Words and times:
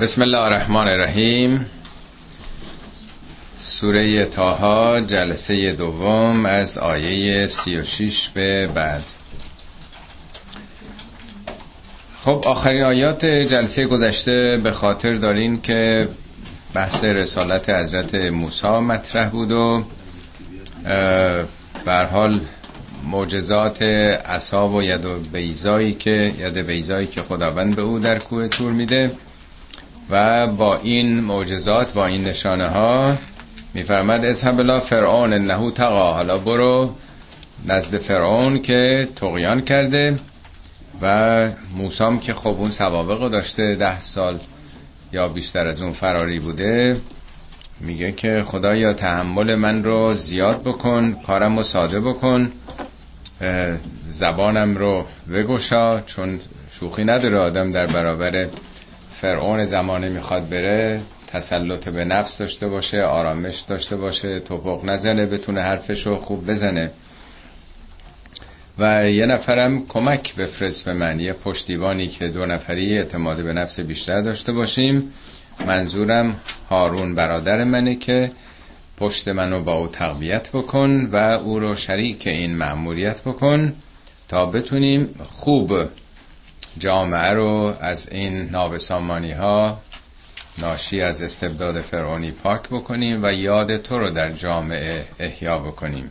بسم 0.00 0.22
الله 0.22 0.38
الرحمن 0.38 0.88
الرحیم. 0.88 1.66
سوره 3.56 4.24
تاها 4.24 5.00
جلسه 5.00 5.72
دوم 5.72 6.46
از 6.46 6.78
آیه 6.78 7.46
36 7.46 8.28
به 8.28 8.66
بعد. 8.66 9.02
خب 12.18 12.44
آخرین 12.46 12.82
آیات 12.82 13.24
جلسه 13.26 13.86
گذشته 13.86 14.60
به 14.64 14.72
خاطر 14.72 15.14
دارین 15.14 15.60
که 15.60 16.08
بحث 16.74 17.04
رسالت 17.04 17.70
حضرت 17.70 18.14
موسی 18.14 18.66
مطرح 18.66 19.28
بود 19.28 19.52
و 19.52 19.84
بر 21.84 22.04
حال 22.04 22.40
معجزات 23.06 23.82
عصا 23.82 24.68
و 24.68 24.82
ید 24.82 25.32
بیزایی 25.32 25.94
که 25.94 26.34
ید 26.38 26.58
بیزایی 26.58 27.06
که 27.06 27.22
خداوند 27.22 27.76
به 27.76 27.82
او 27.82 27.98
در 27.98 28.18
کوه 28.18 28.48
تور 28.48 28.72
میده. 28.72 29.12
و 30.12 30.46
با 30.46 30.76
این 30.76 31.20
معجزات 31.20 31.92
با 31.92 32.06
این 32.06 32.24
نشانه 32.24 32.68
ها 32.68 33.16
میفرمد 33.74 34.24
اذهب 34.24 34.60
الی 34.60 34.80
فرعون 34.80 35.34
انه 35.34 35.70
تقا 35.70 36.12
حالا 36.12 36.38
برو 36.38 36.94
نزد 37.68 37.96
فرعون 37.96 38.62
که 38.62 39.08
تقیان 39.16 39.60
کرده 39.60 40.18
و 41.02 41.48
موسام 41.76 42.20
که 42.20 42.34
خب 42.34 42.56
اون 42.58 42.70
سوابق 42.70 43.28
داشته 43.30 43.74
ده 43.74 44.00
سال 44.00 44.38
یا 45.12 45.28
بیشتر 45.28 45.66
از 45.66 45.82
اون 45.82 45.92
فراری 45.92 46.40
بوده 46.40 46.96
میگه 47.80 48.12
که 48.12 48.42
خدایا 48.46 48.92
تحمل 48.92 49.54
من 49.54 49.84
رو 49.84 50.14
زیاد 50.14 50.62
بکن 50.62 51.12
کارم 51.12 51.56
رو 51.56 51.62
ساده 51.62 52.00
بکن 52.00 52.52
زبانم 54.10 54.76
رو 54.76 55.06
بگشا 55.32 56.00
چون 56.00 56.40
شوخی 56.70 57.04
نداره 57.04 57.38
آدم 57.38 57.72
در 57.72 57.86
برابر 57.86 58.48
فرعون 59.22 59.64
زمانه 59.64 60.08
می‌خواد 60.08 60.48
بره 60.48 61.00
تسلط 61.26 61.88
به 61.88 62.04
نفس 62.04 62.38
داشته 62.38 62.68
باشه 62.68 63.02
آرامش 63.02 63.60
داشته 63.60 63.96
باشه 63.96 64.40
توپق 64.40 64.84
نزنه 64.84 65.26
بتونه 65.26 65.62
حرفش 65.62 66.06
رو 66.06 66.16
خوب 66.16 66.50
بزنه. 66.50 66.90
و 68.78 69.10
یه 69.10 69.26
نفرم 69.26 69.86
کمک 69.86 70.34
بفرست 70.34 70.84
به 70.84 70.92
من. 70.92 71.20
یه 71.20 71.32
پشتیبانی 71.32 72.06
که 72.06 72.28
دو 72.28 72.46
نفری 72.46 72.98
اعتماد 72.98 73.42
به 73.42 73.52
نفس 73.52 73.80
بیشتر 73.80 74.20
داشته 74.20 74.52
باشیم. 74.52 75.12
منظورم 75.66 76.40
هارون 76.70 77.14
برادر 77.14 77.64
منه 77.64 77.94
که 77.94 78.30
پشت 78.98 79.28
منو 79.28 79.62
با 79.62 79.72
او 79.72 79.88
تقویت 79.88 80.50
بکن 80.52 81.08
و 81.12 81.16
او 81.16 81.58
رو 81.58 81.76
شریک 81.76 82.26
این 82.26 82.56
مأموریت 82.56 83.22
بکن 83.22 83.72
تا 84.28 84.46
بتونیم 84.46 85.14
خوب 85.28 85.72
جامعه 86.78 87.32
رو 87.32 87.74
از 87.80 88.08
این 88.12 88.50
نابسامانی 88.50 89.32
ها 89.32 89.80
ناشی 90.58 91.00
از 91.00 91.22
استبداد 91.22 91.80
فرعونی 91.80 92.30
پاک 92.30 92.68
بکنیم 92.68 93.24
و 93.24 93.32
یاد 93.32 93.76
تو 93.76 93.98
رو 93.98 94.10
در 94.10 94.32
جامعه 94.32 95.04
احیا 95.18 95.58
بکنیم. 95.58 96.10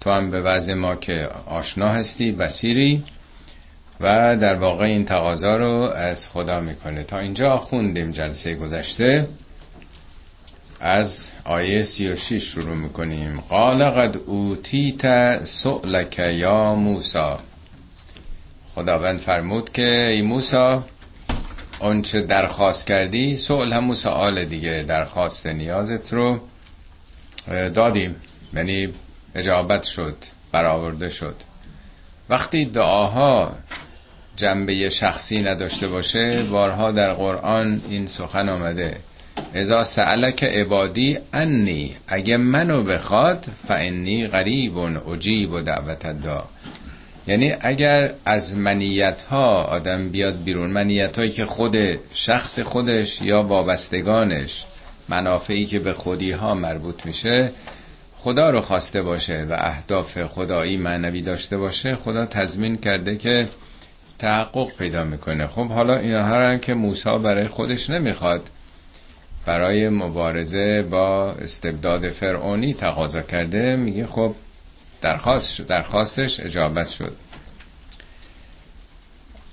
تو 0.00 0.10
هم 0.10 0.30
به 0.30 0.42
وضع 0.42 0.74
ما 0.74 0.94
که 0.94 1.28
آشنا 1.46 1.88
هستی 1.88 2.32
بسیری 2.32 3.04
و 4.00 4.36
در 4.36 4.54
واقع 4.54 4.84
این 4.84 5.04
تقاضا 5.04 5.56
رو 5.56 5.92
از 5.94 6.28
خدا 6.28 6.60
می‌کنه. 6.60 7.02
تا 7.02 7.18
اینجا 7.18 7.58
خوندیم 7.58 8.10
جلسه 8.10 8.54
گذشته. 8.54 9.28
از 10.80 11.30
آیه 11.44 11.82
36 11.82 12.42
شروع 12.42 12.76
می‌کنیم. 12.76 13.40
قال 13.40 13.90
قد 13.90 14.16
اوتیت 14.26 15.44
سؤلک 15.44 16.18
یا 16.18 16.74
موسی. 16.74 17.36
خداوند 18.74 19.18
فرمود 19.18 19.72
که 19.72 20.08
ای 20.12 20.22
موسا 20.22 20.84
آنچه 21.80 22.20
درخواست 22.20 22.86
کردی 22.86 23.36
سؤل 23.36 23.72
همون 23.72 23.94
سوال 23.94 24.44
دیگه 24.44 24.84
درخواست 24.88 25.46
نیازت 25.46 26.12
رو 26.12 26.40
دادیم. 27.48 28.16
یعنی 28.54 28.88
اجابت 29.34 29.82
شد 29.82 30.16
برآورده 30.52 31.08
شد. 31.08 31.34
وقتی 32.28 32.64
دعاها 32.64 33.56
جنبه 34.36 34.88
شخصی 34.88 35.40
نداشته 35.40 35.88
باشه 35.88 36.42
بارها 36.42 36.92
در 36.92 37.12
قرآن 37.12 37.82
این 37.88 38.06
سخن 38.06 38.48
آمده. 38.48 38.96
ازا 39.54 39.84
سألک 39.84 40.44
عبادی 40.44 41.18
انی 41.32 41.96
اگه 42.08 42.36
منو 42.36 42.82
بخواد 42.82 43.46
فانی 43.68 44.26
غریب 44.26 44.76
اجیب 44.78 45.50
و 45.50 45.60
دعوت 45.60 46.06
دا 46.06 46.48
یعنی 47.26 47.54
اگر 47.60 48.14
از 48.24 48.56
منیت 48.56 49.22
ها 49.22 49.62
آدم 49.64 50.08
بیاد 50.08 50.42
بیرون 50.42 50.70
منیت 50.70 51.18
هایی 51.18 51.30
که 51.30 51.44
خود 51.44 51.76
شخص 52.14 52.58
خودش 52.58 53.22
یا 53.22 53.42
وابستگانش 53.42 54.64
منافعی 55.08 55.66
که 55.66 55.78
به 55.78 55.92
خودی 55.92 56.30
ها 56.30 56.54
مربوط 56.54 57.06
میشه 57.06 57.52
خدا 58.16 58.50
رو 58.50 58.60
خواسته 58.60 59.02
باشه 59.02 59.46
و 59.50 59.56
اهداف 59.58 60.24
خدایی 60.24 60.76
معنوی 60.76 61.22
داشته 61.22 61.58
باشه 61.58 61.96
خدا 61.96 62.26
تضمین 62.26 62.76
کرده 62.76 63.16
که 63.16 63.48
تحقق 64.18 64.68
پیدا 64.78 65.04
می‌کنه. 65.04 65.46
خب 65.46 65.68
حالا 65.68 65.96
اینا 65.96 66.24
هم 66.24 66.58
که 66.58 66.74
موسی 66.74 67.18
برای 67.18 67.48
خودش 67.48 67.90
نمی‌خواد 67.90 68.50
برای 69.46 69.88
مبارزه 69.88 70.82
با 70.82 71.32
استبداد 71.32 72.08
فرعونی 72.08 72.74
تقاضا 72.74 73.22
کرده 73.22 73.76
میگه 73.76 74.06
خب 74.06 74.34
درخواست 75.02 75.60
درخواستش 75.60 76.40
اجابت 76.40 76.88
شد. 76.88 77.12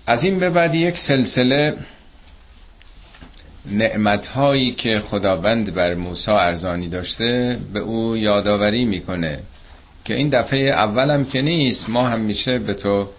از 0.08 0.24
این 0.24 0.40
به 0.40 0.50
بعد 0.50 0.76
یک 0.76 0.98
سلسله 0.98 1.78
نعمت 3.66 4.28
هایی 4.28 4.72
که 4.72 5.00
خداوند 5.00 5.74
بر 5.74 5.94
موسی 5.94 6.32
ارزانی 6.32 6.88
داشته 6.88 7.60
به 7.74 7.80
او 7.80 8.18
یادآوری 8.18 8.86
می‌کنه 8.86 9.40
که 10.06 10.16
این 10.16 10.30
دفعه 10.30 10.70
اولم 10.70 11.26
که 11.26 11.42
نیست 11.42 11.90
ما 11.90 12.08
همیشه 12.08 12.60
به 12.60 12.74
تو 12.74 13.10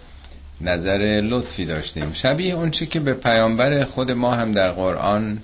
نظر 0.61 1.21
لطفی 1.23 1.65
داشتیم. 1.65 2.13
شبیه 2.13 2.53
اون 2.53 2.71
چی 2.71 2.85
که 2.85 2.99
به 2.99 3.13
پیامبر 3.13 3.83
خود 3.83 4.11
ما 4.11 4.33
هم 4.35 4.51
در 4.51 4.71
قرآن 4.71 5.41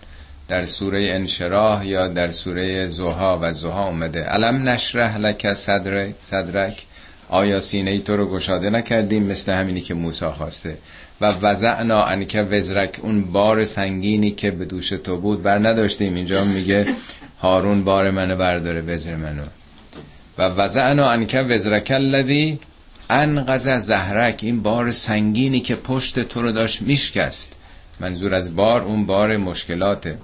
در 0.47 0.65
سوره 0.65 1.07
انشراح 1.11 1.87
یا 1.87 2.07
در 2.07 2.31
سوره 2.31 2.87
زوها 2.87 3.39
و 3.41 3.53
زوها 3.53 3.87
اومده. 3.87 4.23
علم 4.23 4.69
نشرح 4.69 5.17
لک 5.17 5.53
صدرک؟ 5.53 6.15
صدرک. 6.21 6.83
آیا 7.29 7.61
سینه 7.61 7.99
تو 7.99 8.17
رو 8.17 8.31
گشاده 8.31 8.69
نکردیم 8.69 9.23
مثل 9.23 9.51
همینی 9.51 9.81
که 9.81 9.93
موسی 9.93 10.25
خواسته؟ 10.25 10.77
و 11.21 11.25
وزعنا 11.25 12.03
انک 12.03 12.45
وزرک. 12.51 12.99
اون 13.01 13.21
بار 13.21 13.65
سنگینی 13.65 14.31
که 14.31 14.51
به 14.51 14.65
دوش 14.65 14.89
تو 14.89 15.17
بود 15.17 15.43
بر 15.43 15.59
نداشتیم. 15.59 16.13
اینجا 16.13 16.43
میگه 16.43 16.85
هارون 17.39 17.83
بار 17.83 18.11
منو 18.11 18.35
برداره 18.35 18.81
وزر 18.81 19.15
منو. 19.15 19.43
و 20.37 20.41
وزعنا 20.41 21.09
انک 21.09 21.45
وزرک 21.49 21.91
الذی 21.91 22.59
انقذ 23.09 23.79
زهرک. 23.79 24.39
این 24.43 24.61
بار 24.61 24.91
سنگینی 24.91 25.59
که 25.59 25.75
پشت 25.75 26.19
تو 26.19 26.41
رو 26.41 26.51
داشت 26.51 26.81
میشکست. 26.81 27.53
منظور 27.99 28.35
از 28.35 28.55
بار 28.55 28.81
اون 28.81 29.05
بار 29.05 29.37
مشکلاته. 29.37 30.17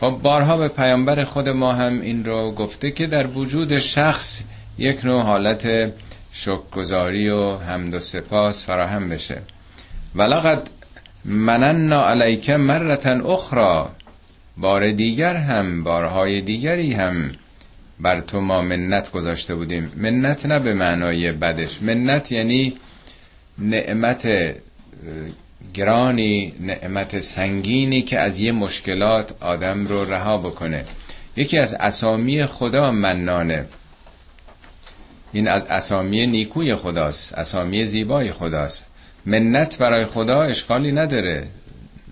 خب 0.00 0.18
بارها 0.22 0.56
به 0.56 0.68
پیامبر 0.68 1.24
خود 1.24 1.48
ما 1.48 1.72
هم 1.72 2.00
این 2.00 2.24
رو 2.24 2.52
گفته 2.52 2.90
که 2.90 3.06
در 3.06 3.26
وجود 3.26 3.78
شخص 3.78 4.42
یک 4.78 5.04
نوع 5.04 5.22
حالت 5.22 5.92
شکرگزاری 6.32 7.28
و 7.28 7.56
حمد 7.56 7.94
و 7.94 7.98
سپاس 7.98 8.66
فراهم 8.66 9.08
بشه. 9.08 9.42
ولقد 10.14 10.70
مننا 11.24 12.08
علیک 12.08 12.50
مرتن 12.50 13.20
اخرى 13.20 13.84
بار 14.56 14.90
دیگر 14.90 15.36
هم 15.36 15.84
بارهای 15.84 16.40
دیگری 16.40 16.92
هم 16.92 17.32
بر 18.00 18.20
تو 18.20 18.40
ما 18.40 18.62
منت 18.62 19.12
گذاشته 19.12 19.54
بودیم. 19.54 19.92
منت 19.96 20.46
نه 20.46 20.58
به 20.58 20.74
معنای 20.74 21.32
بدش. 21.32 21.82
منت 21.82 22.32
یعنی 22.32 22.76
نعمت 23.58 24.28
گرانی 25.74 26.54
نعمت 26.60 27.20
سنگینی 27.20 28.02
که 28.02 28.20
از 28.20 28.38
یه 28.38 28.52
مشکلات 28.52 29.42
آدم 29.42 29.86
رو 29.86 30.04
رها 30.04 30.38
بکنه. 30.38 30.84
یکی 31.36 31.58
از 31.58 31.74
اسامی 31.74 32.46
خدا 32.46 32.90
منانه. 32.90 33.64
این 35.32 35.48
از 35.48 35.66
اسامی 35.66 36.26
نیکوی 36.26 36.74
خداست 36.74 37.38
اسامی 37.38 37.86
زیبای 37.86 38.32
خداست. 38.32 38.86
منت 39.26 39.78
برای 39.78 40.04
خدا 40.04 40.42
اشکالی 40.42 40.92
نداره 40.92 41.48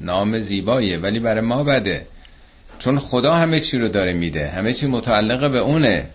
نام 0.00 0.38
زیباییه 0.38 0.98
ولی 0.98 1.20
برای 1.20 1.40
ما 1.40 1.64
بده. 1.64 2.06
چون 2.78 2.98
خدا 2.98 3.34
همه 3.34 3.60
چی 3.60 3.78
رو 3.78 3.88
داره 3.88 4.12
میده 4.12 4.48
همه 4.48 4.72
چی 4.72 4.86
متعلق 4.86 5.50
به 5.50 5.58
اونه. 5.58 6.06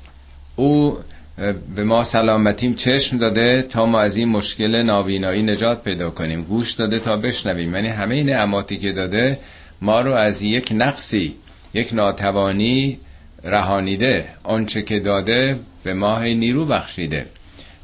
او 0.56 0.98
به 1.76 1.84
ما 1.84 2.04
سلامتیم 2.04 2.76
چشم 2.76 3.18
داده 3.18 3.62
تا 3.62 3.86
ما 3.86 4.00
از 4.00 4.18
این 4.18 4.30
مشکل 4.30 4.82
نابینایی 4.82 5.44
نجات 5.44 5.84
پیدا 5.84 6.10
کنیم. 6.10 6.44
گوش 6.44 6.72
داده 6.72 7.00
تا 7.00 7.18
بشنویم. 7.18 7.76
یعنی 7.76 7.88
همه 7.88 8.24
نعماتی 8.24 8.78
که 8.78 8.92
داده 8.92 9.40
ما 9.82 10.02
رو 10.02 10.14
از 10.14 10.42
یک 10.42 10.72
نقصی 10.76 11.36
یک 11.74 11.94
ناتوانی 11.94 13.00
رهانیده. 13.44 14.26
آنچه 14.44 14.82
که 14.82 15.00
داده 15.00 15.60
به 15.84 15.94
ما 15.94 16.24
نیرو 16.24 16.66
بخشیده. 16.66 17.26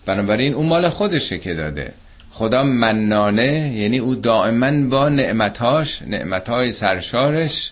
بنابراین 0.06 0.54
اون 0.54 0.66
مال 0.66 0.90
خودشه 0.90 1.38
که 1.38 1.54
داده. 1.54 1.94
خدا 2.32 2.64
منانه 2.64 3.74
یعنی 3.76 3.98
او 3.98 4.16
دائما 4.16 4.90
با 4.90 5.10
نعمتاش 5.10 6.02
نعمتهای 6.02 6.72
سرشارش 6.72 7.72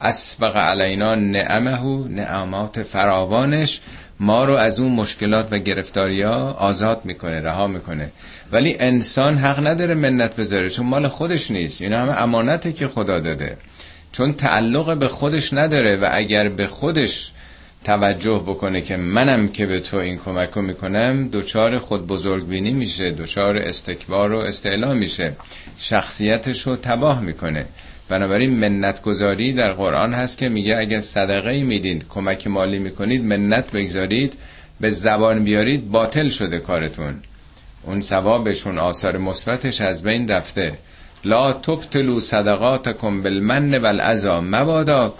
اسبق 0.00 0.56
علینا 0.56 1.14
نعمه 1.14 2.08
نعمات 2.08 2.82
فراوانش 2.82 3.80
ما 4.20 4.44
رو 4.44 4.54
از 4.54 4.80
اون 4.80 4.92
مشکلات 4.92 5.48
و 5.50 5.58
گرفتاری 5.58 6.22
ها 6.22 6.52
آزاد 6.52 7.00
می‌کنه 7.04 7.40
رها 7.40 7.66
می‌کنه. 7.66 8.12
ولی 8.52 8.76
انسان 8.80 9.36
حق 9.36 9.66
نداره 9.66 9.94
منت 9.94 10.36
بذاره 10.36 10.70
چون 10.70 10.86
مال 10.86 11.08
خودش 11.08 11.50
نیست. 11.50 11.82
اینا 11.82 11.98
همه 11.98 12.22
امانته 12.22 12.72
که 12.72 12.88
خدا 12.88 13.20
داده. 13.20 13.56
چون 14.12 14.32
تعلق 14.32 14.98
به 14.98 15.08
خودش 15.08 15.52
نداره 15.52 15.96
و 15.96 16.08
اگر 16.12 16.48
به 16.48 16.66
خودش 16.66 17.32
توجه 17.84 18.42
بکنه 18.46 18.82
که 18.82 18.96
منم 18.96 19.48
که 19.48 19.66
به 19.66 19.80
تو 19.80 19.96
این 19.96 20.18
کمک 20.18 20.50
رو 20.50 20.62
می‌کنم 20.62 21.28
دوچار 21.28 21.78
خود 21.78 22.06
بزرگ 22.06 22.46
بینی 22.46 22.72
میشه 22.72 23.10
دوچار 23.10 23.56
استکبار 23.56 24.32
و 24.32 24.38
استعلا 24.38 24.94
میشه. 24.94 25.36
شخصیتش 25.78 26.66
رو 26.66 26.76
تباه 26.76 27.20
می‌کنه. 27.20 27.66
بنابراین 28.10 28.50
منت 28.50 29.02
گذاری 29.02 29.52
در 29.52 29.72
قرآن 29.72 30.14
هست 30.14 30.38
که 30.38 30.48
میگه 30.48 30.78
اگر 30.78 31.00
صدقه 31.00 31.62
می‌دید 31.62 32.08
کمک 32.08 32.46
مالی 32.46 32.78
می‌کنید 32.78 33.24
منت 33.24 33.72
بگذارید 33.72 34.32
به 34.80 34.90
زبان 34.90 35.44
بیارید 35.44 35.90
باطل 35.90 36.28
شده 36.28 36.58
کارتون. 36.58 37.14
اون 37.82 38.00
ثوابشون 38.00 38.78
آثار 38.78 39.16
مثبتش 39.16 39.80
از 39.80 40.02
بین 40.02 40.28
رفته. 40.28 40.78
لا 41.24 41.52
تبتلو 41.52 42.20
صدقاتکم 42.20 43.22
بالمن 43.22 43.74
والعزا 43.74 44.40
مبادا 44.40 45.14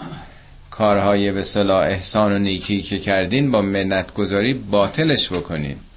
کارهای 0.71 1.31
به 1.31 1.43
صلاح 1.43 1.85
احسان 1.85 2.31
و 2.31 2.39
نیکی 2.39 2.81
که 2.81 2.99
کردین 2.99 3.51
با 3.51 3.61
منت 3.61 4.13
گذاری 4.13 4.53
باطلش 4.53 5.33
بکنید 5.33 5.90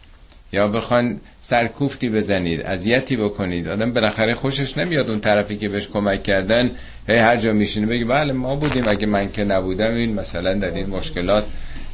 یا 0.55 0.69
بخوان 0.69 1.21
سرکوفتی 1.39 2.09
بزنید 2.09 2.61
اذیتی 2.61 3.17
بکنید 3.17 3.69
آدم 3.69 3.93
بالاخره 3.93 4.35
خوشش 4.35 4.79
نمیاد 4.79 5.11
اون 5.11 5.21
طرفی 5.21 5.57
که 5.57 5.69
بهش 5.69 5.89
کمک 5.89 6.23
کردن 6.23 6.71
هی 7.09 7.19
هر 7.19 7.37
جا 7.37 7.53
میشینه 7.53 7.87
بگی 7.87 8.05
بله 8.05 8.33
ما 8.33 8.57
بودیم 8.57 8.89
اگه 8.89 9.07
من 9.07 9.33
که 9.33 9.45
نبودم 9.45 9.95
این 9.95 10.15
مثلا 10.15 10.55
در 10.55 10.75
این 10.75 10.87
مشکلات 10.87 11.45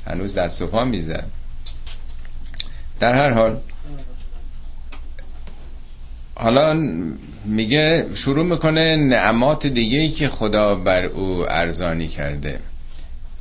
هنوز 0.06 0.34
دست 0.34 0.62
و 0.62 0.66
پا 0.66 0.84
می‌زد 0.84 1.26
در 3.00 3.14
هر 3.14 3.30
حال 3.30 3.60
حالا 6.34 6.74
میگه 7.44 8.06
شروع 8.14 8.46
می‌کنه 8.46 8.96
نعمات 8.96 9.66
دیگه 9.66 9.98
ای 9.98 10.08
که 10.08 10.28
خدا 10.28 10.74
بر 10.74 11.04
او 11.04 11.44
ارزانی 11.48 12.08
کرده. 12.08 12.60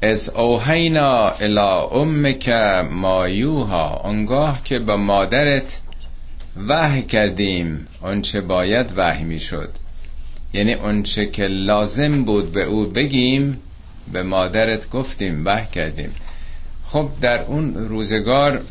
از 0.01 0.29
اوهینا 0.29 1.29
الى 1.29 1.59
امک 1.91 2.49
مایوها 2.91 3.87
آنگاه 3.89 4.63
که 4.63 4.79
با 4.79 4.97
مادرت 4.97 5.81
وحی 6.67 7.01
کردیم 7.03 7.87
آنچه 8.01 8.41
باید 8.41 8.93
وحی 8.97 9.23
می‌شد. 9.23 9.69
یعنی 10.53 10.75
آنچه 10.75 11.25
که 11.25 11.43
لازم 11.43 12.23
بود 12.23 12.51
به 12.51 12.63
او 12.63 12.85
بگیم 12.85 13.59
به 14.13 14.23
مادرت 14.23 14.89
گفتیم 14.89 15.45
وحی 15.45 15.67
کردیم. 15.71 16.11
خب 16.85 17.09
در 17.21 17.41
اون 17.41 17.73
روزگار 17.73 18.61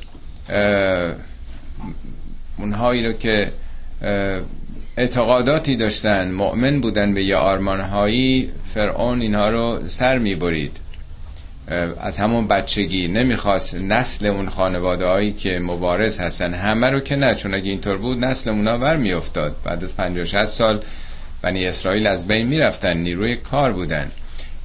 اونهایی 2.59 3.07
رو 3.07 3.13
که 3.13 3.53
اعتقاداتی 4.97 5.77
داشتن 5.77 6.33
مؤمن 6.33 6.81
بودن 6.81 7.15
به 7.15 7.25
یه 7.25 7.37
آرمانهایی 7.37 8.51
فرعون 8.65 9.21
اینها 9.21 9.49
رو 9.49 9.81
سر 9.87 10.19
می‌برید. 10.19 10.81
از 12.00 12.19
همون 12.19 12.49
بچگی 12.49 13.09
نمی‌خواست 13.09 13.75
نسل 13.75 14.26
اون 14.26 14.49
خانواده 14.49 15.06
هایی 15.06 15.32
که 15.32 15.59
مبارز 15.62 16.20
هستن 16.20 16.55
همه 16.55 16.91
رو 16.91 17.00
که 17.00 17.17
نه 17.17 17.35
چون 17.35 17.55
اگه 17.55 17.70
اینطور 17.70 17.99
بود 17.99 18.25
نسل 18.25 18.50
اونا 18.50 18.79
ور 18.79 18.97
میافتاد. 18.97 19.56
بعد 19.65 19.85
از 19.85 19.97
50 19.97 20.25
60 20.25 20.44
سال 20.44 20.81
بنی 21.43 21.65
اسرائیل 21.65 22.06
از 22.06 22.26
بین 22.26 22.47
می‌رفتن 22.47 22.97
نیروی 22.97 23.37
کار 23.37 23.73
بودن. 23.73 24.11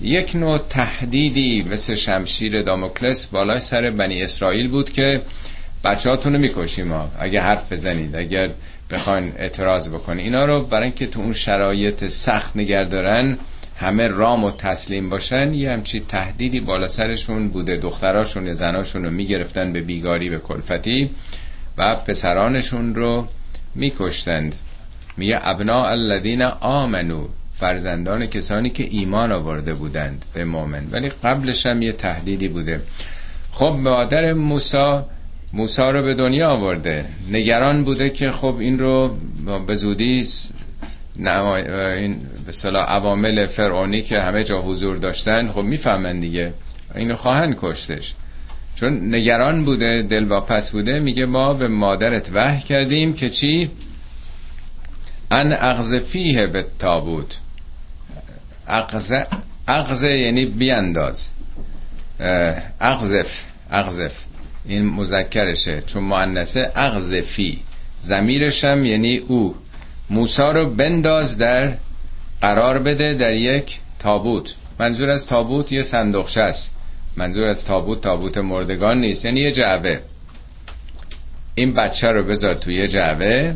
یک 0.02 0.36
نوع 0.36 0.58
تهدیدی 0.70 1.64
مثل 1.72 1.96
شمشیر 1.96 2.62
داموکلس 2.62 3.26
بالای 3.26 3.60
سر 3.60 3.90
بنی 3.90 4.22
اسرائیل 4.22 4.68
بود 4.70 4.92
که 4.92 5.22
بچه 5.84 6.10
هاتونو 6.10 6.38
می‌کشیم 6.38 6.92
ها 6.92 7.12
اگه 7.20 7.42
حرف 7.42 7.72
بزنید 7.72 8.16
اگر 8.16 8.50
بخواین 8.92 9.34
اعتراض 9.38 9.90
بکنید. 9.90 10.26
اینا 10.26 10.46
رو 10.46 10.62
برای 10.62 10.84
اینکه 10.84 11.08
تو 11.08 11.20
اون 11.20 11.34
شرایط 11.34 12.06
سخت 12.06 12.56
نگه 12.58 12.84
دارن 12.84 13.38
همه 13.84 14.08
رام 14.08 14.44
و 14.44 14.52
تسلیم 14.52 15.10
باشن 15.10 15.54
یه 15.54 15.72
همچی 15.72 16.00
تهدیدی 16.00 16.60
بالا 16.60 16.88
سرشون 16.88 17.50
بوده 17.50 17.78
دختراشون 17.78 18.48
یا 18.48 18.54
زناشون 18.54 19.04
رو 19.04 19.12
می‌گرفتن 19.12 19.74
به 19.74 19.82
بیگاری 19.82 20.30
به 20.30 20.40
کلفتی 20.40 21.10
و 21.78 21.96
پسرانشون 21.96 22.96
رو 22.96 23.28
میکشتند. 23.76 24.56
میگه 25.18 25.40
ابنا 25.42 25.86
الذین 25.86 26.42
آمنو 26.62 27.28
فرزندان 27.56 28.26
کسانی 28.26 28.70
که 28.70 28.88
ایمان 28.92 29.32
آورده 29.32 29.74
بودند 29.74 30.26
به 30.34 30.46
مؤمن. 30.46 30.88
ولی 30.92 31.10
قبلش 31.10 31.66
هم 31.66 31.82
یه 31.82 31.92
تهدیدی 31.92 32.48
بوده. 32.48 32.82
خب 33.52 33.76
مادر 33.80 34.34
موسا 34.34 35.06
موسا 35.54 35.92
رو 35.92 36.02
به 36.02 36.14
دنیا 36.14 36.50
آورده. 36.50 37.06
نگران 37.32 37.84
بوده 37.84 38.10
که 38.10 38.32
خب 38.32 38.56
این 38.60 38.80
رو 38.80 39.18
به 39.68 39.76
زودی 39.76 40.28
این 41.18 42.18
به 42.46 42.70
عوامل 42.80 43.46
فرعونی 43.46 44.02
که 44.02 44.22
همه 44.22 44.44
جا 44.44 44.62
حضور 44.62 44.98
داشتن 44.98 45.52
خب 45.52 45.62
می‌فهمن 45.62 46.20
دیگه. 46.20 46.54
اینو 46.96 47.16
خواهند 47.16 47.56
کشتش. 47.60 48.14
چون 48.76 49.16
نگران 49.16 49.66
بوده 49.66 50.02
دل 50.02 50.24
واپس 50.24 50.72
بوده 50.72 51.00
میگه 51.00 51.26
ما 51.26 51.54
به 51.54 51.68
مادرت 51.68 52.30
وحی 52.34 52.62
کردیم 52.62 53.14
که 53.14 53.30
چی؟ 53.30 53.72
ان 55.32 55.54
اغز 55.60 55.96
فیه 55.96 56.48
به 56.48 56.66
تابوت 56.80 57.40
اغز 58.68 59.14
اغز 59.68 60.04
یعنی 60.04 60.46
بیانداز. 60.46 61.30
اغزف 62.80 63.46
اغزف. 63.72 64.26
این 64.66 64.86
مذکرشه. 64.86 65.82
چون 65.82 66.04
مؤنثه 66.04 66.72
اغزفی. 66.76 67.60
زمیرش 68.00 68.64
هم 68.64 68.86
یعنی 68.86 69.18
او. 69.18 69.56
موسا 70.10 70.52
رو 70.52 70.70
بنداز 70.70 71.38
در 71.38 71.74
قرار 72.42 72.80
بده 72.80 73.14
در 73.14 73.34
یک 73.34 73.80
تابوت. 74.00 74.54
منظور 74.80 75.10
از 75.10 75.28
تابوت 75.28 75.72
یه 75.72 75.84
صندوقشه 75.84 76.42
است. 76.42 76.74
منظور 77.18 77.48
از 77.48 77.66
تابوت 77.66 78.02
تابوت 78.02 78.38
مردگان 78.38 79.02
نیست 79.02 79.26
یعنی 79.26 79.40
یه 79.40 79.52
جعبه. 79.52 80.02
این 81.56 81.74
بچه 81.74 82.08
رو 82.08 82.24
بذار 82.24 82.54
توی 82.54 82.88
جعبه. 82.88 83.56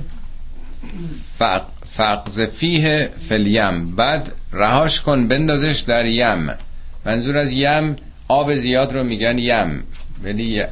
فقز 1.90 2.42
فیه 2.42 3.10
فلیم 3.30 3.96
بعد 3.96 4.32
رهاش 4.54 5.02
کن 5.02 5.28
بندازش 5.28 5.80
در 5.80 6.06
یم. 6.06 6.50
منظور 7.06 7.38
از 7.38 7.54
یم 7.54 7.96
آب 8.28 8.56
زیاد 8.56 8.94
رو 8.94 9.04
میگن 9.04 9.38
یم. 9.38 9.84
ولی 10.24 10.64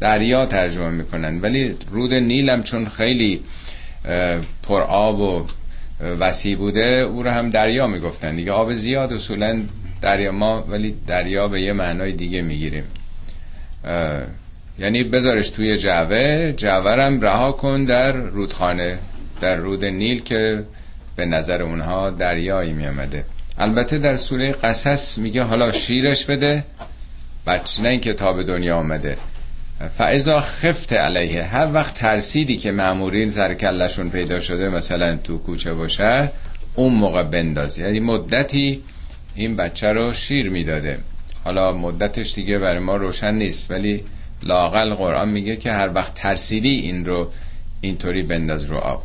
دریا 0.00 0.46
ترجمه 0.46 0.90
می‌کنن. 0.90 1.40
ولی 1.40 1.74
رود 1.90 2.14
نیلم 2.14 2.62
چون 2.62 2.88
خیلی 2.88 3.42
پر 4.62 4.80
آب 4.82 5.20
و 5.20 5.46
وسیع 6.00 6.56
بوده 6.56 6.84
او 6.84 7.22
رو 7.22 7.30
هم 7.30 7.50
دریا 7.50 7.86
می‌گفتن. 7.86 8.36
دیگه 8.36 8.52
آب 8.52 8.74
زیاد 8.74 9.12
اصولا 9.12 9.62
دریا 10.00 10.32
ما 10.32 10.64
ولی 10.68 10.96
دریا 11.06 11.48
به 11.48 11.60
یه 11.60 11.72
معنای 11.72 12.12
دیگه 12.12 12.42
می‌گیریم. 12.42 12.84
یعنی 14.78 15.04
بذارش 15.04 15.50
توی 15.50 15.76
جعبه 15.76 16.54
جعبه 16.56 16.90
رها 17.26 17.52
کن 17.52 17.84
در 17.84 18.12
رودخانه 18.12 18.98
در 19.40 19.56
رود 19.56 19.84
نیل 19.84 20.22
که 20.22 20.64
به 21.16 21.24
نظر 21.24 21.62
اونها 21.62 22.10
دریایی 22.10 22.72
میامده 22.72 23.24
البته 23.58 23.98
در 23.98 24.16
سوره 24.16 24.52
قصص 24.52 25.18
میگه 25.18 25.42
حالا 25.42 25.72
شیرش 25.72 26.24
بده 26.24 26.64
بچه 27.46 27.82
نه 27.82 27.88
این 27.88 28.00
کتاب 28.00 28.42
دنیا 28.42 28.76
آمده. 28.76 29.16
فعضا 29.98 30.40
خفت 30.40 30.92
علیه 30.92 31.42
هر 31.42 31.72
وقت 31.72 31.94
ترسیدی 31.94 32.56
که 32.56 32.70
معمورین 32.70 33.28
سر 33.28 33.54
کلشون 33.54 34.10
پیدا 34.10 34.40
شده 34.40 34.68
مثلا 34.68 35.16
تو 35.16 35.38
کوچه 35.38 35.74
باشه 35.74 36.30
اون 36.74 36.92
موقع 36.92 37.22
بنداز 37.22 37.78
یعنی 37.78 38.00
مدتی 38.00 38.82
این 39.34 39.56
بچه 39.56 39.86
رو 39.86 40.12
شیر 40.12 40.50
می‌داده. 40.50 40.98
حالا 41.44 41.72
مدتش 41.72 42.34
دیگه 42.34 42.58
برای 42.58 42.78
ما 42.78 42.96
روشن 42.96 43.34
نیست 43.34 43.70
ولی 43.70 44.04
لاقل 44.42 44.94
قرآن 44.94 45.28
میگه 45.28 45.56
که 45.56 45.72
هر 45.72 45.92
وقت 45.94 46.14
ترسیدی 46.14 46.80
این 46.80 47.04
رو 47.04 47.30
اینطوری 47.80 48.22
بنداز 48.22 48.64
رو 48.64 48.76
آب. 48.76 49.02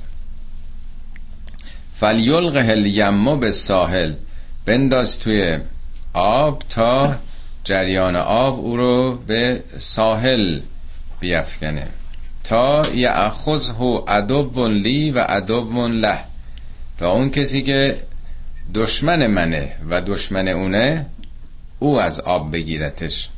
فلیلقه 1.96 2.60
الیمو 2.60 3.38
به 3.38 3.52
ساحل 3.52 4.14
بنداز 4.66 5.20
توی 5.20 5.60
آب 6.14 6.64
تا 6.70 7.16
جریان 7.64 8.16
آب 8.16 8.60
او 8.60 8.78
رو 8.78 9.16
به 9.28 9.64
ساحل 9.78 10.60
بیافکنه 11.20 11.88
تا 12.44 12.82
یعخذه 12.96 13.82
ادب 14.08 14.60
لی 14.60 15.12
و 15.12 15.26
ادب 15.30 15.78
له. 15.78 16.20
تا 16.98 17.12
اون 17.12 17.30
کسی 17.30 17.62
که 17.62 17.98
دشمن 18.74 19.28
منه 19.28 19.76
و 19.90 20.02
دشمن 20.02 20.48
اونه 20.48 21.06
او 21.80 22.02
از 22.02 22.20
آب 22.20 22.52
بگیرتش. 22.52 23.30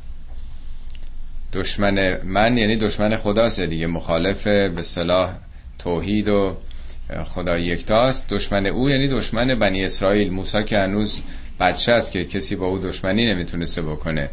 دشمن 1.52 2.22
من 2.24 2.58
یعنی 2.58 2.76
دشمن 2.76 3.16
خداست 3.16 3.60
دیگه 3.60 3.86
مخالف 3.86 4.46
به 4.46 4.82
صلاح 4.82 5.34
توحید 5.78 6.28
و 6.28 6.56
خدا 7.24 7.58
یکتاست. 7.58 8.28
دشمن 8.30 8.66
او 8.66 8.90
یعنی 8.90 9.08
دشمن 9.08 9.58
بنی 9.58 9.84
اسرائیل. 9.84 10.30
موسی 10.30 10.64
که 10.64 10.78
هنوز 10.78 11.22
بچه 11.60 11.92
است 11.92 12.12
که 12.12 12.24
کسی 12.24 12.56
با 12.56 12.66
او 12.66 12.78
دشمنی 12.78 13.26
نمی‌تونسته 13.26 13.82
بکنه. 13.82 14.30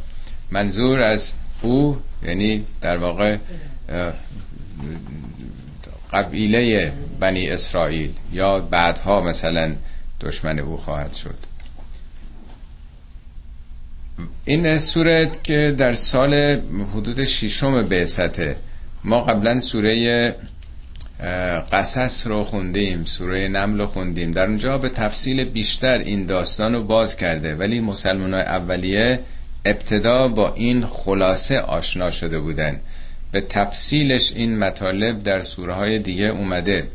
منظور 0.51 1.01
از 1.01 1.33
او 1.61 1.97
یعنی 2.23 2.65
در 2.81 2.97
واقع 2.97 3.37
قبیله 6.13 6.93
بنی 7.19 7.49
اسرائیل 7.49 8.11
یا 8.31 8.59
بعدها 8.59 9.21
مثلا 9.21 9.75
دشمن 10.21 10.59
او 10.59 10.77
خواهد 10.77 11.13
شد. 11.13 11.35
این 14.45 14.79
صورت 14.79 15.43
که 15.43 15.75
در 15.77 15.93
سال 15.93 16.33
حدود 16.93 17.23
ششم 17.23 17.87
بعثته 17.87 18.57
ما 19.03 19.21
قبلا 19.21 19.59
سوره 19.59 20.35
قصص 21.71 22.27
رو 22.27 22.43
خوندیم 22.43 23.03
سوره 23.05 23.47
نمل 23.47 23.77
رو 23.77 23.87
خوندیم. 23.87 24.31
در 24.31 24.45
اونجا 24.45 24.77
به 24.77 24.89
تفصیل 24.89 25.43
بیشتر 25.43 25.97
این 25.97 26.25
داستان 26.25 26.73
رو 26.73 26.83
باز 26.83 27.17
کرده. 27.17 27.55
ولی 27.55 27.79
مسلمان 27.79 28.33
اولیه 28.33 29.19
ابتدا 29.65 30.27
با 30.27 30.53
این 30.53 30.85
خلاصه 30.85 31.59
آشنا 31.59 32.11
شده 32.11 32.39
بودن. 32.39 32.79
به 33.31 33.41
تفصیلش 33.41 34.33
این 34.35 34.57
مطالب 34.57 35.23
در 35.23 35.39
سوره 35.39 35.73
های 35.73 35.99
دیگه 35.99 36.25
اومده 36.25 36.87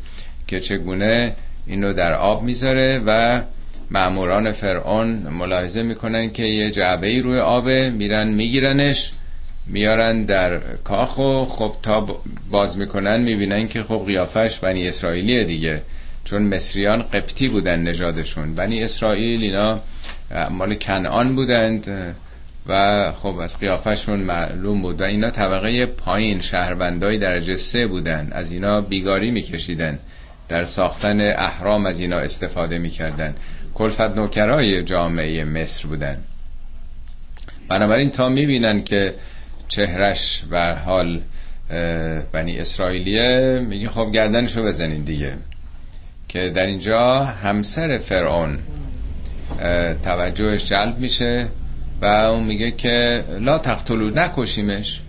که 0.46 0.60
چگونه 0.60 1.32
اینو 1.66 1.92
در 1.92 2.12
آب 2.12 2.42
می‌ذاره 2.42 3.02
و 3.06 3.42
معموران 3.90 4.52
فرعون 4.52 5.08
ملاحظه 5.08 5.82
می‌کنن 5.82 6.32
که 6.32 6.42
یه 6.42 6.70
جعبه 6.70 7.08
ای 7.08 7.20
روی 7.20 7.38
آبه 7.38 7.90
میرن 7.90 8.28
میگیرنش 8.28 9.12
میارن 9.66 10.24
در 10.24 10.58
کاخ 10.84 11.18
و 11.18 11.44
خب 11.44 11.72
تا 11.82 12.20
باز 12.50 12.78
می‌کنن 12.78 13.20
می‌بینن 13.20 13.68
که 13.68 13.82
خب 13.82 14.02
قیافش 14.06 14.58
بنی 14.58 14.88
اسرائیلی 14.88 15.44
دیگه. 15.44 15.82
چون 16.24 16.42
مصریان 16.42 17.02
قبطی 17.02 17.48
بودن 17.48 17.82
نژادشون. 17.82 18.54
بنی 18.54 18.82
اسرائیل 18.82 19.42
اینا 19.42 19.80
مال 20.50 20.74
کنعان 20.74 21.34
بودند 21.34 22.14
و 22.66 23.12
خب 23.12 23.36
از 23.36 23.58
قیافشون 23.58 24.20
معلوم 24.20 24.82
بود. 24.82 25.00
و 25.00 25.04
اینا 25.04 25.30
طبقه 25.30 25.86
پایین 25.86 26.40
شهروندای 26.40 27.18
درجه 27.18 27.56
سه 27.56 27.86
بودن. 27.86 28.28
از 28.32 28.52
اینا 28.52 28.80
بیگاری 28.80 29.30
میکشیدن. 29.30 29.98
در 30.48 30.64
ساختن 30.64 31.20
احرام 31.20 31.86
از 31.86 32.00
اینا 32.00 32.18
استفاده 32.18 32.78
می‌کردن. 32.78 33.34
کلفت 33.74 34.00
نوکرای 34.00 34.82
جامعه 34.82 35.44
مصر 35.44 35.88
بودن. 35.88 36.18
بنابراین 37.68 38.10
تا 38.10 38.28
می‌بینن 38.28 38.84
که 38.84 39.14
چهرش 39.68 40.42
و 40.50 40.74
حال 40.74 41.20
بنی 42.32 42.58
اسرائیلیه. 42.58 43.60
میگه 43.68 43.88
خب 43.88 44.10
گردنشو 44.12 44.62
بزنین 44.62 45.02
دیگه. 45.02 45.34
که 46.28 46.50
در 46.50 46.66
اینجا 46.66 47.24
همسر 47.24 47.98
فرعون 47.98 48.58
توجهش 50.02 50.64
جلب 50.64 50.98
میشه 50.98 51.48
و 52.02 52.06
اون 52.06 52.44
میگه 52.44 52.70
که 52.70 53.24
لا 53.40 53.58
تقتلو 53.58 54.10
نکشیمش. 54.10 55.00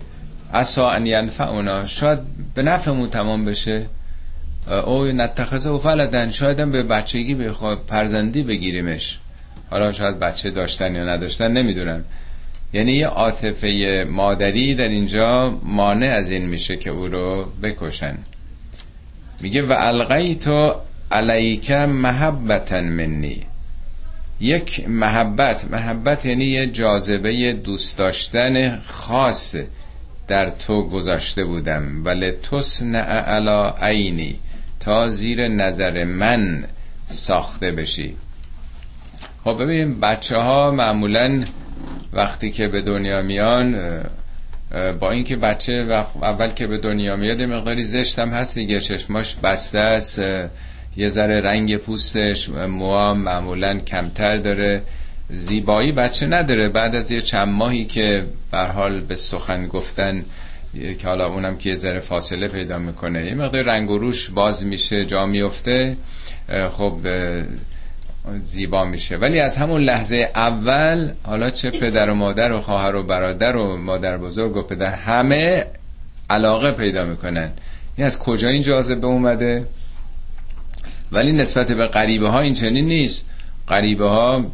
اسا 0.52 0.90
ان 0.90 1.06
ینفعونا. 1.06 1.86
شاید 1.86 2.18
به 2.54 2.62
نفعمون 2.62 3.10
تمام 3.10 3.44
بشه. 3.44 3.86
او 4.86 5.04
نتخذه 5.04 5.70
و 5.70 5.78
فلدن 5.78 6.30
شاید 6.30 6.72
به 6.72 6.82
بچگی 6.82 7.34
بخواد 7.34 7.86
پرزندی 7.86 8.42
بگیریمش. 8.42 9.18
حالا 9.70 9.92
شاید 9.92 10.18
بچه 10.18 10.50
داشتن 10.50 10.94
یا 10.94 11.04
نداشتن 11.04 11.52
نمی‌دونم. 11.52 12.04
یعنی 12.72 12.92
یه 12.92 13.06
عاطفه 13.06 14.04
مادری 14.10 14.74
در 14.74 14.88
اینجا 14.88 15.58
مانع 15.62 16.06
از 16.06 16.30
این 16.30 16.46
میشه 16.46 16.76
که 16.76 16.90
او 16.90 17.06
رو 17.08 17.52
بکشن. 17.62 18.18
میگه 19.40 19.62
و 19.62 19.76
القیتو 19.78 20.74
علیک 21.10 21.70
محبتا 21.70 22.80
منی. 22.80 23.40
یک 24.40 24.88
محبت 24.88 25.70
محبت 25.70 26.26
یعنی 26.26 26.44
یه 26.44 26.66
جاذبه 26.66 27.52
دوست 27.52 27.98
داشتن 27.98 28.78
خاص 28.78 29.56
در 30.28 30.50
تو 30.50 30.88
گذاشته 30.88 31.44
بودم. 31.44 32.04
ولی 32.04 32.32
تصنع 32.32 33.20
علا 33.20 33.70
عینی. 33.70 34.38
تا 34.80 35.08
زیر 35.08 35.48
نظر 35.48 36.04
من 36.04 36.64
ساخته 37.06 37.72
بشی. 37.72 38.16
خب 39.44 39.62
ببینیم 39.62 40.00
بچه 40.00 40.36
ها 40.36 40.70
معمولا 40.70 41.44
وقتی 42.12 42.50
که 42.50 42.68
به 42.68 42.80
دنیا 42.80 43.22
میان 43.22 43.76
با 45.00 45.10
اینکه 45.10 45.36
بچه 45.36 45.72
اول 46.22 46.48
که 46.48 46.66
به 46.66 46.78
دنیا 46.78 47.16
میاد 47.16 47.42
مقداری 47.42 47.84
زشت 47.84 48.18
هم 48.18 48.28
هست 48.28 48.54
دیگه 48.54 48.80
چشماش 48.80 49.34
بسته 49.34 49.78
است 49.78 50.22
یه 50.96 51.08
ذره 51.08 51.40
رنگ 51.40 51.76
پوستش 51.76 52.48
موها 52.48 53.14
معمولا 53.14 53.78
کمتر 53.78 54.36
داره 54.36 54.82
زیبایی 55.30 55.92
بچه 55.92 56.26
نداره. 56.26 56.68
بعد 56.68 56.94
از 56.94 57.10
یه 57.10 57.20
چند 57.20 57.48
ماهی 57.48 57.84
که 57.84 58.26
بر 58.50 58.66
حال 58.66 59.00
به 59.00 59.16
سخن 59.16 59.66
گفتن 59.66 60.24
که 60.98 61.08
حالا 61.08 61.26
اونم 61.26 61.56
که 61.58 61.70
یه 61.70 61.76
ذره 61.76 62.00
فاصله 62.00 62.48
پیدا 62.48 62.78
می‌کنه 62.78 63.26
یه 63.26 63.34
مقدار 63.34 63.62
رنگ 63.62 63.90
و 63.90 63.98
روش 63.98 64.30
باز 64.30 64.66
میشه 64.66 65.04
جا 65.04 65.26
میفته 65.26 65.96
خب 66.70 66.98
زیبا 68.44 68.84
میشه. 68.84 69.16
ولی 69.16 69.40
از 69.40 69.56
همون 69.56 69.82
لحظه 69.82 70.30
اول 70.34 71.12
حالا 71.22 71.50
چه 71.50 71.70
پدر 71.70 72.10
و 72.10 72.14
مادر 72.14 72.52
و 72.52 72.60
خواهر 72.60 72.94
و 72.94 73.02
برادر 73.02 73.56
و 73.56 73.76
مادر 73.76 74.18
بزرگ 74.18 74.56
و 74.56 74.62
پدر 74.62 74.90
همه 74.90 75.64
علاقه 76.30 76.72
پیدا 76.72 77.04
می‌کنن. 77.04 77.52
این 77.96 78.06
از 78.06 78.18
کجا 78.18 78.48
این 78.48 78.62
جاذبه 78.62 79.06
اومده؟ 79.06 79.66
ولی 81.12 81.32
نسبت 81.32 81.72
به 81.72 81.86
غریبه 81.86 82.28
ها 82.28 82.40
این 82.40 82.54
چنین 82.54 82.84
نیست. 82.84 83.24
غریبه 83.68 84.08
ها 84.08 84.46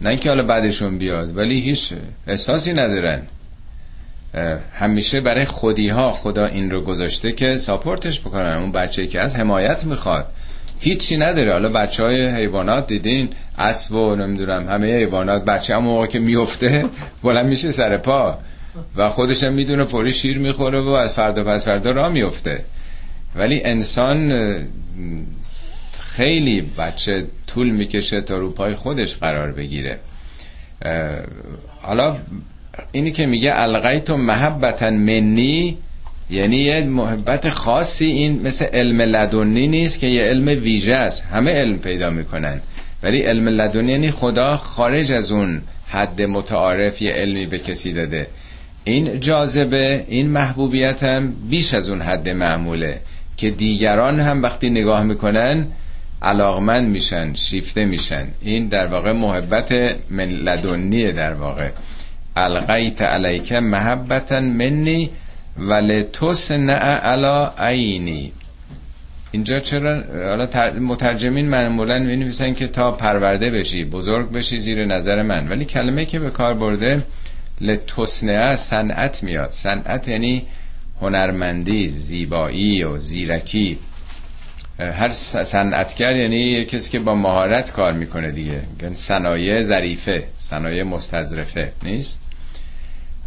نه 0.00 0.16
که 0.16 0.28
حالا 0.28 0.42
بعدشون 0.42 0.98
بیاد 0.98 1.36
ولی 1.36 1.60
هیچ 1.60 1.94
احساسی 2.26 2.72
ندارن. 2.72 3.22
همیشه 4.72 5.20
برای 5.20 5.44
خودی 5.44 5.88
ها 5.88 6.10
خدا 6.10 6.46
این 6.46 6.70
رو 6.70 6.80
گذاشته 6.80 7.32
که 7.32 7.56
ساپورتش 7.56 8.20
بکنن. 8.20 8.56
اون 8.56 8.72
بچه 8.72 9.06
که 9.06 9.20
از 9.20 9.36
حمایت 9.36 9.84
می‌خواد. 9.84 10.32
هیچی 10.80 11.16
نداره. 11.16 11.52
حالا 11.52 11.68
بچه 11.68 12.04
های 12.04 12.28
حیوانات 12.28 12.86
دیدین؟ 12.86 13.28
اسب 13.58 13.94
و 13.94 14.16
نمی‌دونم 14.16 14.68
همه 14.68 14.96
حیوانات. 14.96 15.44
بچه 15.44 15.74
هم 15.74 15.82
موقع 15.82 16.06
که 16.06 16.18
میفته 16.18 16.84
بلند 17.22 17.46
میشه 17.46 17.70
سر 17.70 17.96
پا. 17.96 18.38
و 18.96 19.08
خودش 19.08 19.44
هم 19.44 19.52
می‌دونه 19.52 19.84
پوری 19.84 20.12
شیر 20.12 20.38
می‌خوره 20.38 20.80
و 20.80 20.88
از 20.88 21.12
فردا 21.12 21.44
پس 21.44 21.64
فردا 21.64 21.90
را 21.90 22.08
میفته 22.08 22.64
ولی 23.34 23.62
انسان 23.64 24.32
خیلی 26.00 26.60
بچه 26.78 27.26
طول 27.46 27.70
می‌کشه 27.70 28.20
تا 28.20 28.38
رو 28.38 28.50
پای 28.50 28.74
خودش 28.74 29.16
قرار 29.16 29.52
بگیره. 29.52 29.98
حالا 31.80 32.16
اینی 32.92 33.10
که 33.10 33.26
میگه 33.26 33.52
القیت 33.54 34.10
محبتا 34.10 34.90
منی 34.90 35.78
یعنی 36.30 36.56
یه 36.56 36.84
محبت 36.84 37.50
خاصی 37.50 38.06
این 38.06 38.42
مثل 38.42 38.64
علم 38.64 39.00
لدنی 39.00 39.66
نیست 39.66 40.00
که 40.00 40.06
یه 40.06 40.22
علم 40.22 40.62
ویژه 40.62 40.94
است. 40.94 41.24
همه 41.24 41.52
علم 41.52 41.78
پیدا 41.78 42.10
می‌کنن. 42.10 42.60
ولی 43.02 43.20
علم 43.20 43.48
لدنی 43.48 43.92
یعنی 43.92 44.10
خدا 44.10 44.56
خارج 44.56 45.12
از 45.12 45.30
اون 45.32 45.62
حد 45.86 46.22
متعارف 46.22 47.02
یه 47.02 47.10
علمی 47.12 47.46
به 47.46 47.58
کسی 47.58 47.92
داده. 47.92 48.26
این 48.84 49.20
جاذبه 49.20 50.04
این 50.08 50.30
محبوبیت 50.30 51.02
هم 51.02 51.34
بیش 51.50 51.74
از 51.74 51.88
اون 51.88 52.02
حد 52.02 52.28
معموله 52.28 53.00
که 53.36 53.50
دیگران 53.50 54.20
هم 54.20 54.42
وقتی 54.42 54.70
نگاه 54.70 55.02
می‌کنن 55.02 55.66
علاقمند 56.22 56.88
میشن 56.88 57.34
شیفته 57.34 57.84
میشن. 57.84 58.26
این 58.42 58.68
در 58.68 58.86
واقع 58.86 59.12
محبت 59.12 59.72
من 60.10 60.28
لدنیه 60.28 61.12
در 61.12 61.34
واقع. 61.34 61.70
القیت 62.36 63.02
علیک 63.02 63.52
محبتا 63.52 64.40
منی 64.40 65.10
ولی 65.58 66.02
تصنع 66.02 66.94
علا 66.96 67.52
عینی 67.58 68.32
اینجا 69.30 69.60
چرا 69.60 70.02
حالا 70.28 70.70
مترجمین 70.80 71.48
معمولا 71.48 71.98
می 71.98 72.16
نویسن 72.16 72.54
که 72.54 72.66
تا 72.66 72.92
پرورده 72.92 73.50
بشی 73.50 73.84
بزرگ 73.84 74.32
بشی 74.32 74.58
زیر 74.58 74.86
نظر 74.86 75.22
من. 75.22 75.48
ولی 75.48 75.64
کلمه 75.64 76.04
که 76.04 76.18
به 76.18 76.30
کار 76.30 76.54
برده 76.54 77.02
لتصنع 77.60 78.56
صنعت 78.56 79.22
میاد. 79.22 79.50
صنعت 79.50 80.08
یعنی 80.08 80.46
هنرمندی 81.00 81.88
زیبایی 81.88 82.84
و 82.84 82.96
زیرکی. 82.98 83.78
هر 84.78 85.08
صنعتگر 85.44 86.16
یعنی 86.16 86.64
کسی 86.64 86.90
که 86.90 86.98
با 86.98 87.14
مهارت 87.14 87.72
کار 87.72 87.92
می‌کنه 87.92 88.30
دیگه. 88.30 88.62
صنایع 88.94 89.62
ظریفه 89.62 90.24
صنایع 90.36 90.82
مستظرفه. 90.82 91.72
نیست؟ 91.82 92.20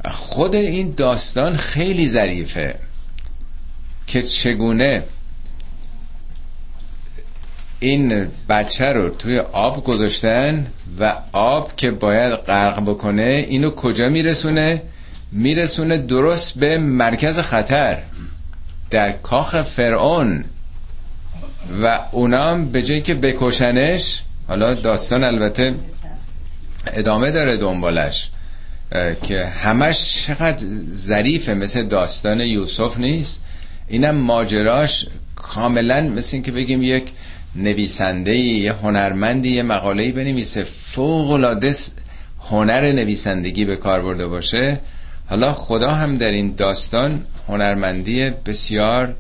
خود 0.10 0.56
این 0.56 0.94
داستان 0.98 1.56
خیلی 1.56 2.08
ظریفه 2.08 2.76
که 4.08 4.22
چگونه 4.22 5.04
این 7.80 8.28
بچه 8.50 8.86
رو 8.86 9.10
توی 9.10 9.40
آب 9.40 9.84
گذاشتن 9.84 10.68
و 11.00 11.16
آب 11.32 11.76
که 11.76 11.92
باید 11.92 12.34
غرق 12.34 12.86
بکنه 12.86 13.46
اینو 13.50 13.70
کجا 13.70 14.10
میرسونه؟ 14.10 14.82
میرسونه 15.32 15.98
درست 15.98 16.60
به 16.60 16.78
مرکز 16.78 17.40
خطر 17.40 18.04
در 18.90 19.12
کاخ 19.12 19.62
فرعون. 19.62 20.46
و 21.84 22.00
اونا 22.12 22.56
به 22.56 22.82
جایی 22.84 23.02
که 23.02 23.16
بکشنش 23.16 24.24
حالا 24.48 24.74
داستان 24.74 25.24
البته 25.24 25.76
ادامه 26.94 27.32
داره 27.32 27.58
دنبالش. 27.58 28.30
که 29.24 29.46
همش 29.46 30.26
چقدر 30.26 30.66
ظریفه 30.94 31.54
مثل 31.54 31.84
داستان 31.84 32.40
یوسف 32.40 32.98
نیست. 32.98 33.44
اینم 33.88 34.16
ماجراش 34.16 35.06
کاملا 35.36 36.02
مثل 36.02 36.36
این 36.36 36.44
که 36.44 36.52
بگیم 36.52 36.84
یک 36.84 37.04
نویسنده 37.56 38.36
یه 38.36 38.74
هنرمندی 38.74 39.50
یه 39.50 39.64
مقاله‌ای 39.64 40.12
بنویسه. 40.12 40.64
فوق 40.64 41.32
العاده 41.32 41.76
هنر 42.50 42.92
نویسندگی 42.92 43.66
به 43.66 43.76
کار 43.76 44.02
برده 44.02 44.28
باشه. 44.28 44.80
حالا 45.26 45.54
خدا 45.54 45.92
هم 45.92 46.18
در 46.18 46.32
این 46.32 46.56
داستان 46.56 47.24
هنرمندی 47.48 48.30
بسیار 48.46 49.16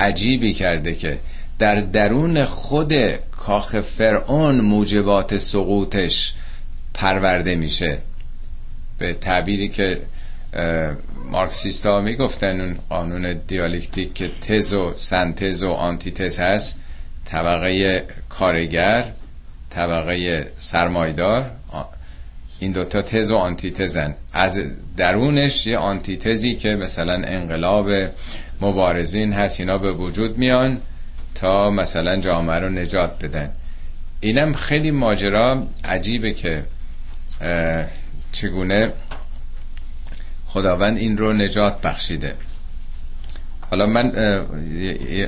عجیبی 0.00 0.52
کرده 0.52 0.94
که 0.94 1.18
در 1.58 1.74
درون 1.74 2.44
خود 2.44 2.94
کاخ 3.30 3.80
فرعون 3.80 4.60
موجبات 4.60 5.38
سقوطش 5.38 6.34
پرورده 6.94 7.54
میشه. 7.54 7.98
به 8.98 9.14
تعبیری 9.14 9.68
که 9.68 9.98
مارکسیست 11.30 11.86
ها 11.86 12.00
می‌گفتن 12.00 12.60
اون 12.60 12.78
قانون 12.88 13.40
دیالکتیک 13.46 14.14
که 14.14 14.30
تز 14.40 14.74
و 14.74 14.92
سنتز 14.96 15.62
و 15.62 15.70
آنتیتز 15.70 16.40
هست 16.40 16.80
طبقه 17.24 18.04
کارگر 18.28 19.12
طبقه 19.70 20.46
سرمایدار 20.56 21.50
این 22.60 22.72
دوتا 22.72 23.02
تز 23.02 23.30
و 23.30 23.36
آنتیتزن. 23.36 24.14
از 24.32 24.62
درونش 24.96 25.66
یه 25.66 25.78
آنتیتزی 25.78 26.54
که 26.54 26.76
مثلا 26.76 27.12
انقلاب 27.12 27.90
مبارزین 28.60 29.32
هست 29.32 29.60
اینا 29.60 29.78
به 29.78 29.92
وجود 29.92 30.38
میان 30.38 30.80
تا 31.34 31.70
مثلا 31.70 32.20
جامعه 32.20 32.58
رو 32.58 32.68
نجات 32.68 33.24
بدن. 33.24 33.50
اینم 34.20 34.52
خیلی 34.52 34.90
ماجرا 34.90 35.66
عجیبه 35.84 36.32
که 36.32 36.64
چگونه 38.32 38.92
خداوند 40.46 40.98
این 40.98 41.18
رو 41.18 41.32
نجات 41.32 41.80
بخشیده. 41.80 42.34
حالا 43.70 43.86
من 43.86 44.10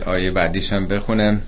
آیه 0.07 0.31
بعدیشم 0.31 0.87
بخونم. 0.87 1.43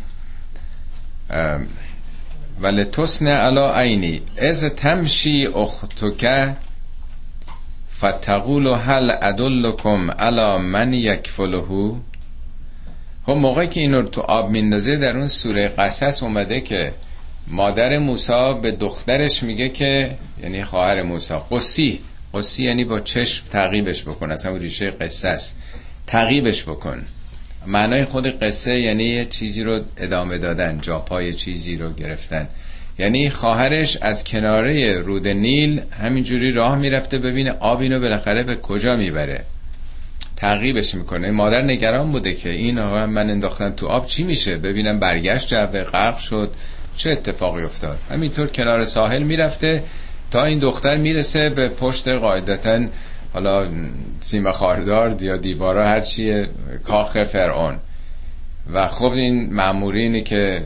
ولی 2.61 2.85
تسن 2.85 3.27
علا 3.27 3.75
عینی 3.81 4.23
از 4.37 4.65
تمشی 4.65 5.47
اختک 5.47 6.55
فتقول 7.99 8.67
هل 8.67 9.11
ادلکم 9.23 10.11
علا 10.11 10.59
من 10.59 10.93
یکفلهو 10.93 11.97
خب 13.27 13.33
موقعی 13.33 13.69
که 13.69 13.81
اینو 13.81 14.03
تو 14.03 14.21
آب 14.21 14.51
میندازه 14.51 14.97
در 14.97 15.17
اون 15.17 15.27
سوره 15.27 15.69
قصص 15.69 16.23
اومده 16.23 16.61
که 16.61 16.95
مادر 17.49 17.99
موسی 17.99 18.55
به 18.63 18.71
دخترش 18.71 19.43
میگه 19.43 19.69
که 19.69 20.17
یعنی 20.43 20.65
خواهر 20.65 21.03
موسی 21.03 21.35
قصی. 21.51 22.01
قصی 22.35 22.65
یعنی 22.65 22.85
با 22.85 23.01
چشم 23.01 23.47
تعقیبش 23.51 24.03
بکن. 24.03 24.33
از 24.33 24.47
ریشه 24.47 24.91
قصه 24.91 25.29
است. 25.29 25.59
تعقیبش 26.07 26.65
بکن. 26.65 27.05
معنای 27.67 28.05
خود 28.05 28.41
قصه 28.41 28.81
یعنی 28.81 29.25
چیزی 29.25 29.63
رو 29.63 29.81
ادامه 29.97 30.39
دادن 30.39 30.79
جاپای 30.81 31.33
چیزی 31.33 31.77
رو 31.77 31.93
گرفتن. 31.93 32.49
یعنی 32.99 33.31
خواهرش 33.31 33.99
از 34.03 34.25
کناره 34.25 34.95
رود 34.95 35.29
نیل 35.29 35.83
همینجوری 35.91 36.53
راه 36.53 36.79
می‌رفته 36.79 37.19
ببینه 37.19 37.51
آب 37.51 37.81
اینو 37.81 38.01
بالاخره 38.01 38.43
به 38.43 38.57
کجا 38.57 38.97
می‌بره. 38.97 39.45
تعقیبش 40.37 40.95
می‌کنه. 40.95 41.31
مادر 41.31 41.63
نگران 41.63 42.13
بوده 42.13 42.35
که 42.35 42.51
این 42.51 42.79
آقا 42.79 43.07
من 43.07 43.31
انداختم 43.31 43.71
تو 43.71 43.87
آب 43.87 44.07
چی 44.07 44.25
میشه؟ 44.25 44.57
ببینم 44.57 44.99
برگشت 44.99 45.49
جوه 45.49 45.83
غرق 45.83 46.19
شد. 46.19 46.55
چه 46.97 47.11
اتفاقی 47.11 47.63
افتاد؟ 47.63 47.99
همینطور 48.11 48.47
کنار 48.47 48.85
ساحل 48.85 49.23
می‌رفته 49.23 49.83
تا 50.31 50.45
این 50.45 50.59
دختر 50.59 50.97
می‌رسه 50.97 51.51
به 51.51 51.69
پشت 51.69 52.09
قاعدتا 52.09 52.87
حالا 53.33 53.69
سیما 54.21 54.53
خاردار 54.53 55.23
یا 55.23 55.37
دیوارا 55.37 55.89
هرچیه 55.89 56.49
کاخ 56.85 57.23
فرعون. 57.23 57.79
و 58.73 58.89
خب 58.89 59.11
این 59.11 59.53
معمورینی 59.53 60.23
که 60.23 60.65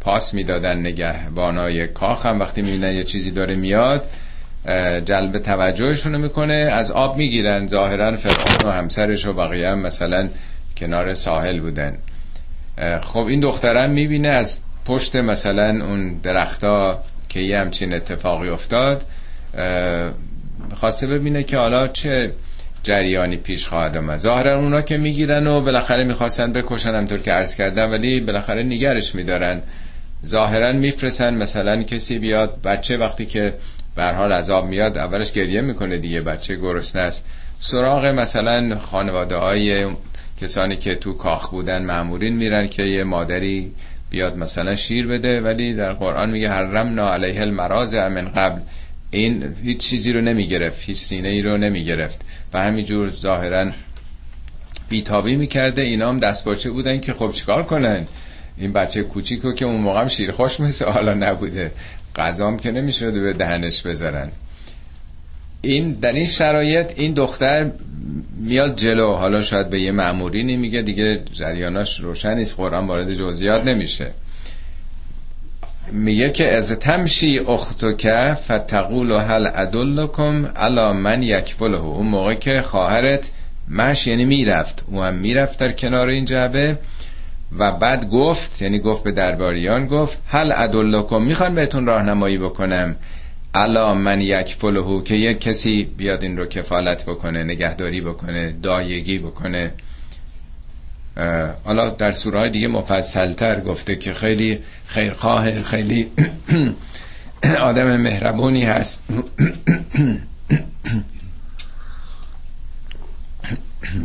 پاس 0.00 0.34
می‌دادن 0.34 0.78
نگه 0.78 1.30
بانای 1.34 1.88
کاخ 1.88 2.26
هم 2.26 2.40
وقتی 2.40 2.62
می‌بینن 2.62 2.92
یه 2.94 3.04
چیزی 3.04 3.30
داره 3.30 3.56
میاد 3.56 4.04
جلب 5.04 5.38
توجهشون 5.38 6.16
می‌کنه 6.16 6.54
از 6.54 6.90
آب 6.90 7.16
می‌گیرن. 7.16 7.66
ظاهرا 7.66 8.16
فرعون 8.16 8.72
و 8.72 8.76
همسرش 8.76 9.26
و 9.26 9.32
بقیه 9.32 9.68
هم 9.68 9.78
مثلا 9.78 10.28
کنار 10.76 11.14
ساحل 11.14 11.60
بودن. 11.60 11.98
خب 13.02 13.24
این 13.24 13.40
دخترم 13.40 13.90
می‌بینه 13.90 14.28
از 14.28 14.60
پشت 14.86 15.16
مثلا 15.16 15.84
اون 15.84 16.18
درختا 16.22 16.98
که 17.28 17.40
یه 17.40 17.58
همچین 17.58 17.94
اتفاقی 17.94 18.48
افتاد 18.48 19.02
خواسته 20.74 21.06
ببینه 21.06 21.42
که 21.42 21.56
حالا 21.56 21.88
چه 21.88 22.32
جریانی 22.82 23.36
پیش 23.36 23.68
خواهد 23.68 23.96
آمد. 23.96 24.18
ظاهرا 24.18 24.56
اونا 24.56 24.82
که 24.82 24.96
می‌گیرن 24.96 25.46
و 25.46 25.60
بالاخره 25.60 26.04
می‌خواستن 26.04 26.52
بکشن 26.52 26.94
همطور 26.94 27.18
که 27.18 27.32
عرض 27.32 27.56
کردم 27.56 27.90
ولی 27.90 28.20
بالاخره 28.20 28.62
نگرش 28.62 29.14
میدارن. 29.14 29.62
ظاهرا 30.26 30.72
میفرسن 30.72 31.34
مثلا 31.34 31.82
کسی 31.82 32.18
بیاد 32.18 32.62
بچه 32.62 32.96
وقتی 32.96 33.26
که 33.26 33.54
به 33.96 34.04
حال 34.04 34.32
عذاب 34.32 34.66
میاد 34.66 34.98
اولش 34.98 35.32
گریه 35.32 35.60
می‌کنه 35.60 35.98
دیگه 35.98 36.20
بچه 36.20 36.56
گرسنه 36.56 37.02
است. 37.02 37.26
سراغ 37.58 38.06
مثلا 38.06 38.78
خانواده 38.78 39.36
های 39.36 39.86
کسانی 40.40 40.76
که 40.76 40.94
تو 40.94 41.12
کاخ 41.12 41.50
بودن 41.50 41.84
معمورین 41.84 42.36
میرن 42.36 42.68
که 42.68 42.82
یه 42.82 43.04
مادری 43.04 43.72
بیاد 44.16 44.36
مثلا 44.36 44.74
شیر 44.74 45.06
بده 45.06 45.40
ولی 45.40 45.74
در 45.74 45.92
قرآن 45.92 46.30
میگه 46.30 46.48
حرمنا 46.48 47.12
علیه 47.12 47.40
المراز 47.40 47.94
من 47.94 48.28
قبل. 48.28 48.60
این 49.10 49.54
هیچ 49.64 49.78
چیزی 49.78 50.12
رو 50.12 50.20
نمی‌گرفت 50.20 50.82
هیچ 50.86 50.96
سینه 50.96 51.28
ای 51.28 51.42
رو 51.42 51.56
نمی‌گرفت. 51.56 52.20
و 52.54 52.62
همینجور 52.62 53.10
ظاهرا 53.10 53.72
بیتابی 54.88 55.36
می‌کرده. 55.36 55.82
اینا 55.82 56.08
هم 56.08 56.18
دستباچه 56.18 56.70
بودن 56.70 57.00
که 57.00 57.12
خب 57.12 57.32
چیکار 57.32 57.62
کنن؟ 57.62 58.06
این 58.56 58.72
بچه 58.72 59.02
کوچیکو 59.02 59.52
که 59.52 59.64
اون 59.64 59.80
موقع 59.80 60.00
هم 60.00 60.08
شیر 60.08 60.32
خوش 60.32 60.60
مثل 60.60 60.84
حالا 60.84 61.14
نبوده. 61.14 61.72
غذام 62.16 62.56
که 62.56 62.70
نمیشه 62.70 63.10
به 63.10 63.32
دهنش 63.32 63.82
بذارن. 63.82 64.30
این 65.66 65.92
در 65.92 66.12
این 66.12 66.26
شرایط 66.26 66.92
این 66.96 67.12
دختر 67.12 67.70
میاد 68.36 68.76
جلو. 68.76 69.14
حالا 69.14 69.40
شاید 69.40 69.70
به 69.70 69.80
یه 69.80 69.92
معموری 69.92 70.56
میگه 70.56 70.82
دیگه 70.82 71.22
جریاناش 71.32 72.00
روشن 72.00 72.34
نیست 72.34 72.56
قرآن 72.56 72.86
وارد 72.86 73.14
جزئیات 73.14 73.64
نمیشه. 73.64 74.10
میگه 75.92 76.30
که 76.30 76.56
از 76.56 76.78
تمشی 76.78 77.38
اختک 77.38 78.34
فتقول 78.34 79.12
هل 79.12 79.50
ادلکم 79.54 80.46
علا 80.46 80.92
من 80.92 81.22
یکفله. 81.22 81.80
اون 81.80 82.06
موقع 82.06 82.34
که 82.34 82.62
خواهرت 82.62 83.30
مش 83.68 84.06
یعنی 84.06 84.24
می‌رفت. 84.24 84.84
او 84.90 85.02
هم 85.02 85.14
می‌رفت 85.14 85.58
در 85.58 85.72
کنار 85.72 86.08
این 86.08 86.24
جعبه 86.24 86.78
و 87.58 87.72
بعد 87.72 88.10
گفت 88.10 88.62
یعنی 88.62 88.78
گفت 88.78 89.02
به 89.02 89.12
درباریان 89.12 89.86
گفت 89.86 90.18
هل 90.26 90.52
ادلکم 90.56 91.22
می‌خوان 91.22 91.54
بهتون 91.54 91.86
راهنمایی 91.86 92.38
بکنم. 92.38 92.96
الا 93.56 93.94
من 93.94 94.20
یک 94.20 94.54
فلهو 94.54 95.02
که 95.02 95.14
یک 95.14 95.40
کسی 95.40 95.84
بیاد 95.96 96.22
این 96.22 96.36
رو 96.36 96.46
کفالت 96.46 97.04
بکنه 97.06 97.44
نگهداری 97.44 98.00
بکنه 98.00 98.52
دایگی 98.62 99.18
بکنه. 99.18 99.72
حالا 101.64 101.90
در 101.90 102.12
سوره 102.12 102.50
دیگه 102.50 102.68
مفصلتر 102.68 103.60
گفته 103.60 103.96
که 103.96 104.14
خیلی 104.14 104.58
خیرخواه 104.86 105.62
خیلی 105.62 106.10
آدم 107.60 107.96
مهربونی 107.96 108.62
هست. 108.64 109.04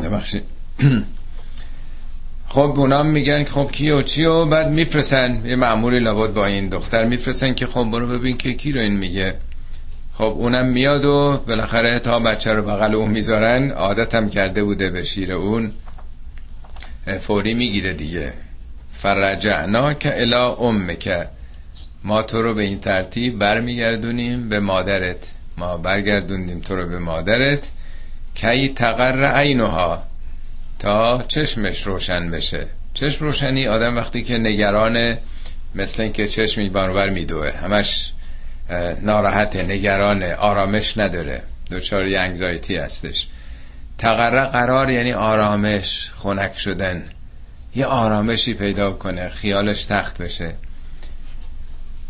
ببخشید. 0.03 0.43
خب 2.53 2.73
اونا 2.77 3.03
میگن 3.03 3.43
خب 3.43 3.71
کی 3.71 4.25
و 4.25 4.45
بعد 4.45 4.69
میفرسن 4.69 5.45
یه 5.45 5.55
معمولی 5.55 5.99
لابد 5.99 6.33
با 6.33 6.45
این 6.45 6.69
دختر 6.69 7.05
میفرسن 7.05 7.53
که 7.53 7.67
خب 7.67 7.83
برو 7.83 8.07
ببین 8.07 8.37
که 8.37 8.53
کی 8.53 8.71
رو 8.71 8.81
این 8.81 8.97
میگه. 8.97 9.35
خب 10.13 10.23
اونم 10.23 10.65
میاد 10.65 11.05
و 11.05 11.41
بالاخره 11.47 11.99
تا 11.99 12.19
بچه 12.19 12.53
رو 12.53 12.63
بغل 12.63 12.95
اون 12.95 13.11
می‌ذارن 13.11 13.71
عادت 13.71 14.15
هم 14.15 14.29
کرده 14.29 14.63
بوده 14.63 14.89
به 14.89 15.03
شیر 15.03 15.33
اون. 15.33 15.71
فوری 17.19 17.53
می‌گیره 17.53 17.93
دیگه. 17.93 18.33
فرجعنا 18.91 19.93
که 19.93 20.21
الا 20.21 20.55
ام 20.55 20.95
که 20.95 21.27
ما 22.03 22.23
تو 22.23 22.41
رو 22.41 22.53
به 22.53 22.63
این 22.63 22.79
ترتیب 22.79 23.37
برمیگردونیم 23.39 24.49
به 24.49 24.59
مادرت. 24.59 25.33
ما 25.57 25.77
برگردوندیم 25.77 26.59
تو 26.59 26.75
رو 26.75 26.89
به 26.89 26.99
مادرت. 26.99 27.71
کی 28.35 28.69
تقر 28.69 29.25
عینها. 29.25 30.10
تا 30.81 31.23
چشمش 31.27 31.87
روشن 31.87 32.31
بشه. 32.31 32.67
چشم 32.93 33.25
روشنی 33.25 33.67
آدم 33.67 33.97
وقتی 33.97 34.23
که 34.23 34.37
نگران 34.37 35.17
مثل 35.75 36.03
اینکه 36.03 36.27
چشمی 36.27 36.69
بانور 36.69 37.09
میدوه. 37.09 37.51
همش 37.51 38.13
ناراحت 39.01 39.55
نگران 39.55 40.23
آرامش 40.23 40.97
نداره. 40.97 41.41
دوچار 41.69 42.07
یه 42.07 42.19
انگزایتی 42.19 42.75
هستش. 42.75 43.27
تقره 43.97 44.45
قرار 44.45 44.89
یعنی 44.89 45.13
آرامش 45.13 46.11
خنک 46.15 46.57
شدن. 46.57 47.03
یه 47.75 47.85
آرامشی 47.85 48.53
پیدا 48.53 48.91
کنه 48.91 49.29
خیالش 49.29 49.85
تخت 49.85 50.21
بشه. 50.21 50.55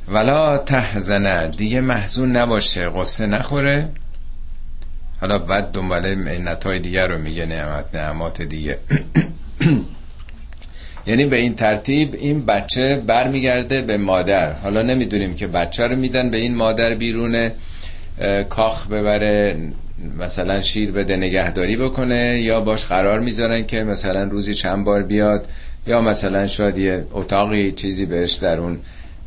ولا 0.07 0.57
تحزنه. 0.57 1.47
دیگه 1.47 1.81
محزون 1.81 2.37
نباشه 2.37 2.89
قصه 2.89 3.25
نخوره. 3.25 3.89
حالا 5.21 5.39
بعد 5.39 5.71
دنباله 5.71 6.15
منتهای 6.15 6.79
دیگر 6.79 7.07
رو 7.07 7.17
میگه 7.17 7.45
نعمت 7.45 7.85
نعمات 7.93 8.41
دیگه. 8.41 8.77
یعنی 11.07 11.25
به 11.25 11.37
این 11.37 11.55
ترتیب 11.55 12.15
این 12.19 12.45
بچه 12.45 13.03
برمیگرده 13.07 13.81
به 13.81 13.97
مادر. 13.97 14.53
حالا 14.53 14.81
نمی‌دونیم 14.81 15.35
که 15.35 15.47
بچه 15.47 15.87
رو 15.87 15.95
میدن 15.95 16.29
به 16.29 16.37
این 16.37 16.55
مادر 16.55 16.95
بیرون 16.95 17.51
کاخ 18.49 18.87
ببره 18.87 19.57
مثلا 20.19 20.61
شیر 20.61 20.91
بده 20.91 21.15
نگهداری 21.15 21.77
بکنه 21.77 22.41
یا 22.41 22.61
باش 22.61 22.85
قرار 22.85 23.19
می‌ذارن 23.19 23.65
که 23.65 23.83
مثلا 23.83 24.23
روزی 24.23 24.53
چند 24.53 24.85
بار 24.85 25.03
بیاد 25.03 25.45
یا 25.87 26.01
مثلا 26.01 26.47
شاید 26.47 26.77
یه 26.77 27.05
اتاقی 27.11 27.71
چیزی 27.71 28.05
بهش 28.05 28.33
در 28.33 28.57
اون 28.57 28.79